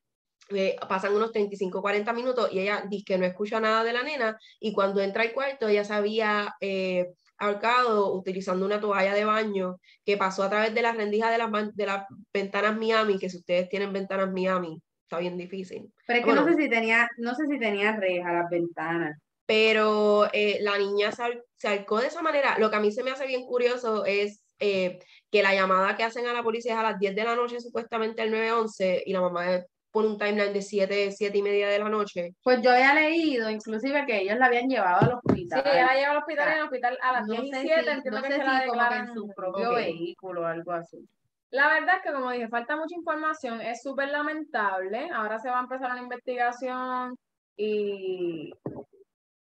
eh, 0.55 0.77
pasan 0.89 1.15
unos 1.15 1.33
35, 1.33 1.81
40 1.81 2.13
minutos 2.13 2.49
y 2.53 2.61
ella 2.61 2.85
dice 2.89 3.05
que 3.07 3.19
no 3.19 3.27
escucha 3.27 3.61
nada 3.61 3.85
de 3.85 3.93
la 3.93 4.03
nena 4.03 4.39
y 4.61 4.73
cuando 4.73 5.01
entra 5.01 5.23
al 5.23 5.33
cuarto 5.33 5.69
ella 5.69 5.85
se 5.85 5.95
había 5.95 6.55
eh, 6.61 7.13
ahorcado 7.39 8.15
utilizando 8.15 8.65
una 8.65 8.81
toalla 8.81 9.15
de 9.15 9.25
baño 9.25 9.79
que 10.05 10.17
pasó 10.17 10.45
a 10.45 10.51
través 10.51 10.75
de 10.75 10.83
las 10.83 10.97
rendijas 10.97 11.31
de 11.31 11.39
las, 11.39 11.75
de 11.75 11.87
las 11.87 12.07
ventanas 12.33 12.77
Miami, 12.77 13.19
que 13.19 13.29
si 13.29 13.39
ustedes 13.39 13.69
tienen 13.69 13.93
ventanas 13.93 14.31
Miami, 14.31 14.81
está 15.03 15.19
bien 15.19 15.37
difícil. 15.37 15.93
Pero 16.07 16.19
es 16.19 16.25
que 16.25 16.31
Bueno. 16.31 16.47
no 16.47 16.53
sé 16.53 16.63
si 16.63 16.69
tenía, 16.71 17.09
no 17.19 17.35
sé 17.35 17.47
si 17.51 17.59
tenía 17.59 17.97
reja 17.97 18.33
las 18.33 18.49
ventanas. 18.49 19.19
Pero 19.45 20.29
eh, 20.33 20.59
la 20.61 20.79
niña 20.79 21.11
se, 21.11 21.43
se 21.57 21.69
ahorcó 21.69 22.01
de 22.01 22.07
esa 22.07 22.23
manera. 22.23 22.57
Lo 22.59 22.71
que 22.71 22.77
a 22.77 22.81
mí 22.81 22.93
se 22.93 23.03
me 23.03 23.11
hace 23.11 23.27
bien 23.27 23.45
curioso 23.45 24.05
es 24.05 24.43
eh, 24.61 25.01
que 25.31 25.43
la 25.43 25.55
llamada 25.55 25.97
que 25.97 26.05
hacen 26.05 26.27
a 26.27 26.33
la 26.33 26.45
policía 26.45 26.75
es 26.75 26.79
a 26.79 26.85
las 26.85 26.99
10 26.99 27.17
de 27.17 27.25
la 27.25 27.35
noche, 27.35 27.61
supuestamente 27.61 28.23
al 28.23 28.31
911, 28.31 29.03
y 29.05 29.13
la 29.13 29.21
mamá 29.21 29.65
pone 29.93 30.09
un 30.09 30.19
timeline 30.19 30.53
de 30.53 30.63
7, 30.63 31.13
7 31.13 31.39
y 31.39 31.43
media 31.43 31.69
de 31.69 31.79
la 31.79 31.89
noche. 31.89 32.35
Pues 32.43 32.61
yo 32.63 32.71
había 32.71 32.95
leído, 32.95 33.51
inclusive, 33.51 34.05
que 34.07 34.23
ellos 34.23 34.39
la 34.39 34.47
habían 34.47 34.69
llevado 34.69 35.01
al 35.01 35.09
Sí, 35.11 35.45
hospital. 35.45 35.63
ella 35.67 35.95
llegó 35.95 36.11
al 36.13 36.17
hospital 36.19 36.49
y 36.49 36.53
en 36.53 36.59
el 36.59 36.65
hospital 36.65 36.99
a 37.03 37.13
las 37.13 37.27
no 37.27 37.35
10 37.35 37.45
y 37.45 37.51
sé 37.51 37.61
7 37.63 37.83
si, 37.85 37.91
entiendo 37.91 38.19
no 38.19 38.23
que 38.25 38.29
sé 38.33 38.35
se 38.37 38.41
si 38.43 38.47
la 38.49 38.61
declaran. 38.61 39.09
en 39.09 39.15
su 39.15 39.29
propio 39.37 39.75
vehículo 39.75 40.43
o 40.43 40.45
algo 40.47 40.73
así. 40.73 41.07
La 41.51 41.69
verdad 41.69 41.97
es 41.97 42.03
que, 42.03 42.13
como 42.13 42.31
dije, 42.31 42.49
falta 42.49 42.77
mucha 42.77 42.95
información, 42.97 43.61
es 43.61 43.83
súper 43.83 44.09
lamentable. 44.09 45.11
Ahora 45.13 45.39
se 45.39 45.51
va 45.51 45.59
a 45.59 45.63
empezar 45.63 45.91
una 45.91 46.01
investigación 46.01 47.15
y, 47.57 48.51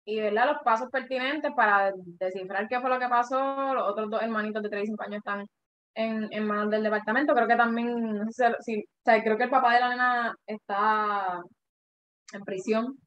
y 0.06 0.20
¿verdad? 0.20 0.46
los 0.46 0.62
pasos 0.64 0.88
pertinentes 0.90 1.52
para 1.54 1.92
descifrar 2.18 2.66
qué 2.68 2.80
fue 2.80 2.88
lo 2.88 2.98
que 2.98 3.08
pasó. 3.08 3.74
Los 3.74 3.86
otros 3.86 4.08
dos 4.08 4.22
hermanitos 4.22 4.62
de 4.62 4.70
35 4.70 5.02
años 5.04 5.18
están 5.18 5.46
en, 5.94 6.32
en 6.32 6.46
manos 6.46 6.70
del 6.70 6.82
departamento. 6.82 7.34
Creo 7.34 7.48
que 7.48 7.56
también, 7.56 8.14
no 8.14 8.30
sé 8.30 8.54
si, 8.60 8.80
o 8.80 9.02
sea, 9.04 9.22
creo 9.22 9.36
que 9.36 9.44
el 9.44 9.50
papá 9.50 9.74
de 9.74 9.80
la 9.80 9.88
nena 9.90 10.36
está 10.46 11.40
en 12.32 12.44
prisión. 12.44 12.98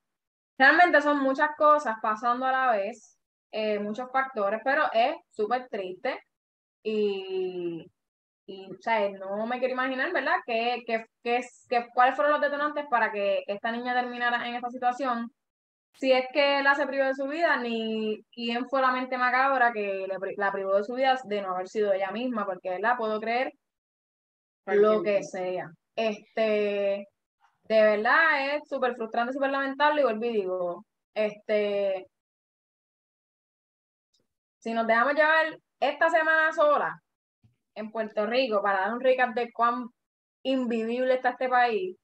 Realmente 0.58 1.02
son 1.02 1.20
muchas 1.22 1.50
cosas 1.58 1.96
pasando 2.02 2.46
a 2.46 2.52
la 2.52 2.72
vez, 2.72 3.18
eh, 3.52 3.80
muchos 3.80 4.12
factores, 4.12 4.62
pero 4.64 4.84
es 4.94 5.16
súper 5.32 5.68
triste 5.70 6.20
y, 6.84 7.86
y, 8.46 8.72
o 8.72 8.82
sea, 8.82 9.10
no 9.12 9.46
me 9.48 9.60
quiero 9.60 9.74
imaginar, 9.74 10.12
¿verdad? 10.14 10.36
Que, 10.46 10.84
que, 10.86 11.06
que, 11.24 11.42
que 11.70 11.88
cuáles 11.94 12.16
fueron 12.16 12.34
los 12.34 12.42
detonantes 12.42 12.86
para 12.90 13.12
que 13.12 13.44
esta 13.48 13.72
niña 13.72 13.94
terminara 13.94 14.48
en 14.48 14.56
esta 14.56 14.70
situación. 14.70 15.32
Si 16.00 16.12
es 16.12 16.26
que 16.34 16.62
la 16.64 16.76
se 16.76 16.88
privó 16.88 17.06
de 17.06 17.16
su 17.16 17.28
vida, 17.28 17.58
ni 17.58 18.24
quién 18.32 18.68
fue 18.68 18.82
la 18.82 18.92
mente 18.92 19.18
macabra 19.18 19.72
que 19.72 20.08
le 20.08 20.36
la 20.38 20.52
privó 20.52 20.76
de 20.78 20.84
su 20.84 20.96
vida 20.96 21.18
de 21.24 21.42
no 21.42 21.52
haber 21.56 21.68
sido 21.70 21.94
ella 21.94 22.12
misma, 22.12 22.46
porque, 22.46 22.70
¿verdad? 22.70 22.98
Puedo 22.98 23.20
creer 23.20 23.54
lo 24.66 25.04
que 25.04 25.24
sea. 25.24 25.72
Este, 25.96 27.08
de 27.64 27.82
verdad 27.82 28.56
es 28.56 28.68
súper 28.68 28.96
frustrante, 28.96 29.34
súper 29.34 29.52
lamentable, 29.52 30.02
y 30.02 30.04
vuelvo 30.04 30.26
y 30.26 30.34
digo, 30.34 30.86
este, 31.14 32.08
si 34.58 34.74
nos 34.74 34.88
dejamos 34.88 35.14
llevar 35.14 35.58
esta 35.80 36.10
semana 36.10 36.52
sola 36.54 37.00
en 37.76 37.92
Puerto 37.92 38.26
Rico 38.26 38.62
para 38.62 38.82
dar 38.82 38.94
un 38.94 39.02
recap 39.02 39.34
de 39.36 39.52
cuán 39.52 39.88
invivible 40.44 41.14
está 41.16 41.30
este 41.30 41.50
país, 41.50 41.98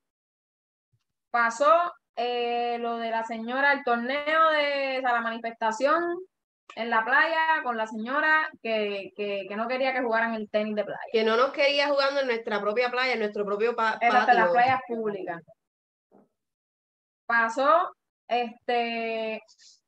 pasó 1.31 1.91
eh, 2.21 2.77
lo 2.79 2.97
de 2.97 3.09
la 3.11 3.23
señora, 3.23 3.71
el 3.73 3.83
torneo 3.83 4.49
de 4.51 4.97
o 4.97 5.01
sea, 5.01 5.13
la 5.13 5.21
manifestación 5.21 6.03
en 6.75 6.89
la 6.89 7.03
playa 7.03 7.63
con 7.63 7.77
la 7.77 7.87
señora 7.87 8.49
que, 8.61 9.11
que, 9.15 9.45
que 9.47 9.55
no 9.55 9.67
quería 9.67 9.93
que 9.93 10.03
jugaran 10.03 10.35
el 10.35 10.49
tenis 10.49 10.75
de 10.75 10.83
playa. 10.83 11.01
Que 11.11 11.23
no 11.23 11.35
nos 11.37 11.51
quería 11.51 11.87
jugando 11.87 12.19
en 12.21 12.27
nuestra 12.27 12.59
propia 12.61 12.89
playa, 12.91 13.13
en 13.13 13.19
nuestro 13.19 13.45
propio 13.45 13.75
pa- 13.75 13.97
en 14.01 14.13
las, 14.13 14.27
en 14.29 14.35
las 14.35 14.45
patio. 14.47 14.51
playas 14.53 14.81
públicas. 14.87 15.41
Pasó 17.25 17.95
este, 18.27 19.41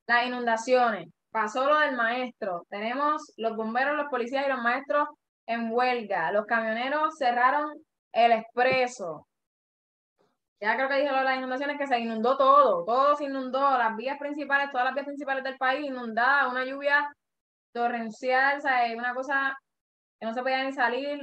las 0.08 0.26
inundaciones, 0.26 1.08
pasó 1.32 1.68
lo 1.68 1.80
del 1.80 1.96
maestro. 1.96 2.66
Tenemos 2.70 3.32
los 3.38 3.56
bomberos, 3.56 3.96
los 3.96 4.08
policías 4.10 4.46
y 4.46 4.50
los 4.50 4.62
maestros 4.62 5.08
en 5.48 5.72
huelga. 5.72 6.32
Los 6.32 6.46
camioneros 6.46 7.16
cerraron 7.18 7.72
el 8.14 8.32
expreso. 8.32 9.28
Ya 10.62 10.76
creo 10.76 10.88
que 10.88 10.96
dije 10.98 11.12
lo 11.12 11.18
de 11.18 11.24
las 11.24 11.38
inundaciones, 11.38 11.78
que 11.78 11.88
se 11.88 12.00
inundó 12.00 12.38
todo, 12.38 12.86
todo 12.86 13.16
se 13.16 13.24
inundó, 13.26 13.78
las 13.78 13.96
vías 13.96 14.20
principales, 14.20 14.70
todas 14.72 14.86
las 14.86 14.94
vías 14.94 15.08
principales 15.08 15.44
del 15.44 15.58
país 15.58 15.86
inundadas, 15.88 16.52
una 16.52 16.64
lluvia 16.64 17.12
torrencial, 17.74 18.60
o 18.60 18.62
sea, 18.62 18.82
una 18.96 19.14
cosa 19.16 19.58
que 20.20 20.26
no 20.28 20.34
se 20.34 20.42
podía 20.42 20.64
ni 20.64 20.72
salir. 20.74 21.20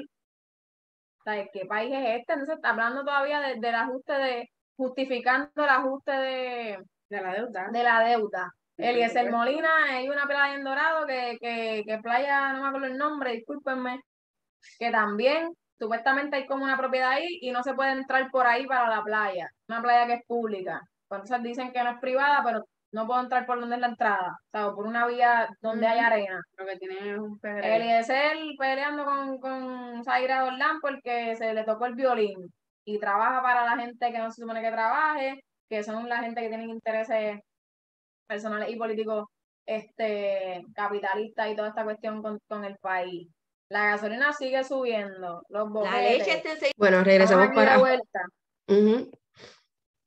O 1.21 1.23
sea, 1.23 1.47
¿qué 1.53 1.67
país 1.67 1.93
es 1.95 2.19
este? 2.21 2.33
Entonces, 2.33 2.57
está 2.57 2.71
hablando 2.71 3.05
todavía 3.05 3.41
de- 3.41 3.61
del 3.61 3.75
ajuste 3.75 4.13
de, 4.15 4.51
justificando 4.77 5.51
el 5.57 5.69
ajuste 5.69 6.11
de, 6.13 6.79
De 7.09 7.21
la 7.21 7.33
deuda. 7.35 7.69
de 7.71 7.83
la 7.83 8.01
deuda. 8.01 8.53
Eliezer. 8.77 9.31
Molina, 9.31 9.71
hay 9.89 10.09
una 10.09 10.27
playa 10.27 10.55
en 10.55 10.63
Dorado 10.65 11.07
que, 11.07 11.37
que, 11.41 11.83
que 11.87 11.99
playa, 11.99 12.53
no 12.53 12.63
me 12.63 12.69
acuerdo 12.69 12.87
el 12.87 12.97
nombre, 12.97 13.33
discúlpenme, 13.33 14.01
que 14.79 14.91
también 14.93 15.53
supuestamente 15.79 16.37
hay 16.37 16.47
como 16.47 16.65
una 16.65 16.77
propiedad 16.77 17.11
ahí 17.11 17.39
y 17.41 17.51
no 17.51 17.63
se 17.63 17.75
puede 17.75 17.93
entrar 17.93 18.31
por 18.31 18.47
ahí 18.47 18.67
para 18.67 18.89
la 18.89 19.03
playa, 19.03 19.51
una 19.69 19.83
playa 19.83 20.07
que 20.07 20.15
es 20.15 20.27
pública. 20.27 20.81
Entonces 21.11 21.43
dicen 21.43 21.73
que 21.73 21.83
no 21.83 21.91
es 21.91 22.01
privada, 22.01 22.43
pero 22.45 22.65
no 22.93 23.07
puedo 23.07 23.21
entrar 23.21 23.47
por 23.47 23.61
donde 23.61 23.77
es 23.77 23.81
la 23.81 23.89
entrada, 23.89 24.31
o 24.31 24.51
sea, 24.51 24.73
por 24.75 24.87
una 24.87 25.07
vía 25.07 25.49
donde 25.61 25.87
hay 25.87 25.99
arena. 25.99 26.41
Lo 26.57 26.67
que 26.67 26.77
tiene 26.77 27.13
es 27.13 27.19
un 27.19 27.39
pejerrey. 27.39 27.83
Eliezer 27.83 28.37
peleando 28.59 29.05
con, 29.05 29.39
con 29.39 30.05
Zaira 30.05 30.45
Orlán 30.45 30.81
porque 30.81 31.37
se 31.37 31.53
le 31.55 31.65
tocó 31.65 31.87
el 31.87 31.95
violín 31.95 32.53
y 32.85 32.99
trabaja 32.99 33.43
para 33.43 33.65
la 33.65 33.83
gente 33.83 34.11
que 34.11 34.19
no 34.19 34.31
se 34.31 34.43
supone 34.43 34.63
que 34.63 34.71
trabaje, 34.71 35.45
que 35.69 35.83
son 35.83 36.09
la 36.09 36.19
gente 36.19 36.41
que 36.41 36.49
tienen 36.49 36.71
intereses 36.71 37.41
personales 38.27 38.71
y 38.71 38.77
políticos 38.77 39.27
este 39.67 40.65
capitalistas 40.75 41.51
y 41.51 41.57
toda 41.57 41.69
esta 41.69 41.85
cuestión 41.85 42.23
con, 42.23 42.39
con 42.49 42.65
el 42.65 42.77
país. 42.79 43.29
La 43.71 43.85
gasolina 43.91 44.33
sigue 44.33 44.65
subiendo, 44.65 45.43
los 45.49 45.71
La 45.85 46.01
leche 46.01 46.37
está 46.37 46.53
en 46.53 46.59
seis- 46.59 46.73
Bueno, 46.77 47.05
regresamos 47.05 47.49
para. 47.55 47.79
vuelta. 47.79 48.21
Ujú. 48.69 49.11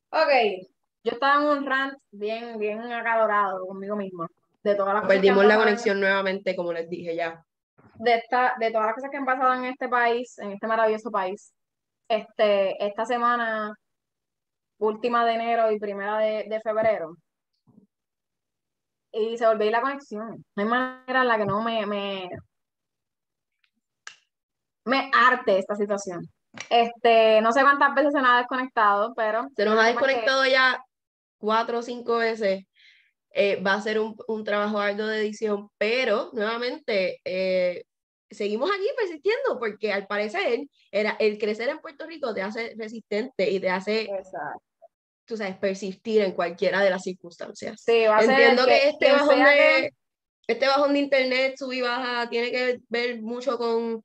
Ok, 0.09 0.67
yo 1.03 1.11
estaba 1.11 1.41
en 1.41 1.57
un 1.59 1.65
rant 1.65 1.93
bien, 2.11 2.57
bien 2.57 2.79
acalorado 2.91 3.65
conmigo 3.67 3.95
mismo. 3.95 4.27
De 4.63 4.75
todas 4.75 4.93
las 4.93 5.03
cosas 5.03 5.09
que 5.21 5.29
han 5.29 5.35
Perdimos 5.35 5.45
la 5.45 5.53
en- 5.55 5.59
conexión 5.59 5.99
nuevamente, 5.99 6.55
como 6.55 6.73
les 6.73 6.89
dije 6.89 7.15
ya. 7.15 7.43
de 7.95 8.15
esta, 8.15 8.55
de 8.59 8.71
todas 8.71 8.87
las 8.87 8.95
cosas 8.95 9.11
que 9.11 9.17
han 9.17 9.25
pasado 9.25 9.53
en 9.53 9.65
este 9.65 9.87
país, 9.87 10.37
en 10.39 10.51
este 10.51 10.65
maravilloso 10.67 11.11
país, 11.11 11.53
este, 12.07 12.83
esta 12.83 13.05
semana, 13.05 13.73
última 14.79 15.23
de 15.25 15.33
enero 15.33 15.71
y 15.71 15.79
primera 15.79 16.17
de, 16.17 16.45
de 16.49 16.59
febrero, 16.61 17.15
y 19.11 19.37
se 19.37 19.45
volvió 19.45 19.69
la 19.69 19.81
conexión. 19.81 20.43
No 20.55 20.63
hay 20.63 20.69
manera 20.69 21.21
en 21.21 21.27
la 21.27 21.37
que 21.37 21.45
no 21.45 21.61
me, 21.61 21.85
me, 21.85 22.29
me 24.85 25.09
arte 25.13 25.57
esta 25.59 25.75
situación. 25.75 26.27
Este, 26.69 27.39
no 27.41 27.51
sé 27.53 27.61
cuántas 27.61 27.93
veces 27.95 28.11
se 28.13 28.21
me 28.21 28.27
ha 28.27 28.37
desconectado, 28.39 29.13
pero 29.15 29.47
Se 29.55 29.63
nos 29.65 29.73
ha 29.75 29.77
Tema 29.77 29.83
que- 29.85 29.91
desconectado 30.07 30.45
ya 30.45 30.83
cuatro 31.37 31.79
o 31.79 31.81
cinco 31.81 32.17
veces. 32.17 32.65
Eh, 33.33 33.61
va 33.61 33.75
a 33.75 33.81
ser 33.81 33.97
un, 33.99 34.15
un 34.27 34.43
trabajo 34.43 34.77
arduo 34.79 35.07
de 35.07 35.19
edición, 35.19 35.69
pero 35.77 36.31
nuevamente 36.33 37.21
eh, 37.23 37.85
seguimos 38.29 38.69
aquí 38.69 38.85
persistiendo 38.97 39.57
porque 39.57 39.93
al 39.93 40.05
parecer 40.05 40.65
era, 40.91 41.11
el 41.17 41.37
crecer 41.37 41.69
en 41.69 41.79
Puerto 41.79 42.05
Rico 42.05 42.33
te 42.33 42.41
hace 42.41 42.73
resistente 42.77 43.49
y 43.49 43.61
te 43.61 43.69
hace, 43.69 44.01
Exacto. 44.01 44.61
tú 45.23 45.37
sabes, 45.37 45.55
persistir 45.55 46.21
en 46.23 46.33
cualquiera 46.33 46.81
de 46.81 46.89
las 46.89 47.03
circunstancias. 47.03 47.81
Sí, 47.85 48.03
va 48.05 48.17
a 48.17 48.21
ser 48.21 48.31
Entiendo 48.31 48.65
que, 48.65 48.89
este 48.89 49.11
bajón 49.13 49.39
de 49.39 49.45
que- 49.45 49.89
este 50.47 50.67
bajón 50.67 50.91
de 50.93 50.99
internet, 50.99 51.55
sub 51.57 51.71
y 51.71 51.79
baja, 51.81 52.29
tiene 52.29 52.51
que 52.51 52.79
ver 52.89 53.21
mucho 53.21 53.57
con 53.57 54.03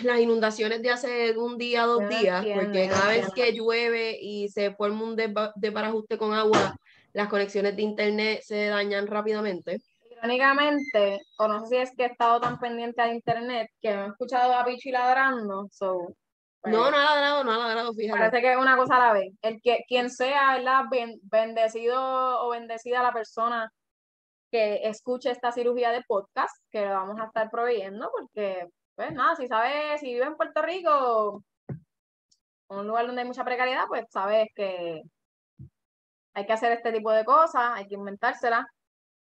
las 0.00 0.18
inundaciones 0.20 0.82
de 0.82 0.90
hace 0.90 1.36
un 1.38 1.56
día, 1.58 1.84
dos 1.84 2.02
no 2.02 2.08
días, 2.08 2.38
entiendo, 2.38 2.64
porque 2.64 2.86
no 2.88 2.94
cada 2.94 3.08
vez 3.08 3.30
que 3.34 3.52
llueve 3.52 4.18
y 4.20 4.48
se 4.48 4.72
forma 4.74 5.02
un 5.04 5.16
desba- 5.16 5.52
desbarajuste 5.56 6.18
con 6.18 6.32
agua, 6.34 6.76
las 7.12 7.28
conexiones 7.28 7.76
de 7.76 7.82
internet 7.82 8.40
se 8.42 8.66
dañan 8.66 9.06
rápidamente. 9.06 9.78
Irónicamente, 10.10 11.20
o 11.38 11.48
no 11.48 11.60
sé 11.60 11.66
si 11.68 11.76
es 11.76 11.90
que 11.96 12.04
he 12.04 12.06
estado 12.06 12.40
tan 12.40 12.58
pendiente 12.58 13.00
al 13.00 13.14
internet 13.14 13.70
que 13.80 13.94
no 13.94 14.04
he 14.04 14.08
escuchado 14.08 14.52
a 14.54 14.64
Pichi 14.64 14.90
ladrando, 14.90 15.68
so, 15.72 16.08
pues, 16.60 16.74
No, 16.74 16.90
no 16.90 16.96
ha 16.98 17.04
ladrado, 17.14 17.42
no 17.44 17.52
ha 17.52 17.58
ladrado, 17.58 17.92
fíjate. 17.94 18.18
Parece 18.18 18.40
que 18.42 18.52
es 18.52 18.58
una 18.58 18.76
cosa 18.76 18.96
a 18.96 19.06
la 19.06 19.12
vez. 19.14 19.32
El 19.40 19.62
que, 19.62 19.84
quien 19.88 20.10
sea, 20.10 20.56
¿verdad? 20.58 20.84
Ben- 20.90 21.18
bendecido 21.22 22.42
o 22.42 22.50
bendecida 22.50 23.02
la 23.02 23.12
persona 23.12 23.72
que 24.52 24.80
escuche 24.88 25.30
esta 25.30 25.52
cirugía 25.52 25.90
de 25.90 26.02
podcast, 26.06 26.54
que 26.70 26.82
lo 26.84 26.90
vamos 26.90 27.18
a 27.20 27.24
estar 27.26 27.48
proveyendo, 27.50 28.10
porque, 28.10 28.66
pues 29.00 29.14
nada, 29.14 29.34
si 29.34 29.48
sabes, 29.48 29.98
si 29.98 30.12
vives 30.12 30.26
en 30.26 30.36
Puerto 30.36 30.60
Rico, 30.60 31.42
un 32.68 32.86
lugar 32.86 33.06
donde 33.06 33.22
hay 33.22 33.26
mucha 33.26 33.44
precariedad, 33.44 33.86
pues 33.88 34.04
sabes 34.10 34.48
que 34.54 35.00
hay 36.34 36.44
que 36.44 36.52
hacer 36.52 36.72
este 36.72 36.92
tipo 36.92 37.10
de 37.10 37.24
cosas, 37.24 37.70
hay 37.76 37.86
que 37.86 37.94
inventárselas. 37.94 38.66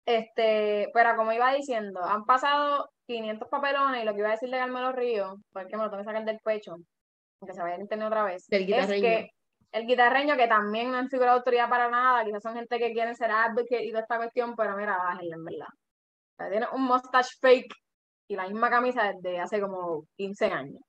Este, 0.04 0.90
pero 0.92 1.16
como 1.16 1.32
iba 1.32 1.54
diciendo, 1.54 2.04
han 2.04 2.26
pasado 2.26 2.90
500 3.06 3.48
papelones 3.48 4.02
y 4.02 4.04
lo 4.04 4.12
que 4.12 4.18
iba 4.18 4.28
a 4.28 4.32
decir 4.32 4.50
de 4.50 4.58
Carmelo 4.58 4.92
Río, 4.92 5.36
porque 5.54 5.74
me 5.78 5.84
lo 5.84 5.88
tengo 5.88 6.02
que 6.02 6.08
sacar 6.08 6.24
del 6.26 6.40
pecho, 6.40 6.76
aunque 7.40 7.54
se 7.54 7.62
vaya 7.62 7.76
al 7.76 7.80
internet 7.80 8.08
otra 8.08 8.24
vez, 8.24 8.44
es 8.50 8.66
guitarreño. 8.66 9.00
que 9.00 9.30
el 9.72 9.86
guitarreño, 9.86 10.36
que 10.36 10.48
también 10.48 10.92
no 10.92 10.98
han 10.98 11.08
figura 11.08 11.30
de 11.30 11.38
autoridad 11.38 11.70
para 11.70 11.88
nada, 11.88 12.26
quizás 12.26 12.42
son 12.42 12.56
gente 12.56 12.78
que 12.78 12.92
quieren 12.92 13.16
ser 13.16 13.30
advocate 13.30 13.86
y 13.86 13.88
toda 13.88 14.02
esta 14.02 14.18
cuestión, 14.18 14.54
pero 14.54 14.76
mira, 14.76 14.98
bájenle, 14.98 15.34
en 15.34 15.44
verdad. 15.46 15.68
O 15.68 16.36
sea, 16.36 16.50
tiene 16.50 16.66
un 16.74 16.82
mustache 16.82 17.38
fake 17.40 17.74
y 18.32 18.36
la 18.36 18.48
misma 18.48 18.70
camisa 18.70 19.12
desde 19.12 19.40
hace 19.40 19.60
como 19.60 20.06
15 20.16 20.46
años. 20.46 20.80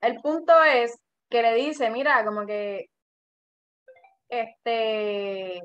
El 0.00 0.16
punto 0.22 0.62
es 0.62 0.98
que 1.28 1.42
le 1.42 1.52
dice, 1.54 1.90
mira, 1.90 2.24
como 2.24 2.46
que 2.46 2.86
este 4.28 5.58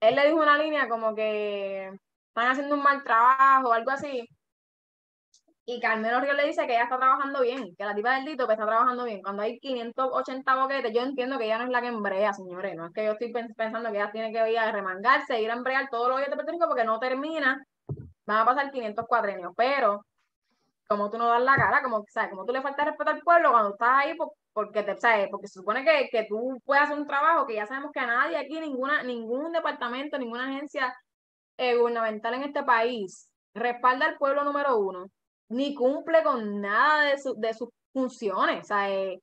él 0.00 0.14
le 0.14 0.26
dijo 0.26 0.36
una 0.40 0.58
línea 0.58 0.88
como 0.88 1.14
que 1.14 1.86
están 1.88 2.50
haciendo 2.50 2.74
un 2.76 2.82
mal 2.82 3.02
trabajo 3.04 3.68
o 3.68 3.72
algo 3.72 3.90
así. 3.90 4.26
Y 5.66 5.78
Carmelo 5.80 6.20
Ríos 6.20 6.36
le 6.36 6.46
dice 6.46 6.66
que 6.66 6.72
ella 6.72 6.84
está 6.84 6.98
trabajando 6.98 7.42
bien, 7.42 7.74
que 7.76 7.84
la 7.84 7.94
tipa 7.94 8.14
del 8.16 8.24
dito 8.24 8.46
que 8.46 8.54
está 8.54 8.66
trabajando 8.66 9.04
bien. 9.04 9.22
Cuando 9.22 9.42
hay 9.42 9.58
580 9.60 10.56
boquetes, 10.56 10.92
yo 10.92 11.02
entiendo 11.02 11.38
que 11.38 11.44
ella 11.44 11.58
no 11.58 11.64
es 11.64 11.70
la 11.70 11.80
que 11.80 11.86
embrea, 11.88 12.32
señores. 12.32 12.74
No 12.76 12.86
es 12.86 12.92
que 12.92 13.04
yo 13.04 13.12
estoy 13.12 13.32
pens- 13.32 13.54
pensando 13.54 13.90
que 13.92 13.98
ella 13.98 14.10
tiene 14.10 14.32
que 14.32 14.50
ir 14.50 14.58
a 14.58 14.72
remangarse, 14.72 15.40
ir 15.40 15.50
a 15.50 15.54
embrear 15.54 15.88
todos 15.90 16.08
los 16.08 16.18
días 16.18 16.30
de 16.30 16.36
Puerto 16.36 16.66
porque 16.66 16.84
no 16.84 16.98
termina. 16.98 17.64
Van 18.34 18.38
a 18.42 18.44
pasar 18.46 18.70
500 18.70 19.06
cuatrenios. 19.06 19.52
Pero, 19.56 20.04
como 20.88 21.10
tú 21.10 21.18
no 21.18 21.28
das 21.28 21.42
la 21.42 21.56
cara, 21.56 21.82
como, 21.82 22.04
¿sabes? 22.08 22.30
como 22.30 22.44
tú 22.46 22.52
le 22.52 22.62
falta 22.62 22.84
respeto 22.84 23.10
al 23.10 23.20
pueblo 23.22 23.50
cuando 23.52 23.70
estás 23.72 23.90
ahí, 23.92 24.14
por- 24.16 24.32
porque 24.52 24.82
te, 24.82 24.96
¿sabes? 25.00 25.28
Porque 25.30 25.46
se 25.48 25.60
supone 25.60 25.84
que, 25.84 26.08
que 26.10 26.26
tú 26.28 26.58
puedes 26.64 26.84
hacer 26.84 26.98
un 26.98 27.06
trabajo 27.06 27.46
que 27.46 27.54
ya 27.54 27.66
sabemos 27.66 27.92
que 27.92 28.00
a 28.00 28.06
nadie 28.06 28.36
aquí, 28.38 28.60
ninguna, 28.60 29.02
ningún 29.02 29.52
departamento, 29.52 30.18
ninguna 30.18 30.46
agencia 30.50 30.94
eh, 31.58 31.76
gubernamental 31.76 32.34
en 32.34 32.44
este 32.44 32.62
país 32.64 33.32
respalda 33.54 34.06
al 34.06 34.18
pueblo 34.18 34.44
número 34.44 34.78
uno, 34.78 35.06
ni 35.48 35.74
cumple 35.74 36.22
con 36.24 36.60
nada 36.60 37.04
de, 37.04 37.18
su- 37.18 37.34
de 37.38 37.54
sus 37.54 37.68
funciones. 37.92 38.68
Eh, 38.72 39.20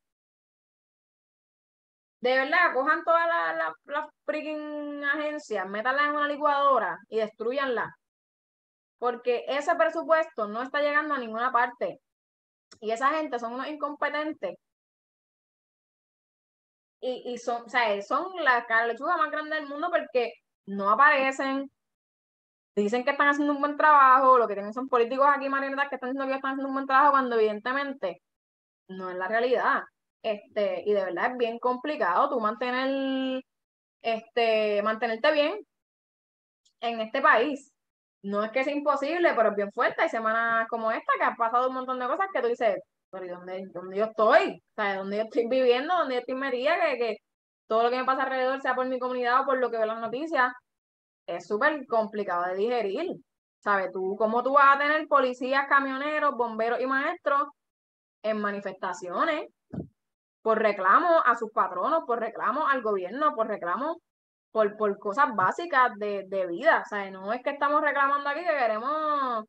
de 2.21 2.35
verdad, 2.37 2.73
cojan 2.73 3.03
todas 3.03 3.27
las 3.27 3.73
la, 3.85 4.09
freaking 4.25 5.03
agencias, 5.03 5.67
métanlas 5.69 6.05
en 6.07 6.15
una 6.15 6.27
licuadora 6.27 6.97
y 7.09 7.17
destruyanla. 7.17 7.95
Porque 8.99 9.45
ese 9.47 9.75
presupuesto 9.75 10.47
no 10.47 10.61
está 10.63 10.81
llegando 10.81 11.15
a 11.15 11.19
ninguna 11.19 11.51
parte. 11.51 11.99
Y 12.81 12.91
esa 12.91 13.09
gente 13.11 13.39
son 13.39 13.53
unos 13.53 13.67
incompetentes. 13.67 14.57
Y, 16.99 17.33
y 17.33 17.37
son, 17.37 17.63
o 17.63 17.69
sea, 17.69 18.01
son 18.01 18.33
la 18.43 18.65
lechuga 18.87 19.17
más 19.17 19.31
grande 19.31 19.55
del 19.55 19.67
mundo 19.67 19.89
porque 19.91 20.33
no 20.65 20.89
aparecen, 20.89 21.71
dicen 22.75 23.03
que 23.03 23.11
están 23.11 23.29
haciendo 23.29 23.53
un 23.53 23.61
buen 23.61 23.77
trabajo, 23.77 24.37
lo 24.37 24.47
que 24.47 24.55
tienen 24.55 24.73
son 24.73 24.87
políticos 24.87 25.27
aquí, 25.29 25.49
marionetas, 25.49 25.89
que 25.89 25.95
están 25.95 26.11
diciendo 26.11 26.27
que 26.31 26.35
están 26.35 26.51
haciendo 26.51 26.69
un 26.69 26.75
buen 26.75 26.87
trabajo 26.87 27.11
cuando 27.11 27.35
evidentemente 27.35 28.21
no 28.89 29.09
es 29.09 29.17
la 29.17 29.27
realidad. 29.27 29.83
Este, 30.23 30.83
y 30.85 30.93
de 30.93 31.05
verdad 31.05 31.31
es 31.31 31.37
bien 31.37 31.59
complicado 31.59 32.29
tú 32.29 32.39
mantener, 32.39 33.43
este, 34.01 34.81
mantenerte 34.83 35.31
bien 35.31 35.59
en 36.81 37.01
este 37.01 37.21
país. 37.21 37.71
No 38.23 38.43
es 38.43 38.51
que 38.51 38.63
sea 38.63 38.73
imposible, 38.73 39.33
pero 39.35 39.49
es 39.49 39.55
bien 39.55 39.71
fuerte. 39.71 40.01
Hay 40.01 40.09
semanas 40.09 40.67
como 40.69 40.91
esta 40.91 41.13
que 41.17 41.23
han 41.23 41.35
pasado 41.35 41.69
un 41.69 41.75
montón 41.75 41.99
de 41.99 42.07
cosas 42.07 42.27
que 42.33 42.41
tú 42.41 42.47
dices, 42.47 42.79
pero 43.09 43.25
¿y 43.25 43.29
dónde, 43.29 43.67
dónde 43.73 43.97
yo 43.97 44.05
estoy? 44.05 44.61
O 44.75 44.83
¿dónde 44.95 45.17
yo 45.17 45.23
estoy 45.23 45.47
viviendo? 45.47 45.93
¿Dónde 45.95 46.15
yo 46.15 46.19
estoy 46.21 46.35
metida? 46.35 46.75
Que, 46.81 46.97
que 46.97 47.17
todo 47.67 47.83
lo 47.83 47.89
que 47.89 47.97
me 47.97 48.05
pasa 48.05 48.23
alrededor, 48.23 48.61
sea 48.61 48.75
por 48.75 48.87
mi 48.87 48.99
comunidad 48.99 49.41
o 49.41 49.45
por 49.45 49.59
lo 49.59 49.69
que 49.69 49.77
veo 49.77 49.83
en 49.83 49.89
las 49.89 50.01
noticias, 50.01 50.51
es 51.27 51.47
súper 51.47 51.85
complicado 51.87 52.45
de 52.45 52.55
digerir. 52.55 53.15
¿Sabes? 53.59 53.91
Tú, 53.91 54.15
¿cómo 54.17 54.43
tú 54.43 54.53
vas 54.53 54.75
a 54.75 54.79
tener 54.79 55.07
policías, 55.07 55.67
camioneros, 55.67 56.35
bomberos 56.35 56.79
y 56.79 56.85
maestros 56.85 57.49
en 58.23 58.39
manifestaciones 58.39 59.49
por 60.41 60.59
reclamo 60.59 61.21
a 61.25 61.35
sus 61.35 61.51
patronos, 61.51 62.03
por 62.05 62.19
reclamo 62.19 62.67
al 62.67 62.81
gobierno, 62.81 63.35
por 63.35 63.47
reclamo 63.47 63.99
por, 64.51 64.77
por 64.77 64.97
cosas 64.99 65.35
básicas 65.35 65.93
de, 65.97 66.23
de 66.27 66.47
vida? 66.47 66.83
O 66.85 66.89
sea, 66.89 67.09
no 67.11 67.33
es 67.33 67.41
que 67.43 67.51
estamos 67.51 67.81
reclamando 67.81 68.29
aquí 68.29 68.41
que 68.41 68.57
queremos 68.57 69.45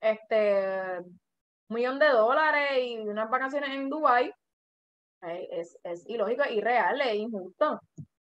este 0.00 0.98
un 1.68 1.74
millón 1.74 1.98
de 1.98 2.08
dólares 2.08 2.78
y 2.80 2.98
unas 2.98 3.28
vacaciones 3.28 3.70
en 3.70 3.88
Dubái. 3.90 4.32
Eh, 5.22 5.48
Es, 5.50 5.78
es 5.82 6.08
ilógico, 6.08 6.44
irreal, 6.48 7.00
es 7.00 7.14
injusto. 7.14 7.80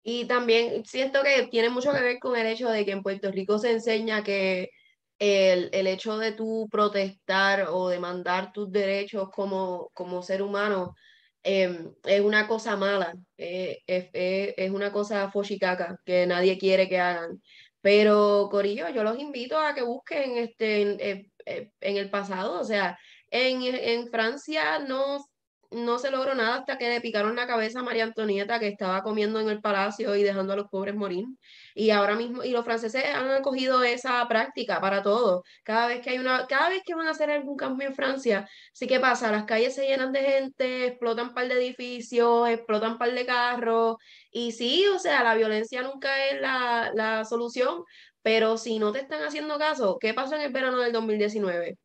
Y 0.03 0.25
también 0.25 0.83
siento 0.85 1.21
que 1.23 1.47
tiene 1.47 1.69
mucho 1.69 1.93
que 1.93 2.01
ver 2.01 2.19
con 2.19 2.35
el 2.35 2.47
hecho 2.47 2.69
de 2.69 2.83
que 2.83 2.91
en 2.91 3.03
Puerto 3.03 3.31
Rico 3.31 3.57
se 3.59 3.71
enseña 3.71 4.23
que 4.23 4.71
el, 5.19 5.69
el 5.71 5.87
hecho 5.87 6.17
de 6.17 6.31
tú 6.31 6.67
protestar 6.71 7.67
o 7.69 7.87
demandar 7.87 8.51
tus 8.51 8.71
derechos 8.71 9.29
como, 9.29 9.91
como 9.93 10.23
ser 10.23 10.41
humano 10.41 10.95
em, 11.43 11.93
es 12.05 12.21
una 12.21 12.47
cosa 12.47 12.75
mala, 12.77 13.13
eh, 13.37 13.79
es, 13.87 14.09
es- 14.13 14.71
una 14.71 14.91
cosa 14.91 15.31
fochicaca 15.31 15.97
que 16.05 16.25
nadie 16.27 16.57
quiere 16.57 16.87
que 16.89 16.99
hagan. 16.99 17.41
Pero, 17.81 18.47
Corillo, 18.51 18.89
yo 18.89 19.03
los 19.03 19.17
invito 19.19 19.57
a 19.57 19.73
que 19.73 19.81
busquen 19.83 20.37
este, 20.37 20.81
en, 20.81 20.97
en- 21.45 21.73
en 21.81 21.97
el 21.97 22.09
pasado, 22.09 22.59
o 22.59 22.63
sea, 22.63 22.97
en, 23.31 23.61
en 23.63 24.07
Francia 24.09 24.79
no 24.79 25.25
no 25.71 25.99
se 25.99 26.11
logró 26.11 26.35
nada 26.35 26.55
hasta 26.57 26.77
que 26.77 26.89
le 26.89 27.01
picaron 27.01 27.35
la 27.35 27.47
cabeza 27.47 27.79
a 27.79 27.83
María 27.83 28.03
Antonieta, 28.03 28.59
que 28.59 28.67
estaba 28.67 29.01
comiendo 29.03 29.39
en 29.39 29.49
el 29.49 29.61
palacio 29.61 30.15
y 30.15 30.23
dejando 30.23 30.53
a 30.53 30.55
los 30.57 30.67
pobres 30.67 30.95
morir. 30.95 31.25
Y 31.73 31.89
ahora 31.91 32.15
mismo, 32.15 32.43
y 32.43 32.51
los 32.51 32.65
franceses 32.65 33.05
han 33.05 33.29
acogido 33.31 33.83
esa 33.83 34.27
práctica 34.27 34.81
para 34.81 35.01
todo. 35.01 35.43
Cada 35.63 35.87
vez 35.87 36.01
que 36.01 36.11
hay 36.11 36.19
una, 36.19 36.45
cada 36.47 36.69
vez 36.69 36.83
que 36.85 36.93
van 36.95 37.07
a 37.07 37.11
hacer 37.11 37.31
algún 37.31 37.55
cambio 37.55 37.87
en 37.87 37.95
Francia, 37.95 38.47
sí 38.73 38.87
que 38.87 38.99
pasa, 38.99 39.31
las 39.31 39.45
calles 39.45 39.73
se 39.75 39.87
llenan 39.87 40.11
de 40.11 40.21
gente, 40.21 40.87
explotan 40.87 41.29
un 41.29 41.33
par 41.33 41.47
de 41.47 41.55
edificios, 41.55 42.49
explotan 42.49 42.93
un 42.93 42.97
par 42.97 43.13
de 43.13 43.25
carros. 43.25 43.95
Y 44.31 44.51
sí, 44.51 44.85
o 44.93 44.99
sea, 44.99 45.23
la 45.23 45.35
violencia 45.35 45.81
nunca 45.83 46.25
es 46.27 46.41
la, 46.41 46.91
la 46.93 47.25
solución, 47.25 47.83
pero 48.21 48.57
si 48.57 48.79
no 48.79 48.91
te 48.91 48.99
están 48.99 49.23
haciendo 49.23 49.57
caso, 49.57 49.97
¿qué 49.99 50.13
pasó 50.13 50.35
en 50.35 50.41
el 50.41 50.51
verano 50.51 50.79
del 50.79 50.91
2019? 50.91 51.77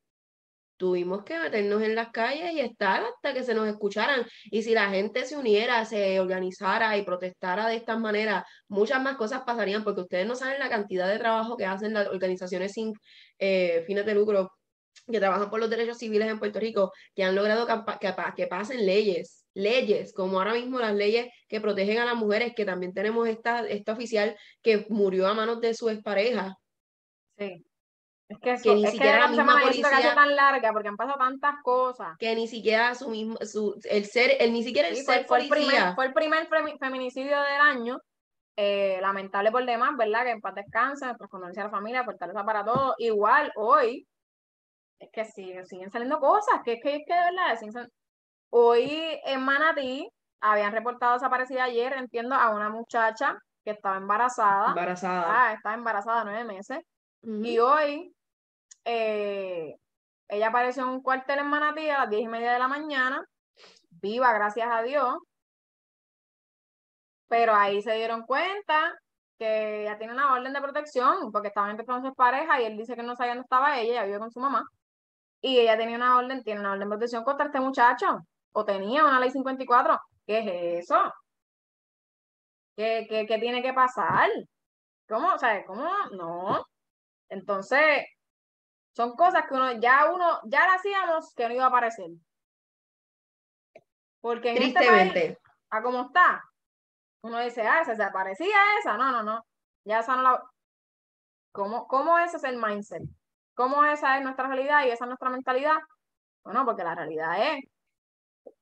Tuvimos 0.77 1.25
que 1.25 1.39
meternos 1.39 1.83
en 1.83 1.95
las 1.95 2.11
calles 2.11 2.53
y 2.53 2.61
estar 2.61 3.03
hasta 3.05 3.35
que 3.35 3.43
se 3.43 3.55
nos 3.55 3.69
escucharan. 3.69 4.27
Y 4.45 4.63
si 4.63 4.75
la 4.75 4.89
gente 4.91 5.25
se 5.25 5.37
uniera, 5.37 5.85
se 5.85 6.21
organizara 6.21 6.97
y 6.97 7.03
protestara 7.03 7.69
de 7.69 7.77
esta 7.77 7.97
manera, 7.97 8.47
muchas 8.69 9.03
más 9.03 9.17
cosas 9.17 9.43
pasarían, 9.47 9.85
porque 9.85 10.03
ustedes 10.03 10.27
no 10.27 10.35
saben 10.37 10.59
la 10.59 10.69
cantidad 10.69 11.09
de 11.09 11.19
trabajo 11.19 11.57
que 11.57 11.67
hacen 11.67 11.95
las 11.95 12.09
organizaciones 12.09 12.73
sin 12.73 12.93
eh, 13.39 13.85
fines 13.87 14.07
de 14.07 14.15
lucro 14.15 14.51
que 15.11 15.19
trabajan 15.21 15.51
por 15.51 15.61
los 15.61 15.71
derechos 15.71 15.99
civiles 15.99 16.29
en 16.29 16.39
Puerto 16.39 16.59
Rico, 16.59 16.93
que 17.15 17.23
han 17.25 17.35
logrado 17.35 17.67
que, 17.67 18.15
que 18.37 18.47
pasen 18.47 18.85
leyes, 18.87 19.45
leyes, 19.55 20.13
como 20.13 20.39
ahora 20.39 20.55
mismo 20.55 20.79
las 20.81 20.95
leyes 20.95 21.29
que 21.49 21.61
protegen 21.61 21.99
a 21.99 22.05
las 22.07 22.17
mujeres, 22.17 22.55
que 22.57 22.65
también 22.65 22.93
tenemos 22.93 23.29
esta, 23.29 23.67
esta 23.69 23.93
oficial 23.93 24.37
que 24.63 24.87
murió 24.89 25.27
a 25.29 25.35
manos 25.35 25.61
de 25.61 25.75
su 25.75 25.89
expareja, 25.91 26.57
Sí. 27.39 27.66
Es 28.29 28.39
que, 28.41 28.53
eso, 28.55 28.63
Que 28.71 28.75
ni 28.75 28.85
es 28.85 28.91
siquiera 28.91 29.13
que 29.13 29.19
la 29.21 29.27
la 29.27 29.45
misma 29.45 29.61
policía- 29.61 30.15
tan 30.15 30.35
larga 30.35 30.73
porque 30.73 30.89
han 30.89 30.97
pasado 30.97 31.17
tantas 31.19 31.55
cosas. 31.63 32.17
que 32.19 32.35
ni 32.35 32.49
siquiera 32.49 32.95
su 32.97 33.09
mismo, 33.09 33.37
su, 33.43 33.79
el 33.89 34.05
ser, 34.05 34.33
el 34.41 34.53
ni 34.53 34.65
siquiera 34.65 34.89
el 34.89 34.97
Sí, 34.97 35.03
ser 35.05 35.19
fue, 35.21 35.25
fue 35.27 35.39
el 35.43 35.49
primer, 35.49 35.67
policía. 35.69 35.95
fue 35.95 36.07
el 36.07 36.13
primer 36.13 36.49
femi- 36.49 36.79
feminicidio 36.79 37.41
del 37.41 37.61
año. 37.61 37.99
eh, 38.59 38.99
lamentable 39.03 39.53
por 39.53 39.67
demás, 39.67 39.91
¿verdad? 39.99 40.25
Que 40.25 40.31
en 40.31 40.41
paz 40.41 40.55
descanse, 40.55 41.05
nuestras 41.05 41.29
condolencias 41.29 41.65
a 41.67 41.69
la 41.69 41.77
familia, 41.77 42.05
fortaleza 42.05 42.43
para 42.43 42.65
todos. 42.65 42.95
Igual 42.97 43.53
hoy, 43.55 44.07
es 44.99 45.11
que 45.13 45.27
siguen, 45.27 45.67
siguen 45.67 45.91
saliendo 45.91 46.19
cosas, 46.19 46.63
que 46.65 46.73
es 46.73 46.81
que, 46.83 46.97
es 46.97 47.03
que 47.07 47.13
de 47.13 47.21
verdad, 47.21 47.61
sal- 47.71 47.93
hoy 48.51 49.21
en 49.27 49.43
Manatí 49.45 50.09
habían 50.41 50.73
reportado 50.73 51.13
desaparecida 51.13 51.65
ayer, 51.65 51.93
entiendo, 51.93 52.35
a 52.35 52.49
una 52.49 52.71
muchacha 52.71 53.37
que 53.63 53.73
estaba 53.73 53.99
embarazada. 53.99 54.69
Embarazada. 54.69 55.25
Ah, 55.49 55.53
estaba 55.53 55.75
embarazada 55.75 56.25
nueve 56.25 56.45
meses. 56.45 56.79
Y 57.23 57.59
hoy 57.59 58.11
eh, 58.87 59.77
ella 60.29 60.49
apareció 60.49 60.85
en 60.85 60.91
un 60.91 61.03
cuartel 61.03 61.41
en 61.41 61.49
Manatí 61.49 61.89
a 61.91 62.01
las 62.01 62.11
diez 62.11 62.23
y 62.23 62.29
media 62.29 62.53
de 62.53 62.59
la 62.59 62.69
mañana, 62.69 63.25
viva, 63.91 64.33
gracias 64.33 64.69
a 64.71 64.83
Dios. 64.83 65.17
Pero 67.29 67.55
ahí 67.55 67.83
se 67.83 67.95
dieron 67.95 68.23
cuenta 68.23 68.95
que 69.39 69.83
ya 69.85 69.99
tiene 69.99 70.13
una 70.15 70.33
orden 70.33 70.53
de 70.53 70.61
protección 70.61 71.33
porque 71.33 71.49
estaban 71.49 71.71
entre 71.71 71.87
sus 71.87 72.15
pareja 72.15 72.61
y 72.61 72.65
él 72.67 72.77
dice 72.77 72.95
que 72.97 73.03
no 73.03 73.17
sabía 73.17 73.33
dónde 73.33 73.45
estaba 73.45 73.79
ella, 73.79 73.93
ella 73.93 74.05
vive 74.05 74.19
con 74.21 74.31
su 74.31 74.41
mamá 74.41 74.65
y 75.41 75.59
ella 75.59 75.77
tenía 75.77 75.97
una 75.97 76.17
orden, 76.19 76.43
tiene 76.45 76.61
una 76.61 76.73
orden 76.73 76.89
de 76.89 76.97
protección 76.97 77.25
contra 77.25 77.47
este 77.47 77.61
muchacho 77.61 78.21
o 78.53 78.65
tenía 78.65 79.05
una 79.05 79.21
ley 79.21 79.31
54. 79.31 80.01
¿Qué 80.27 80.39
es 80.39 80.85
eso? 80.85 81.13
¿Qué, 82.77 83.07
qué, 83.09 83.27
qué 83.27 83.39
tiene 83.39 83.63
que 83.63 83.73
pasar? 83.73 84.29
¿Cómo? 85.09 85.35
O 85.35 85.39
sea, 85.39 85.65
¿cómo? 85.67 85.89
No. 86.13 86.65
Entonces, 87.29 88.07
son 88.97 89.15
cosas 89.15 89.45
que 89.47 89.55
uno 89.55 89.73
ya 89.79 90.11
uno 90.11 90.41
ya 90.45 90.67
la 90.67 90.75
hacíamos 90.75 91.35
que 91.35 91.47
no 91.49 91.55
iba 91.55 91.65
a 91.65 91.69
aparecer. 91.69 92.11
Porque 94.23 94.57
en 94.57 94.63
este 94.63 94.87
país, 94.87 95.39
a 95.71 95.83
cómo 95.83 96.07
está, 96.07 96.43
uno 97.23 97.39
dice, 97.41 97.63
ah, 97.63 97.85
se 97.85 97.93
desaparecía 97.93 98.57
esa. 98.81 98.97
No, 98.97 99.13
no, 99.13 99.23
no. 99.23 99.45
Ya 99.85 100.01
esa 100.01 100.17
no 100.17 100.23
la. 100.23 100.43
¿Cómo, 101.53 101.87
cómo 101.87 102.19
ese 102.19 102.39
es 102.39 102.45
el 102.45 102.57
mindset? 102.57 103.03
¿Cómo 103.55 103.85
esa 103.85 104.17
es 104.17 104.25
nuestra 104.25 104.49
realidad 104.49 104.85
y 104.85 104.91
esa 104.91 105.05
es 105.05 105.09
nuestra 105.09 105.31
mentalidad? 105.31 105.77
Bueno, 106.45 106.65
porque 106.65 106.85
la 106.85 106.95
realidad 106.95 107.55
es 107.55 107.65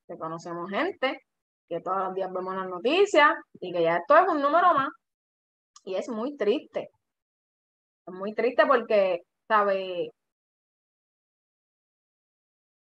que 0.07 0.17
conocemos 0.17 0.69
gente, 0.69 1.21
que 1.67 1.81
todos 1.81 1.97
los 1.99 2.13
días 2.13 2.31
vemos 2.31 2.55
las 2.55 2.67
noticias 2.67 3.33
y 3.59 3.71
que 3.71 3.83
ya 3.83 3.97
esto 3.97 4.17
es 4.17 4.27
un 4.27 4.41
número 4.41 4.73
más. 4.73 4.89
Y 5.83 5.95
es 5.95 6.09
muy 6.09 6.35
triste. 6.35 6.89
Es 8.07 8.13
muy 8.13 8.33
triste 8.33 8.65
porque, 8.65 9.21
¿sabe? 9.47 10.11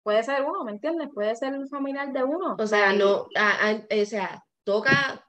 Puede 0.05 0.23
ser 0.23 0.43
uno, 0.43 0.65
¿me 0.65 0.73
entiendes? 0.73 1.09
Puede 1.15 1.35
ser 1.35 1.55
un 1.55 1.67
familiar 1.67 2.13
de 2.13 2.23
uno. 2.23 2.57
O 2.59 2.67
sea, 2.67 2.93
no, 2.93 3.23
o 3.23 4.05
sea, 4.05 4.45
toca, 4.63 5.27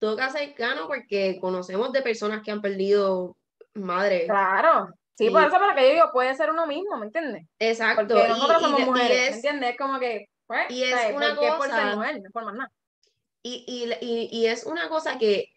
toca 0.00 0.30
cercano 0.30 0.88
porque 0.88 1.38
conocemos 1.40 1.92
de 1.92 2.02
personas 2.02 2.42
que 2.42 2.50
han 2.50 2.60
perdido 2.60 3.36
madre. 3.74 4.26
Claro. 4.26 4.88
Sí, 5.14 5.30
por 5.30 5.42
eso 5.42 5.52
para 5.52 5.76
que 5.76 5.82
yo 5.82 5.94
digo, 5.94 6.10
puede 6.12 6.34
ser 6.34 6.50
uno 6.50 6.66
mismo, 6.66 6.96
¿me 6.98 7.06
entiendes? 7.06 7.46
Exacto. 7.60 8.14
Porque 8.14 8.28
nosotros 8.28 8.62
somos 8.62 8.80
mujeres, 8.80 9.30
¿me 9.30 9.36
entiendes? 9.36 9.70
Es 9.70 9.78
como 9.78 10.00
que, 10.00 10.28
pues, 10.48 10.70
y 10.70 10.82
es 10.82 11.14
una 11.14 11.36
cosa, 11.36 11.56
por 11.56 11.70
ser 11.70 11.96
mujer, 11.96 12.20
no 12.20 12.30
por 12.32 12.44
más 12.44 12.54
nada. 12.54 12.72
Y, 13.44 13.64
y, 14.00 14.28
y, 14.36 14.46
es 14.46 14.66
una 14.66 14.88
cosa 14.88 15.18
que 15.18 15.52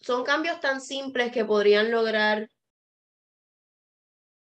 son 0.00 0.24
cambios 0.24 0.60
tan 0.60 0.80
simples 0.80 1.30
que 1.30 1.44
podrían 1.44 1.90
lograr 1.90 2.48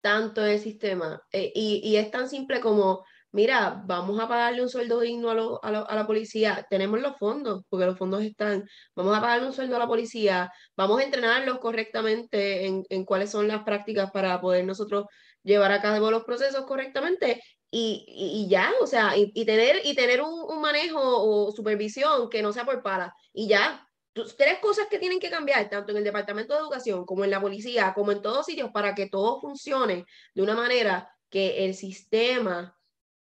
tanto 0.03 0.45
el 0.45 0.59
sistema. 0.59 1.23
Eh, 1.31 1.51
y, 1.55 1.81
y, 1.83 1.97
es 1.97 2.11
tan 2.11 2.29
simple 2.29 2.59
como, 2.61 3.05
mira, 3.31 3.81
vamos 3.85 4.19
a 4.19 4.27
pagarle 4.27 4.61
un 4.61 4.69
sueldo 4.69 4.99
digno 4.99 5.29
a, 5.31 5.33
lo, 5.33 5.63
a, 5.63 5.69
a, 5.69 5.95
la 5.95 6.05
policía, 6.05 6.67
tenemos 6.69 6.99
los 7.01 7.17
fondos, 7.17 7.63
porque 7.69 7.85
los 7.85 7.97
fondos 7.97 8.21
están, 8.23 8.67
vamos 8.95 9.17
a 9.17 9.21
pagarle 9.21 9.47
un 9.47 9.53
sueldo 9.53 9.77
a 9.77 9.79
la 9.79 9.87
policía, 9.87 10.51
vamos 10.75 10.99
a 10.99 11.03
entrenarlos 11.05 11.59
correctamente 11.59 12.65
en, 12.67 12.83
en 12.89 13.05
cuáles 13.05 13.31
son 13.31 13.47
las 13.47 13.63
prácticas 13.63 14.11
para 14.11 14.41
poder 14.41 14.65
nosotros 14.65 15.05
llevar 15.43 15.71
a 15.71 15.81
cabo 15.81 16.11
los 16.11 16.25
procesos 16.25 16.65
correctamente 16.65 17.41
y, 17.71 18.05
y, 18.07 18.49
ya, 18.49 18.71
o 18.81 18.87
sea, 18.87 19.17
y, 19.17 19.31
y 19.33 19.45
tener, 19.45 19.81
y 19.85 19.95
tener 19.95 20.21
un, 20.21 20.33
un, 20.51 20.61
manejo 20.61 20.99
o 21.01 21.51
supervisión 21.53 22.29
que 22.29 22.41
no 22.41 22.51
sea 22.53 22.65
por 22.65 22.83
pala, 22.83 23.15
y 23.33 23.47
ya. 23.47 23.87
Tres 24.13 24.59
cosas 24.59 24.87
que 24.89 24.99
tienen 24.99 25.19
que 25.19 25.29
cambiar, 25.29 25.69
tanto 25.69 25.91
en 25.91 25.97
el 25.97 26.03
Departamento 26.03 26.53
de 26.53 26.59
Educación 26.59 27.05
como 27.05 27.23
en 27.23 27.31
la 27.31 27.41
policía, 27.41 27.93
como 27.95 28.11
en 28.11 28.21
todos 28.21 28.45
sitios, 28.45 28.69
para 28.71 28.93
que 28.93 29.09
todo 29.09 29.41
funcione 29.41 30.05
de 30.35 30.41
una 30.41 30.55
manera 30.55 31.09
que 31.29 31.65
el 31.65 31.73
sistema 31.73 32.77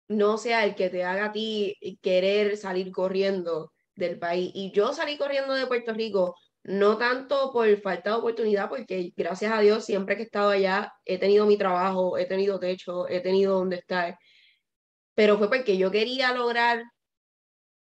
no 0.09 0.36
sea 0.36 0.64
el 0.64 0.74
que 0.74 0.91
te 0.91 1.05
haga 1.05 1.26
a 1.26 1.32
ti 1.32 1.76
querer 2.03 2.57
salir 2.57 2.91
corriendo 2.91 3.72
del 3.95 4.18
país. 4.18 4.51
Y 4.55 4.72
yo 4.72 4.93
salí 4.93 5.16
corriendo 5.16 5.55
de 5.55 5.68
Puerto 5.68 5.93
Rico, 5.95 6.34
no 6.64 6.99
tanto 6.99 7.53
por 7.53 7.80
falta 7.80 8.11
de 8.11 8.16
oportunidad, 8.16 8.68
porque 8.68 9.12
gracias 9.16 9.53
a 9.53 9.61
Dios 9.61 9.84
siempre 9.84 10.16
que 10.16 10.22
he 10.22 10.24
estado 10.24 10.51
allá 10.51 10.93
he 11.05 11.18
tenido 11.18 11.47
mi 11.47 11.57
trabajo, 11.57 12.18
he 12.18 12.26
tenido 12.26 12.59
techo, 12.59 13.09
he 13.09 13.20
tenido 13.20 13.57
donde 13.57 13.76
estar, 13.76 14.18
pero 15.14 15.38
fue 15.38 15.49
porque 15.49 15.78
yo 15.78 15.91
quería 15.91 16.32
lograr 16.32 16.82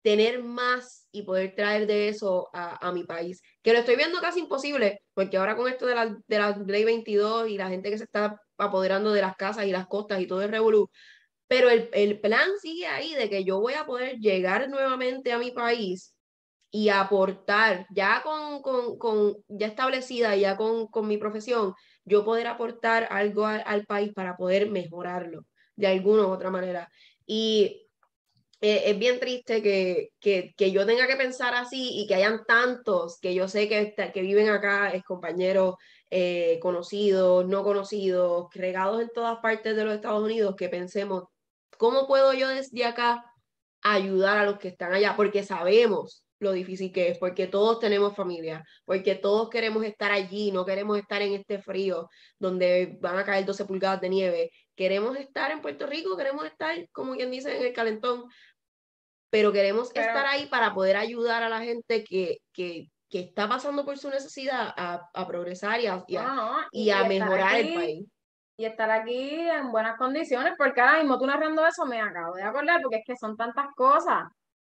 tener 0.03 0.43
más 0.43 1.04
y 1.15 1.23
poder 1.23 1.55
traer 1.55 1.87
de 1.87 2.09
eso 2.09 2.51
a, 2.53 2.89
a, 2.89 2.93
mi 2.93 3.05
país, 3.05 3.41
que 3.63 3.73
lo 3.73 3.79
estoy 3.79 3.95
viendo 3.95 4.21
casi 4.21 4.41
imposible, 4.41 5.01
porque 5.15 5.37
ahora 5.37 5.57
con 5.57 5.69
esto 5.69 5.87
de 5.87 5.95
la, 5.95 6.07
de 6.27 6.39
la 6.39 6.57
ley 6.67 6.85
22 6.85 7.49
y 7.51 7.57
la 7.57 7.69
gente 7.69 7.89
que 7.89 7.99
se 7.99 8.05
está 8.05 8.41
apoderando 8.59 9.13
de 9.13 9.21
las 9.21 9.37
casas 9.37 9.67
y 9.67 9.71
las 9.71 9.87
costas 9.87 10.21
y 10.21 10.27
todo 10.27 10.43
el 10.43 10.51
revolú, 10.51 10.91
pero 11.47 11.71
el, 11.71 11.89
el 11.93 12.21
plan 12.21 12.49
sigue 12.61 12.89
ahí 12.89 13.15
de 13.15 13.31
que 13.31 13.45
yo 13.45 13.61
voy 13.61 13.75
a 13.75 13.87
poder 13.87 14.19
llegar 14.19 14.69
nuevamente 14.69 15.33
a 15.33 15.39
mi 15.39 15.53
país 15.53 16.17
y 16.73 16.89
aportar, 16.89 17.87
ya 17.95 18.21
con, 18.25 18.61
con, 18.61 18.99
con 18.99 19.37
ya 19.47 19.69
establecida, 19.69 20.35
ya 20.35 20.57
con, 20.57 20.89
con, 20.89 21.07
mi 21.07 21.17
profesión, 21.17 21.75
yo 22.05 22.25
poder 22.25 22.49
aportar 22.49 23.07
algo 23.13 23.47
al, 23.47 23.63
al 23.67 23.87
país 23.87 24.13
para 24.13 24.37
poder 24.37 24.69
mejorarlo 24.69 25.47
de 25.77 25.87
alguna 25.87 26.27
u 26.27 26.31
otra 26.31 26.51
manera. 26.51 26.91
Y 27.25 27.84
eh, 28.67 28.91
es 28.91 28.99
bien 28.99 29.21
triste 29.21 29.63
que, 29.63 30.09
que, 30.19 30.55
que, 30.57 30.73
yo 30.73 30.87
tenga 30.87 31.07
que 31.07 31.17
pensar 31.17 31.55
así 31.55 32.01
y 32.01 32.07
que 32.07 32.15
hayan 32.15 32.47
tantos 32.47 33.19
que 33.21 33.35
yo 33.35 33.47
sé 33.47 33.69
que, 33.69 33.95
que 33.95 34.23
viven 34.23 34.49
acá, 34.49 34.89
es 34.89 35.05
compañeros 35.05 35.75
eh, 36.11 36.59
conocidos, 36.63 37.47
no 37.47 37.63
conocidos, 37.63 38.47
regados 38.55 39.03
en 39.03 39.11
todas 39.11 39.39
partes 39.41 39.77
de 39.77 39.85
los 39.85 39.95
Estados 39.95 40.23
Unidos, 40.23 40.55
que 40.57 40.71
pensemos, 40.71 41.25
¿cómo 41.77 42.07
puedo 42.07 42.33
yo 42.33 42.49
desde 42.49 42.87
acá 42.87 43.23
ayudar 43.83 44.39
a 44.39 44.47
los 44.47 44.59
que 44.59 44.69
están 44.69 44.95
allá? 44.95 45.15
Porque 45.15 45.43
sabemos 45.43 46.25
lo 46.39 46.53
difícil 46.53 46.91
que 46.91 47.09
es, 47.09 47.19
porque 47.19 47.47
todos 47.47 47.81
tenemos 47.81 48.17
familia, 48.17 48.65
porque 48.87 49.15
todos 49.15 49.51
queremos 49.51 49.85
estar 49.85 50.11
allí, 50.11 50.53
no 50.53 50.65
queremos 50.65 50.99
estar 50.99 51.21
en 51.21 51.35
este 51.35 51.61
frío 51.61 52.09
donde 52.39 52.97
van 53.03 53.19
a 53.19 53.25
caer 53.27 53.45
12 53.45 53.67
pulgadas 53.67 54.01
de 54.01 54.09
nieve 54.09 54.51
queremos 54.75 55.17
estar 55.17 55.51
en 55.51 55.61
Puerto 55.61 55.87
Rico, 55.87 56.17
queremos 56.17 56.45
estar, 56.47 56.75
como 56.93 57.15
quien 57.15 57.31
dice, 57.31 57.57
en 57.57 57.65
el 57.65 57.73
calentón, 57.73 58.25
pero 59.35 59.51
queremos 59.51 59.89
estar 59.89 60.27
ahí 60.27 60.47
para 60.47 60.73
poder 60.73 60.97
ayudar 60.97 61.43
a 61.43 61.49
la 61.49 61.59
gente 61.59 62.05
que, 62.05 62.39
que, 62.53 62.87
que 63.11 63.19
está 63.19 63.49
pasando 63.49 63.85
por 63.85 63.99
su 63.99 64.09
necesidad 64.09 64.73
a, 64.77 65.11
a 65.13 65.27
progresar 65.27 65.81
y 65.81 65.89
a, 65.89 66.05
y 66.07 66.15
a, 66.15 66.69
y 66.71 66.91
a 66.91 67.03
mejorar 67.03 67.57
aquí, 67.57 67.69
el 67.69 67.75
país. 67.75 68.09
Y 68.57 68.65
estar 68.65 68.89
aquí 68.93 69.41
en 69.41 69.73
buenas 69.73 69.99
condiciones, 69.99 70.55
porque 70.57 70.81
ahora 70.81 71.01
mismo 71.01 71.19
tú 71.19 71.27
narrando 71.27 71.67
eso 71.67 71.85
me 71.85 72.01
acabo 72.01 72.37
de 72.37 72.45
acordar, 72.45 72.81
porque 72.81 72.99
es 72.99 73.03
que 73.05 73.17
son 73.17 73.37
tantas 73.37 73.75
cosas. 73.75 74.23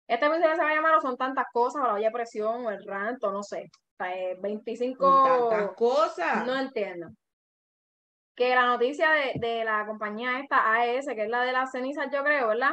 Este 0.08 0.26
episodio 0.26 0.56
se 0.56 0.64
va 0.64 0.70
a 0.70 0.76
llamar 0.76 1.01
Son 1.01 1.18
tantas 1.18 1.47
cosas, 1.51 1.84
o 1.84 1.88
la 1.88 1.93
olla 1.95 2.12
presión, 2.12 2.66
o 2.66 2.70
el 2.70 2.82
rant, 2.86 3.22
o 3.26 3.32
no 3.34 3.43
sé. 3.43 3.70
O 3.99 4.06
sea, 4.06 4.36
25... 4.39 5.49
Tantas 5.49 5.76
cosas. 5.76 6.45
No 6.45 6.56
entiendo 6.56 7.10
que 8.38 8.56
la 8.56 8.68
noticia 8.68 9.12
de, 9.12 9.34
de, 9.36 9.66
la 9.66 9.86
compañía 9.86 10.39
esta 10.39 10.72
AES, 10.72 11.08
que 11.08 11.24
es 11.24 11.30
la 11.30 11.43
de 11.43 11.51
las 11.51 11.72
cenizas, 11.72 12.08
yo 12.10 12.24
creo, 12.24 12.47
¿verdad? 12.47 12.72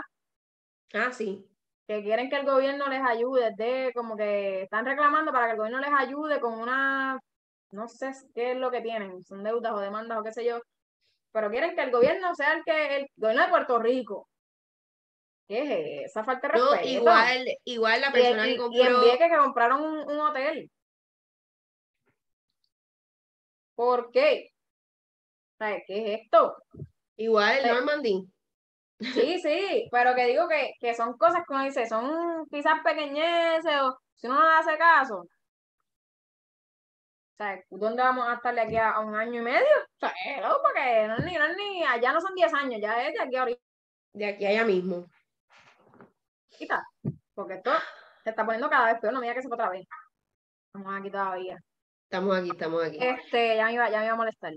Ah, 0.93 1.13
sí. 1.13 1.49
Que 1.87 2.03
quieren 2.03 2.31
que 2.31 2.37
el 2.37 2.47
gobierno 2.47 2.89
les 2.89 3.03
ayude, 3.03 3.53
de 3.57 3.93
como 3.95 4.17
que 4.17 4.63
están 4.63 4.87
reclamando 4.87 5.33
para 5.33 5.47
que 5.47 5.53
el 5.53 5.59
gobierno 5.59 5.81
les 5.81 5.93
ayude 5.93 6.41
con 6.41 6.55
una, 6.55 7.21
no 7.71 7.89
sé 7.89 8.13
qué 8.35 8.53
es 8.53 8.57
lo 8.57 8.71
que 8.71 8.81
tienen, 8.81 9.23
son 9.25 9.43
deudas 9.43 9.73
o 9.73 9.81
demandas 9.81 10.19
o 10.19 10.23
qué 10.23 10.33
sé 10.33 10.45
yo, 10.45 10.61
pero 11.33 11.51
quieren 11.51 11.75
que 11.75 11.83
el 11.83 11.91
gobierno 11.91 12.35
sea 12.35 12.53
el 12.53 12.65
que, 12.65 12.97
el 12.97 13.07
gobierno 13.17 13.43
de 13.45 13.51
Puerto 13.51 13.79
Rico. 13.79 14.29
¿Qué 15.49 16.05
es 16.05 16.11
esa 16.11 16.23
falta 16.23 16.49
de 16.49 16.55
respeto? 16.55 16.77
No, 16.77 16.89
igual, 16.89 17.47
igual 17.65 18.01
la 18.01 18.13
persona 18.13 18.47
y, 18.47 18.53
que 18.53 18.57
compró... 18.59 18.83
Y 18.83 18.87
en 18.87 19.01
Vieques 19.01 19.31
que 19.31 19.37
compraron 19.37 19.83
un, 19.83 19.99
un 20.11 20.21
hotel. 20.21 20.71
¿Por 23.75 24.11
qué? 24.13 24.53
¿Qué 25.59 25.85
es 25.87 26.21
esto? 26.23 26.57
Igual 27.17 27.59
el 27.59 27.69
Normandy. 27.69 28.27
Sí, 29.03 29.39
sí, 29.41 29.89
pero 29.91 30.15
que 30.15 30.27
digo 30.27 30.49
que, 30.49 30.75
que 30.79 30.95
son 30.95 31.17
cosas 31.19 31.43
uno 31.49 31.65
dice, 31.65 31.87
son 31.87 32.47
quizás 32.51 32.81
pequeñeces 32.85 33.81
o 33.83 33.99
si 34.15 34.27
uno 34.27 34.39
no 34.39 34.49
le 34.49 34.55
hace 34.57 34.79
caso. 34.79 35.19
O 35.19 35.29
sea, 37.37 37.61
¿dónde 37.71 38.03
vamos 38.03 38.29
a 38.29 38.35
estar 38.35 38.55
de 38.55 38.61
aquí 38.61 38.77
a, 38.77 39.01
un 39.01 39.17
año 39.17 39.41
y 39.41 39.45
medio? 39.45 39.77
O 39.95 39.99
sea, 39.99 40.13
porque 40.63 41.09
no 41.09 41.17
es 41.17 41.25
ni, 41.25 41.35
no 41.35 41.47
es 41.47 41.57
ni, 41.57 41.83
allá 41.85 42.13
no 42.13 42.21
son 42.21 42.35
10 42.35 42.55
años, 42.55 42.81
ya 42.81 43.07
es 43.07 43.15
de 43.15 43.23
aquí 43.23 43.37
a 43.37 43.41
ahorita. 43.41 43.63
De 44.13 44.27
aquí 44.27 44.45
a 44.45 44.49
allá 44.51 44.65
mismo. 44.65 45.07
Quita, 46.51 46.87
porque 47.35 47.55
esto 47.55 47.73
se 48.23 48.31
está 48.31 48.45
poniendo 48.45 48.71
cada 48.71 48.93
vez 48.93 49.01
peor, 49.01 49.15
no 49.15 49.21
mira 49.21 49.35
que 49.35 49.43
se 49.43 49.49
fue 49.49 49.57
otra 49.57 49.71
vez. 49.71 49.87
Estamos 50.67 51.01
aquí 51.01 51.11
todavía. 51.11 51.59
Estamos 52.05 52.37
aquí, 52.37 52.51
estamos 52.51 52.85
aquí. 52.85 52.99
Este, 53.01 53.57
ya 53.57 53.67
me 53.67 53.73
iba, 53.73 53.91
ya 53.91 53.99
me 54.01 54.05
iba 54.05 54.15
a 54.15 54.17
molestar. 54.17 54.53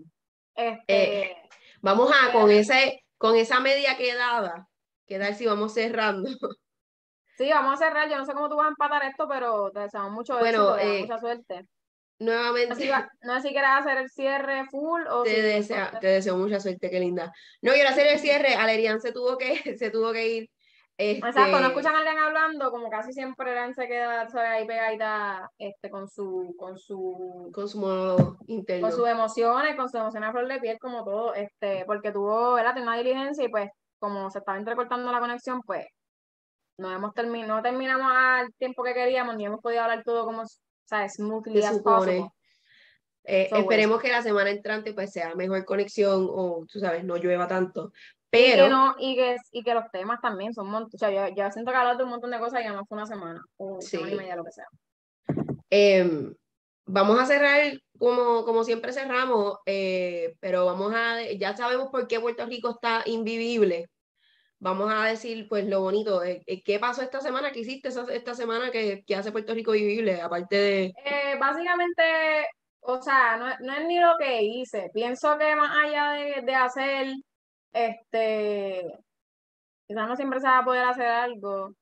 Este, 0.53 1.21
eh, 1.21 1.49
vamos 1.81 2.11
a, 2.11 2.31
con, 2.31 2.51
ese, 2.51 3.04
con 3.17 3.35
esa 3.35 3.59
media 3.59 3.97
quedada, 3.97 4.67
quedar 5.07 5.35
si 5.35 5.45
vamos 5.45 5.73
cerrando. 5.73 6.29
Sí, 7.37 7.49
vamos 7.49 7.73
a 7.73 7.85
cerrar. 7.85 8.09
Yo 8.09 8.17
no 8.17 8.25
sé 8.25 8.33
cómo 8.33 8.47
tú 8.47 8.55
vas 8.55 8.67
a 8.67 8.69
empatar 8.69 9.03
esto, 9.03 9.27
pero 9.27 9.69
te 9.69 9.81
deseamos 9.81 10.11
mucho 10.11 10.37
bueno, 10.37 10.77
éxito, 10.77 10.93
eh, 10.93 11.01
mucha 11.01 11.19
suerte. 11.19 11.67
Nuevamente. 12.17 12.69
No 12.69 12.75
sé, 12.75 12.81
si 12.83 12.87
va, 12.87 13.11
no 13.23 13.35
sé 13.35 13.41
si 13.41 13.49
quieres 13.49 13.71
hacer 13.71 13.97
el 13.97 14.09
cierre 14.09 14.65
full 14.71 15.01
o 15.09 15.23
te, 15.23 15.35
si 15.35 15.41
desea, 15.41 15.99
te 15.99 16.07
deseo 16.07 16.37
mucha 16.37 16.61
suerte, 16.61 16.89
qué 16.89 16.99
linda. 16.99 17.33
No 17.61 17.73
quiero 17.73 17.89
hacer 17.89 18.07
el 18.07 18.19
cierre. 18.19 18.55
Alerian 18.55 19.01
se 19.01 19.11
tuvo 19.11 19.37
que, 19.37 19.75
se 19.77 19.89
tuvo 19.89 20.13
que 20.13 20.27
ir. 20.27 20.49
Exacto, 20.97 21.41
no 21.51 21.57
Este, 21.57 21.67
escuchan 21.67 21.95
a 21.95 21.97
alguien 21.97 22.17
hablando, 22.17 22.71
como 22.71 22.89
casi 22.89 23.11
siempre 23.11 23.51
Eran 23.51 23.75
se 23.75 23.87
queda 23.87 24.29
¿sabes? 24.29 24.49
ahí 24.49 24.65
pegadita 24.65 25.51
este, 25.57 25.89
con 25.89 26.07
su, 26.09 26.55
con 26.57 26.77
su 26.77 27.49
con 27.53 27.67
su 27.67 27.79
modo 27.79 28.37
interno. 28.47 28.87
con 28.87 28.95
sus 28.95 29.07
emociones, 29.07 29.75
con 29.75 29.89
sus 29.89 29.99
emociones 29.99 30.29
a 30.29 30.31
flor 30.31 30.47
de 30.47 30.59
piel, 30.59 30.79
como 30.79 31.03
todo, 31.03 31.33
este, 31.33 31.83
porque 31.85 32.11
tuvo. 32.11 32.55
Tenía 32.55 32.81
una 32.83 32.97
diligencia 32.97 33.43
y 33.43 33.49
pues 33.49 33.69
como 33.99 34.29
se 34.31 34.39
estaba 34.39 34.57
entrecortando 34.57 35.11
la 35.11 35.19
conexión, 35.19 35.61
pues 35.63 35.85
no 36.77 36.91
hemos 36.91 37.13
terminado, 37.13 37.55
no 37.57 37.61
terminamos 37.61 38.11
al 38.13 38.53
tiempo 38.53 38.83
que 38.83 38.93
queríamos, 38.93 39.35
ni 39.35 39.45
hemos 39.45 39.61
podido 39.61 39.81
hablar 39.81 40.03
todo 40.03 40.25
como, 40.25 40.43
¿sabes? 40.85 41.13
Smoothly 41.15 41.63
as 41.63 41.79
possible. 41.81 42.29
Eh, 43.23 43.47
So, 43.49 43.57
esperemos 43.57 44.01
que 44.01 44.09
la 44.11 44.21
semana 44.21 44.51
entrante 44.51 44.93
pues 44.93 45.11
sea 45.11 45.33
mejor 45.35 45.65
conexión 45.65 46.27
o, 46.29 46.65
tú 46.71 46.79
sabes, 46.79 47.03
no 47.03 47.17
llueva 47.17 47.47
tanto. 47.47 47.91
Y 48.35 48.45
que, 48.45 48.51
Pero, 48.55 48.69
no, 48.69 48.95
y, 48.99 49.15
que, 49.15 49.35
y 49.51 49.63
que 49.63 49.73
los 49.73 49.89
temas 49.91 50.19
también 50.21 50.53
son, 50.53 50.73
o 50.73 50.89
sea, 50.97 51.09
yo, 51.11 51.33
yo 51.35 51.51
siento 51.51 51.71
que 51.71 51.77
hablar 51.77 51.97
de 51.97 52.03
un 52.03 52.09
montón 52.09 52.31
de 52.31 52.39
cosas 52.39 52.61
y 52.61 52.63
ya 52.63 52.73
no 52.73 52.85
fue 52.85 52.97
una 52.97 53.05
semana, 53.07 53.41
o 53.57 53.81
semana 53.81 54.09
y 54.09 54.11
Sí. 54.11 54.17
media, 54.17 54.35
lo 54.35 54.43
que 54.43 54.51
sea. 54.51 54.65
em, 55.69 56.33
vamos 56.85 57.19
a 57.19 57.25
cerrar 57.25 57.61
como, 57.97 58.45
como 58.45 58.63
siempre 58.63 58.93
cerramos, 58.93 59.57
eh, 59.65 60.35
pero 60.39 60.65
vamos 60.65 60.93
a, 60.95 61.21
ya 61.31 61.55
sabemos 61.55 61.89
por 61.89 62.07
qué 62.07 62.19
Puerto 62.19 62.45
Rico 62.45 62.69
está 62.71 63.01
invivible. 63.05 63.87
Vamos 64.59 64.91
a 64.91 65.03
decir, 65.05 65.47
pues, 65.49 65.65
lo 65.67 65.81
bonito. 65.81 66.23
eh, 66.23 66.41
eh, 66.47 66.63
¿Qué 66.63 66.79
pasó 66.79 67.01
esta 67.01 67.19
semana? 67.21 67.51
¿Qué 67.51 67.59
hiciste 67.59 67.89
esa- 67.89 68.11
esta 68.13 68.33
semana 68.33 68.71
que, 68.71 69.03
que 69.05 69.15
hace 69.15 69.31
Puerto 69.31 69.53
Rico 69.53 69.71
vivible? 69.73 70.21
Aparte 70.21 70.55
de... 70.55 70.83
Eh, 71.05 71.37
básicamente, 71.39 72.47
o 72.79 73.01
sea, 73.01 73.37
no, 73.37 73.45
no 73.59 73.73
es 73.73 73.85
ni 73.85 73.99
lo 73.99 74.13
que 74.17 74.41
hice. 74.43 74.89
Pienso 74.93 75.37
que 75.37 75.55
más 75.55 75.71
allá 75.83 76.11
de, 76.11 76.41
de 76.43 76.55
hacer, 76.55 77.07
este, 77.75 78.97
quizás 79.85 80.07
no 80.07 80.15
siempre 80.15 80.39
se 80.39 80.47
va 80.47 80.59
a 80.59 80.65
poder 80.65 80.85
hacer 80.85 81.07
algo, 81.07 81.73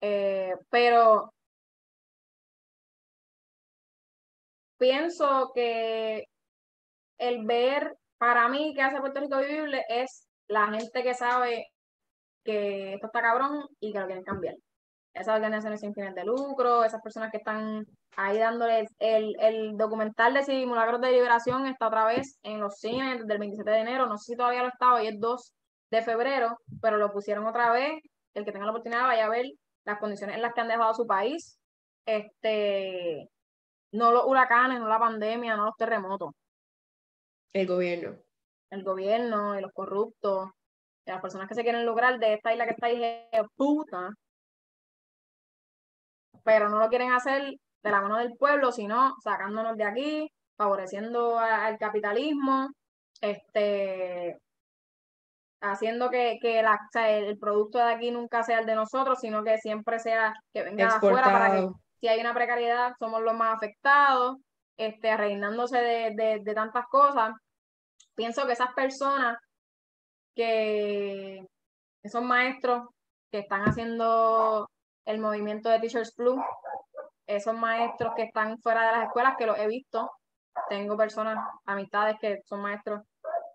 eh, 0.00 0.54
pero 0.70 1.32
pienso 4.78 5.50
que 5.52 6.26
el 7.18 7.44
ver, 7.44 7.96
para 8.18 8.48
mí, 8.48 8.74
que 8.74 8.82
hace 8.82 9.00
Puerto 9.00 9.20
Rico 9.20 9.38
vivible 9.38 9.84
es 9.88 10.28
la 10.48 10.68
gente 10.68 11.02
que 11.02 11.14
sabe 11.14 11.66
que 12.44 12.94
esto 12.94 13.06
está 13.06 13.20
cabrón 13.20 13.66
y 13.80 13.92
que 13.92 13.98
lo 13.98 14.06
quieren 14.06 14.24
cambiar. 14.24 14.54
Esas 15.14 15.34
organizaciones 15.34 15.80
sin 15.80 15.94
fines 15.94 16.14
de 16.14 16.24
lucro, 16.24 16.84
esas 16.84 17.02
personas 17.02 17.32
que 17.32 17.38
están 17.38 17.84
ahí 18.16 18.38
dándoles 18.38 18.90
el, 18.98 19.36
el 19.40 19.76
documental 19.76 20.34
de 20.34 20.44
Simulacros 20.44 21.00
de 21.00 21.12
Liberación 21.12 21.66
está 21.66 21.88
otra 21.88 22.04
vez 22.04 22.38
en 22.42 22.60
los 22.60 22.78
cines 22.78 23.20
desde 23.20 23.32
el 23.32 23.38
27 23.38 23.70
de 23.70 23.78
enero, 23.78 24.06
no 24.06 24.18
sé 24.18 24.32
si 24.32 24.36
todavía 24.36 24.62
lo 24.62 24.68
está, 24.68 24.94
hoy 24.94 25.08
es 25.08 25.20
2 25.20 25.52
de 25.90 26.02
febrero, 26.02 26.58
pero 26.80 26.96
lo 26.96 27.12
pusieron 27.12 27.46
otra 27.46 27.70
vez, 27.72 28.00
el 28.34 28.44
que 28.44 28.52
tenga 28.52 28.64
la 28.66 28.72
oportunidad 28.72 29.02
vaya 29.02 29.26
a 29.26 29.30
ver 29.30 29.46
las 29.84 29.98
condiciones 29.98 30.36
en 30.36 30.42
las 30.42 30.52
que 30.54 30.60
han 30.60 30.68
dejado 30.68 30.94
su 30.94 31.06
país, 31.06 31.58
este, 32.06 33.28
no 33.92 34.12
los 34.12 34.24
huracanes, 34.26 34.80
no 34.80 34.88
la 34.88 34.98
pandemia, 34.98 35.56
no 35.56 35.66
los 35.66 35.76
terremotos, 35.76 36.30
El 37.52 37.66
gobierno. 37.66 38.16
el 38.70 38.82
gobierno 38.82 39.58
y 39.58 39.62
los 39.62 39.72
corruptos, 39.72 40.50
y 41.06 41.10
las 41.10 41.20
personas 41.20 41.48
que 41.48 41.54
se 41.54 41.62
quieren 41.62 41.86
lograr 41.86 42.18
de 42.18 42.34
esta 42.34 42.52
isla 42.52 42.64
que 42.64 42.72
está 42.72 42.86
ahí 42.86 43.26
puta, 43.56 44.10
pero 46.44 46.68
no 46.68 46.78
lo 46.78 46.88
quieren 46.88 47.12
hacer 47.12 47.54
de 47.84 47.90
la 47.90 48.00
mano 48.00 48.16
del 48.16 48.36
pueblo, 48.36 48.72
sino 48.72 49.14
sacándonos 49.22 49.76
de 49.76 49.84
aquí, 49.84 50.30
favoreciendo 50.56 51.38
al 51.38 51.78
capitalismo, 51.78 52.70
este, 53.20 54.38
haciendo 55.60 56.10
que, 56.10 56.38
que 56.40 56.62
la, 56.62 56.74
o 56.74 56.88
sea, 56.90 57.10
el, 57.10 57.38
producto 57.38 57.78
de 57.78 57.92
aquí 57.92 58.10
nunca 58.10 58.42
sea 58.42 58.60
el 58.60 58.66
de 58.66 58.74
nosotros, 58.74 59.20
sino 59.20 59.44
que 59.44 59.58
siempre 59.58 59.98
sea 59.98 60.32
que 60.52 60.62
venga 60.62 60.88
de 60.88 60.94
afuera 60.94 61.24
para 61.24 61.54
que 61.54 61.68
si 62.00 62.08
hay 62.08 62.20
una 62.20 62.34
precariedad 62.34 62.94
somos 62.98 63.22
los 63.22 63.34
más 63.34 63.54
afectados, 63.54 64.38
este, 64.78 65.16
reinándose 65.16 65.78
de, 65.78 66.14
de, 66.16 66.40
de 66.42 66.54
tantas 66.54 66.86
cosas. 66.86 67.32
Pienso 68.14 68.46
que 68.46 68.52
esas 68.52 68.72
personas 68.74 69.36
que 70.34 71.46
esos 72.02 72.22
maestros 72.22 72.88
que 73.30 73.40
están 73.40 73.62
haciendo 73.62 74.68
el 75.04 75.20
movimiento 75.20 75.68
de 75.68 75.80
Teachers 75.80 76.14
Blue, 76.16 76.42
esos 77.26 77.54
maestros 77.54 78.12
que 78.16 78.24
están 78.24 78.58
fuera 78.58 78.86
de 78.86 78.92
las 78.92 79.06
escuelas, 79.06 79.36
que 79.36 79.46
los 79.46 79.58
he 79.58 79.66
visto, 79.66 80.10
tengo 80.68 80.96
personas, 80.96 81.38
amistades 81.66 82.16
que 82.20 82.40
son 82.44 82.60
maestros 82.60 83.02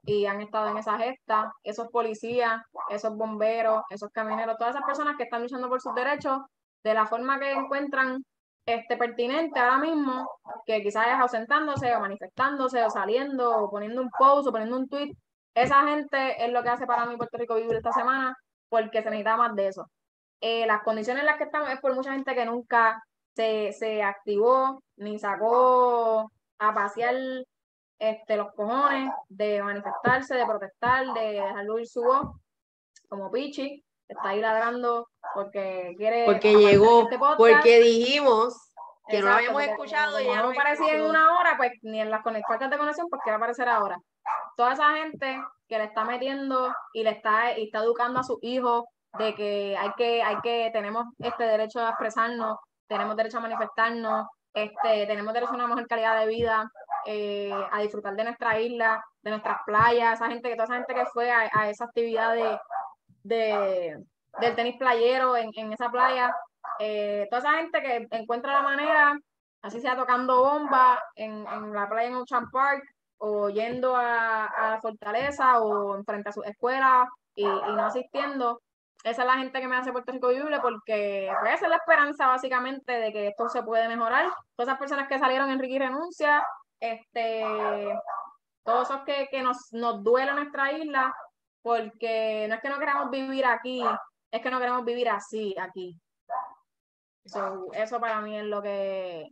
y 0.04 0.26
han 0.26 0.42
estado 0.42 0.70
en 0.70 0.78
esa 0.78 0.98
gesta, 0.98 1.52
esos 1.64 1.88
policías, 1.90 2.62
esos 2.90 3.16
bomberos, 3.16 3.84
esos 3.90 4.10
camioneros, 4.12 4.58
todas 4.58 4.76
esas 4.76 4.86
personas 4.86 5.16
que 5.18 5.24
están 5.24 5.42
luchando 5.42 5.70
por 5.70 5.82
sus 5.82 5.94
derechos 5.94 6.40
de 6.84 6.94
la 6.94 7.06
forma 7.06 7.40
que 7.40 7.52
encuentran 7.52 8.24
este 8.66 8.98
pertinente 8.98 9.60
ahora 9.60 9.78
mismo, 9.78 10.30
que 10.66 10.82
quizás 10.82 11.08
es 11.08 11.14
ausentándose 11.14 11.96
o 11.96 12.00
manifestándose 12.00 12.84
o 12.84 12.90
saliendo 12.90 13.64
o 13.64 13.70
poniendo 13.70 14.02
un 14.02 14.10
post 14.18 14.48
o 14.48 14.52
poniendo 14.52 14.78
un 14.78 14.88
tweet. 14.88 15.12
Esa 15.56 15.84
gente 15.88 16.44
es 16.44 16.52
lo 16.52 16.64
que 16.64 16.70
hace 16.70 16.86
para 16.86 17.06
mí 17.06 17.18
Puerto 17.18 17.38
Rico 17.38 17.56
vivir 17.56 17.76
esta 17.76 17.92
semana 17.92 18.36
porque 18.70 19.02
se 19.02 19.10
necesita 19.10 19.38
más 19.38 19.56
de 19.56 19.68
eso. 19.68 19.86
Eh, 20.42 20.66
las 20.68 20.84
condiciones 20.84 21.22
en 21.22 21.26
las 21.26 21.38
que 21.38 21.46
estamos 21.46 21.70
es 21.70 21.80
por 21.82 21.96
mucha 21.96 22.14
gente 22.14 22.34
que 22.36 22.46
nunca 22.46 23.02
se, 23.40 23.72
se 23.72 24.04
activó 24.04 24.84
ni 24.98 25.18
sacó 25.18 26.30
a 26.60 26.74
pasear 26.74 27.16
este, 27.98 28.36
los 28.36 28.54
cojones 28.54 29.10
de 29.30 29.64
manifestarse, 29.64 30.36
de 30.36 30.46
protestar, 30.46 31.14
de 31.14 31.32
dejar 31.32 31.66
ir 31.80 31.88
su 31.88 32.02
voz, 32.02 32.36
como 33.08 33.32
Pichi, 33.32 33.82
está 34.10 34.30
ahí 34.30 34.42
ladrando 34.42 35.08
porque 35.34 35.94
quiere 35.98 36.26
Porque 36.26 36.54
llegó, 36.54 37.04
este 37.04 37.18
porque 37.38 37.80
dijimos 37.80 38.74
que 39.08 39.22
no 39.22 39.32
habíamos 39.32 39.64
escuchado 39.64 40.20
y 40.20 40.26
ya 40.26 40.42
no 40.42 40.50
aparecía 40.50 40.96
en 40.96 41.04
una 41.04 41.40
hora, 41.40 41.56
pues 41.56 41.72
ni 41.84 42.02
en 42.02 42.12
las 42.12 42.22
faltas 42.22 42.70
de 42.70 42.78
conexión, 42.78 43.08
pues 43.10 43.22
quiere 43.24 43.38
aparecer 43.38 43.70
ahora. 43.70 43.98
Toda 44.58 44.74
esa 44.74 44.96
gente 44.98 45.42
que 45.70 45.78
le 45.78 45.86
está 45.86 46.04
metiendo 46.04 46.74
y 46.92 47.04
le 47.04 47.12
está, 47.12 47.58
y 47.58 47.68
está 47.68 47.80
educando 47.80 48.20
a 48.20 48.24
sus 48.24 48.38
hijos 48.42 48.84
de 49.18 49.34
que 49.34 49.78
hay 49.78 49.92
que, 49.98 50.22
hay 50.22 50.36
que, 50.42 50.70
tenemos 50.74 51.06
este 51.20 51.46
derecho 51.46 51.80
a 51.80 51.92
expresarnos, 51.92 52.58
tenemos 52.90 53.16
derecho 53.16 53.38
a 53.38 53.42
manifestarnos, 53.42 54.28
este, 54.54 55.06
tenemos 55.08 55.34
derecho 55.34 55.54
a 55.54 55.56
una 55.56 55.68
mejor 55.68 55.88
calidad 55.88 56.20
de 56.20 56.28
vida, 56.28 56.70
eh, 57.06 57.54
a 57.72 57.82
disfrutar 57.82 58.16
de 58.16 58.26
nuestra 58.26 58.60
isla, 58.60 59.02
de 59.22 59.32
nuestras 59.32 59.58
playas, 59.66 60.16
esa 60.16 60.28
gente, 60.28 60.52
toda 60.54 60.66
esa 60.66 60.76
gente 60.76 60.94
que 60.94 61.06
fue 61.06 61.32
a, 61.32 61.50
a 61.54 61.70
esa 61.70 61.86
actividad 61.86 62.34
de, 62.34 62.60
de, 63.24 64.04
del 64.42 64.56
tenis 64.56 64.76
playero 64.78 65.38
en, 65.38 65.50
en 65.56 65.72
esa 65.72 65.90
playa, 65.90 66.34
eh, 66.80 67.28
toda 67.30 67.40
esa 67.40 67.54
gente 67.54 67.82
que 67.82 68.08
encuentra 68.12 68.54
la 68.54 68.62
manera, 68.64 69.18
así 69.62 69.80
sea 69.80 69.96
tocando 69.96 70.42
bomba 70.42 71.02
en, 71.16 71.46
en 71.48 71.74
la 71.74 71.88
playa 71.88 72.10
en 72.10 72.16
Ocean 72.16 72.50
Park, 72.52 72.84
o 73.20 73.50
yendo 73.50 73.96
a, 73.96 74.46
a 74.46 74.70
la 74.72 74.82
fortaleza, 74.82 75.60
o 75.62 75.96
enfrente 75.96 76.30
a 76.30 76.34
su 76.34 76.42
escuela 76.44 77.08
y, 77.36 77.44
y 77.46 77.46
no 77.48 77.86
asistiendo. 77.86 78.62
Esa 79.04 79.22
es 79.22 79.28
la 79.28 79.38
gente 79.38 79.62
que 79.62 79.68
me 79.68 79.78
hace 79.78 79.94
Puerto 79.94 80.12
Rico 80.12 80.28
vivible 80.28 80.60
porque 80.60 81.32
pues, 81.40 81.54
esa 81.54 81.66
es 81.66 81.70
la 81.70 81.78
esperanza 81.78 82.28
básicamente 82.28 82.92
de 82.92 83.14
que 83.14 83.28
esto 83.30 83.48
se 83.48 83.64
puede 83.64 83.88
mejorar. 83.88 84.30
Todas 84.56 84.70
esas 84.70 84.80
personas 84.80 85.08
que 85.08 85.20
salieron 85.20 85.50
en 85.50 85.60
Ricky 85.60 85.80
Renuncia, 85.80 86.46
este, 86.82 87.46
todos 88.64 88.90
esos 88.90 89.04
que, 89.04 89.28
que 89.32 89.42
nos, 89.42 89.72
nos 89.72 90.04
duele 90.04 90.34
nuestra 90.34 90.74
isla, 90.74 91.16
porque 91.62 92.46
no 92.50 92.56
es 92.56 92.62
que 92.62 92.70
no 92.70 92.78
queramos 92.80 93.10
vivir 93.10 93.46
aquí, 93.46 93.82
es 94.32 94.42
que 94.42 94.52
no 94.52 94.60
queremos 94.60 94.84
vivir 94.84 95.10
así 95.10 95.56
aquí. 95.58 95.98
So, 97.26 97.72
eso 97.74 98.00
para 98.02 98.20
mí 98.22 98.38
es 98.38 98.46
lo 98.46 98.62
que, 98.62 99.30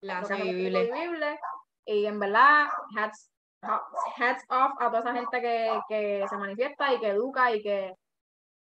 La 0.00 0.22
lo 0.22 0.28
que 0.28 0.34
vivible. 0.34 0.90
Vivible. 0.90 1.38
Y 1.84 2.04
en 2.06 2.18
verdad, 2.18 2.66
hats, 2.96 3.30
hats 3.62 4.44
off 4.48 4.72
a 4.80 4.86
toda 4.86 5.00
esa 5.00 5.14
gente 5.14 5.40
que, 5.40 5.80
que 5.88 6.26
se 6.28 6.36
manifiesta 6.36 6.92
y 6.92 6.98
que 6.98 7.08
educa 7.10 7.52
y 7.52 7.62
que, 7.62 7.94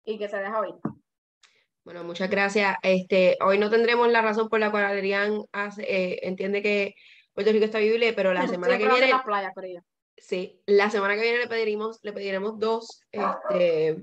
y 0.05 0.17
que 0.17 0.27
se 0.29 0.37
deja 0.37 0.59
oír. 0.59 0.75
Bueno, 1.83 2.03
muchas 2.03 2.29
gracias. 2.29 2.77
Este, 2.81 3.37
hoy 3.41 3.57
no 3.57 3.69
tendremos 3.69 4.09
la 4.09 4.21
razón 4.21 4.47
por 4.49 4.59
la 4.59 4.71
cual 4.71 4.85
Adrián 4.85 5.41
hace- 5.51 5.83
eh, 5.83 6.19
entiende 6.23 6.61
que 6.61 6.95
Puerto 7.33 7.51
Rico 7.51 7.65
está 7.65 7.79
vivible, 7.79 8.13
pero 8.13 8.33
la 8.33 8.47
semana 8.47 8.77
que 8.77 8.87
viene, 8.87 9.07
las 9.09 9.23
playas, 9.23 9.51
pero 9.55 9.67
sí, 10.15 10.61
la 10.65 10.89
semana 10.89 11.15
que 11.15 11.21
viene 11.21 11.39
le 11.39 11.47
pediremos, 11.47 11.99
le 12.03 12.13
pediremos 12.13 12.57
dos, 12.57 13.01
este, 13.11 13.97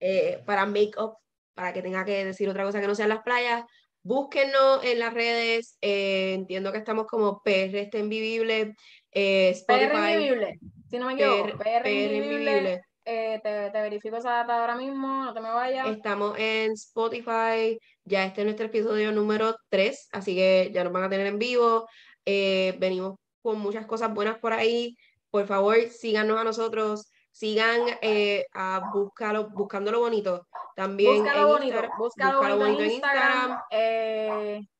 eh, 0.00 0.42
para 0.46 0.66
make 0.66 0.92
up, 0.98 1.16
para 1.54 1.72
que 1.72 1.82
tenga 1.82 2.04
que 2.04 2.24
decir 2.24 2.48
otra 2.48 2.64
cosa 2.64 2.80
que 2.80 2.86
no 2.86 2.94
sea 2.94 3.08
las 3.08 3.22
playas. 3.22 3.64
Búsquennos 4.02 4.84
en 4.84 5.00
las 5.00 5.12
redes, 5.12 5.78
eh, 5.80 6.34
entiendo 6.34 6.70
que 6.70 6.78
estamos 6.78 7.06
como 7.08 7.42
PR 7.42 7.80
está 7.80 7.98
invivible, 7.98 8.74
eh, 9.10 9.56
PR 9.66 9.92
Invivible, 9.92 10.58
si 10.88 10.98
no 10.98 11.06
me 11.06 11.14
equivoco, 11.14 11.58
PR, 11.58 11.82
PR, 11.82 11.90
Invivible. 11.90 12.82
Eh, 13.06 13.40
te, 13.40 13.70
te 13.70 13.80
verifico 13.80 14.16
esa 14.16 14.30
data 14.30 14.58
ahora 14.58 14.74
mismo, 14.74 15.24
no 15.24 15.32
te 15.32 15.40
me 15.40 15.50
vayas. 15.50 15.86
Estamos 15.86 16.36
en 16.38 16.72
Spotify, 16.72 17.78
ya 18.04 18.24
este 18.24 18.40
es 18.40 18.44
nuestro 18.44 18.66
episodio 18.66 19.12
número 19.12 19.54
3, 19.68 20.08
así 20.12 20.34
que 20.34 20.70
ya 20.74 20.82
nos 20.82 20.92
van 20.92 21.04
a 21.04 21.08
tener 21.08 21.26
en 21.28 21.38
vivo. 21.38 21.86
Eh, 22.24 22.76
venimos 22.80 23.14
con 23.42 23.60
muchas 23.60 23.86
cosas 23.86 24.12
buenas 24.12 24.38
por 24.38 24.52
ahí. 24.52 24.96
Por 25.30 25.46
favor, 25.46 25.76
síganos 25.88 26.36
a 26.36 26.42
nosotros, 26.44 27.12
sigan 27.30 27.80
eh, 28.02 28.44
a 28.52 28.90
búscalo, 28.92 29.50
buscando 29.50 29.92
lo 29.92 30.00
bonito. 30.00 30.46
También 30.74 31.22
búscalo 31.22 31.46
bonito, 31.46 31.82
búscalo, 31.96 32.58
bonito, 32.58 32.82
en 32.82 32.90
Instagram. 32.90 33.60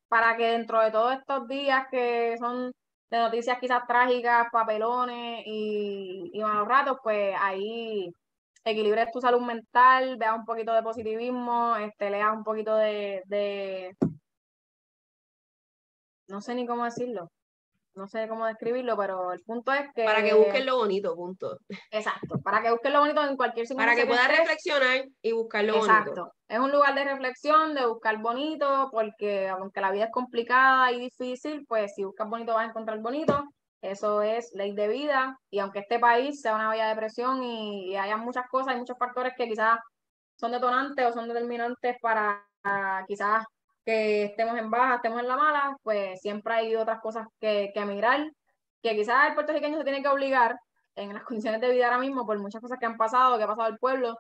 Para 0.09 0.37
que 0.37 0.47
dentro 0.47 0.81
de 0.81 0.91
todos 0.91 1.15
estos 1.15 1.47
días 1.47 1.87
que 1.91 2.37
son 2.39 2.73
de 3.11 3.19
noticias 3.19 3.59
quizás 3.61 3.87
trágicas, 3.87 4.49
papelones 4.53 5.43
y, 5.47 6.31
y 6.33 6.41
malos 6.41 6.69
ratos, 6.69 6.99
pues 7.03 7.35
ahí 7.41 8.13
equilibres 8.65 9.13
tu 9.13 9.21
salud 9.21 9.41
mental, 9.41 10.17
veas 10.19 10.37
un 10.37 10.45
poquito 10.45 10.73
de 10.73 10.83
positivismo, 10.83 11.77
este, 11.77 12.11
leas 12.11 12.33
un 12.37 12.45
poquito 12.45 12.75
de, 12.77 13.23
de, 13.27 13.97
no 16.29 16.41
sé 16.41 16.55
ni 16.55 16.67
cómo 16.67 16.85
decirlo, 16.85 17.31
no 17.97 18.07
sé 18.07 18.29
cómo 18.29 18.47
describirlo, 18.47 18.97
pero 18.97 19.33
el 19.33 19.41
punto 19.43 19.73
es 19.73 19.87
que... 19.95 20.05
Para 20.05 20.23
que 20.23 20.35
busquen 20.35 20.67
lo 20.67 20.77
bonito, 20.77 21.17
punto. 21.17 21.59
Exacto, 21.91 22.39
para 22.43 22.63
que 22.63 22.71
busquen 22.71 22.93
lo 22.93 23.01
bonito 23.01 23.25
en 23.25 23.37
cualquier 23.37 23.67
Para 23.77 23.97
que 23.97 24.07
puedas 24.07 24.29
reflexionar 24.29 25.07
y 25.23 25.33
buscar 25.33 25.65
lo 25.65 25.79
bonito. 25.79 25.93
Exacto, 25.93 26.33
es 26.49 26.59
un 26.59 26.71
lugar 26.71 26.95
de 26.95 27.05
reflexión, 27.05 27.75
de 27.75 27.87
buscar 27.87 28.19
bonito, 28.19 28.91
porque 28.93 29.49
aunque 29.49 29.81
la 29.81 29.91
vida 29.91 30.05
es 30.05 30.11
complicada 30.13 30.93
y 30.93 31.01
difícil, 31.01 31.65
pues 31.67 31.95
si 31.95 32.05
buscas 32.05 32.29
bonito 32.29 32.55
vas 32.55 32.67
a 32.67 32.71
encontrar 32.71 33.01
bonito. 33.01 33.45
Eso 33.81 34.23
es 34.23 34.51
ley 34.55 34.75
de 34.75 34.89
vida. 34.89 35.39
Y 35.51 35.61
aunque 35.61 35.81
este 35.81 35.99
país 35.99 36.41
sea 36.41 36.55
una 36.55 36.73
vía 36.73 36.89
de 36.89 36.97
presión 36.97 37.43
y, 37.43 37.97
haya 37.97 38.17
muchas 38.17 38.47
cosas, 38.51 38.75
hay 38.75 38.79
muchos 38.79 38.99
factores 38.99 39.33
que 39.37 39.49
quizás 39.49 39.79
son 40.39 40.53
detonantes 40.53 41.07
o 41.07 41.13
son 41.13 41.29
determinantes 41.29 41.97
para 42.03 42.45
quizás 43.07 43.45
que 43.87 44.25
estemos 44.25 44.59
en 44.59 44.71
baja, 44.71 44.97
estemos 44.97 45.21
en 45.21 45.29
la 45.29 45.37
mala, 45.37 45.77
pues 45.83 46.21
siempre 46.21 46.55
hay 46.55 46.77
otras 46.77 47.01
cosas 47.01 47.27
que, 47.41 47.73
que 47.75 47.85
mirar, 47.87 48.31
que 48.83 48.97
quizás 48.97 49.29
el 49.29 49.35
puertorriqueño 49.35 49.79
se 49.79 49.85
tiene 49.85 50.03
que 50.03 50.09
obligar 50.09 50.59
en 50.97 51.15
las 51.15 51.25
condiciones 51.25 51.61
de 51.63 51.71
vida 51.71 51.87
ahora 51.87 51.99
mismo 51.99 52.27
por 52.27 52.39
muchas 52.39 52.61
cosas 52.61 52.79
que 52.79 52.87
han 52.87 52.99
pasado, 52.99 53.39
que 53.39 53.45
ha 53.45 53.49
pasado 53.49 53.69
el 53.69 53.79
pueblo, 53.79 54.19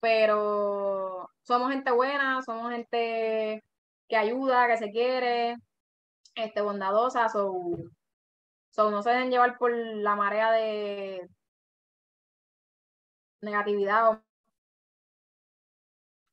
pero 0.00 1.28
somos 1.42 1.70
gente 1.70 1.92
buena, 1.92 2.42
somos 2.42 2.72
gente 2.72 3.62
que 4.08 4.16
ayuda, 4.16 4.66
que 4.68 4.78
se 4.78 4.90
quiere, 4.90 5.56
este, 6.34 6.60
bondadosa, 6.62 7.28
so, 7.28 7.52
So, 8.72 8.90
no 8.90 9.02
se 9.02 9.10
dejen 9.10 9.30
llevar 9.30 9.58
por 9.58 9.70
la 9.76 10.16
marea 10.16 10.50
de 10.52 11.28
negatividad. 13.42 14.22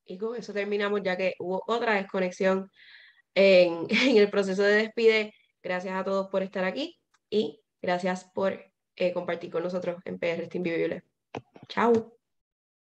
Y 0.10 0.18
con 0.18 0.36
eso 0.36 0.54
terminamos, 0.54 1.02
ya 1.04 1.16
que 1.16 1.36
hubo 1.38 1.64
otra 1.68 1.94
desconexión 1.94 2.70
en, 3.36 3.88
el 3.90 4.30
proceso 4.30 4.64
de 4.64 4.74
despide. 4.74 5.34
Gracias 5.62 5.94
a 5.94 6.04
todos 6.04 6.28
por 6.30 6.42
estar 6.42 6.64
aquí 6.64 6.98
y 7.30 7.62
gracias 7.82 8.26
por 8.34 8.60
eh, 8.96 9.14
compartir 9.14 9.52
con 9.52 9.64
nosotros 9.64 10.02
en 10.06 10.18
PR 10.18 10.46
Steam 10.46 10.64
Vivible. 10.64 11.04
Chao. 11.68 12.19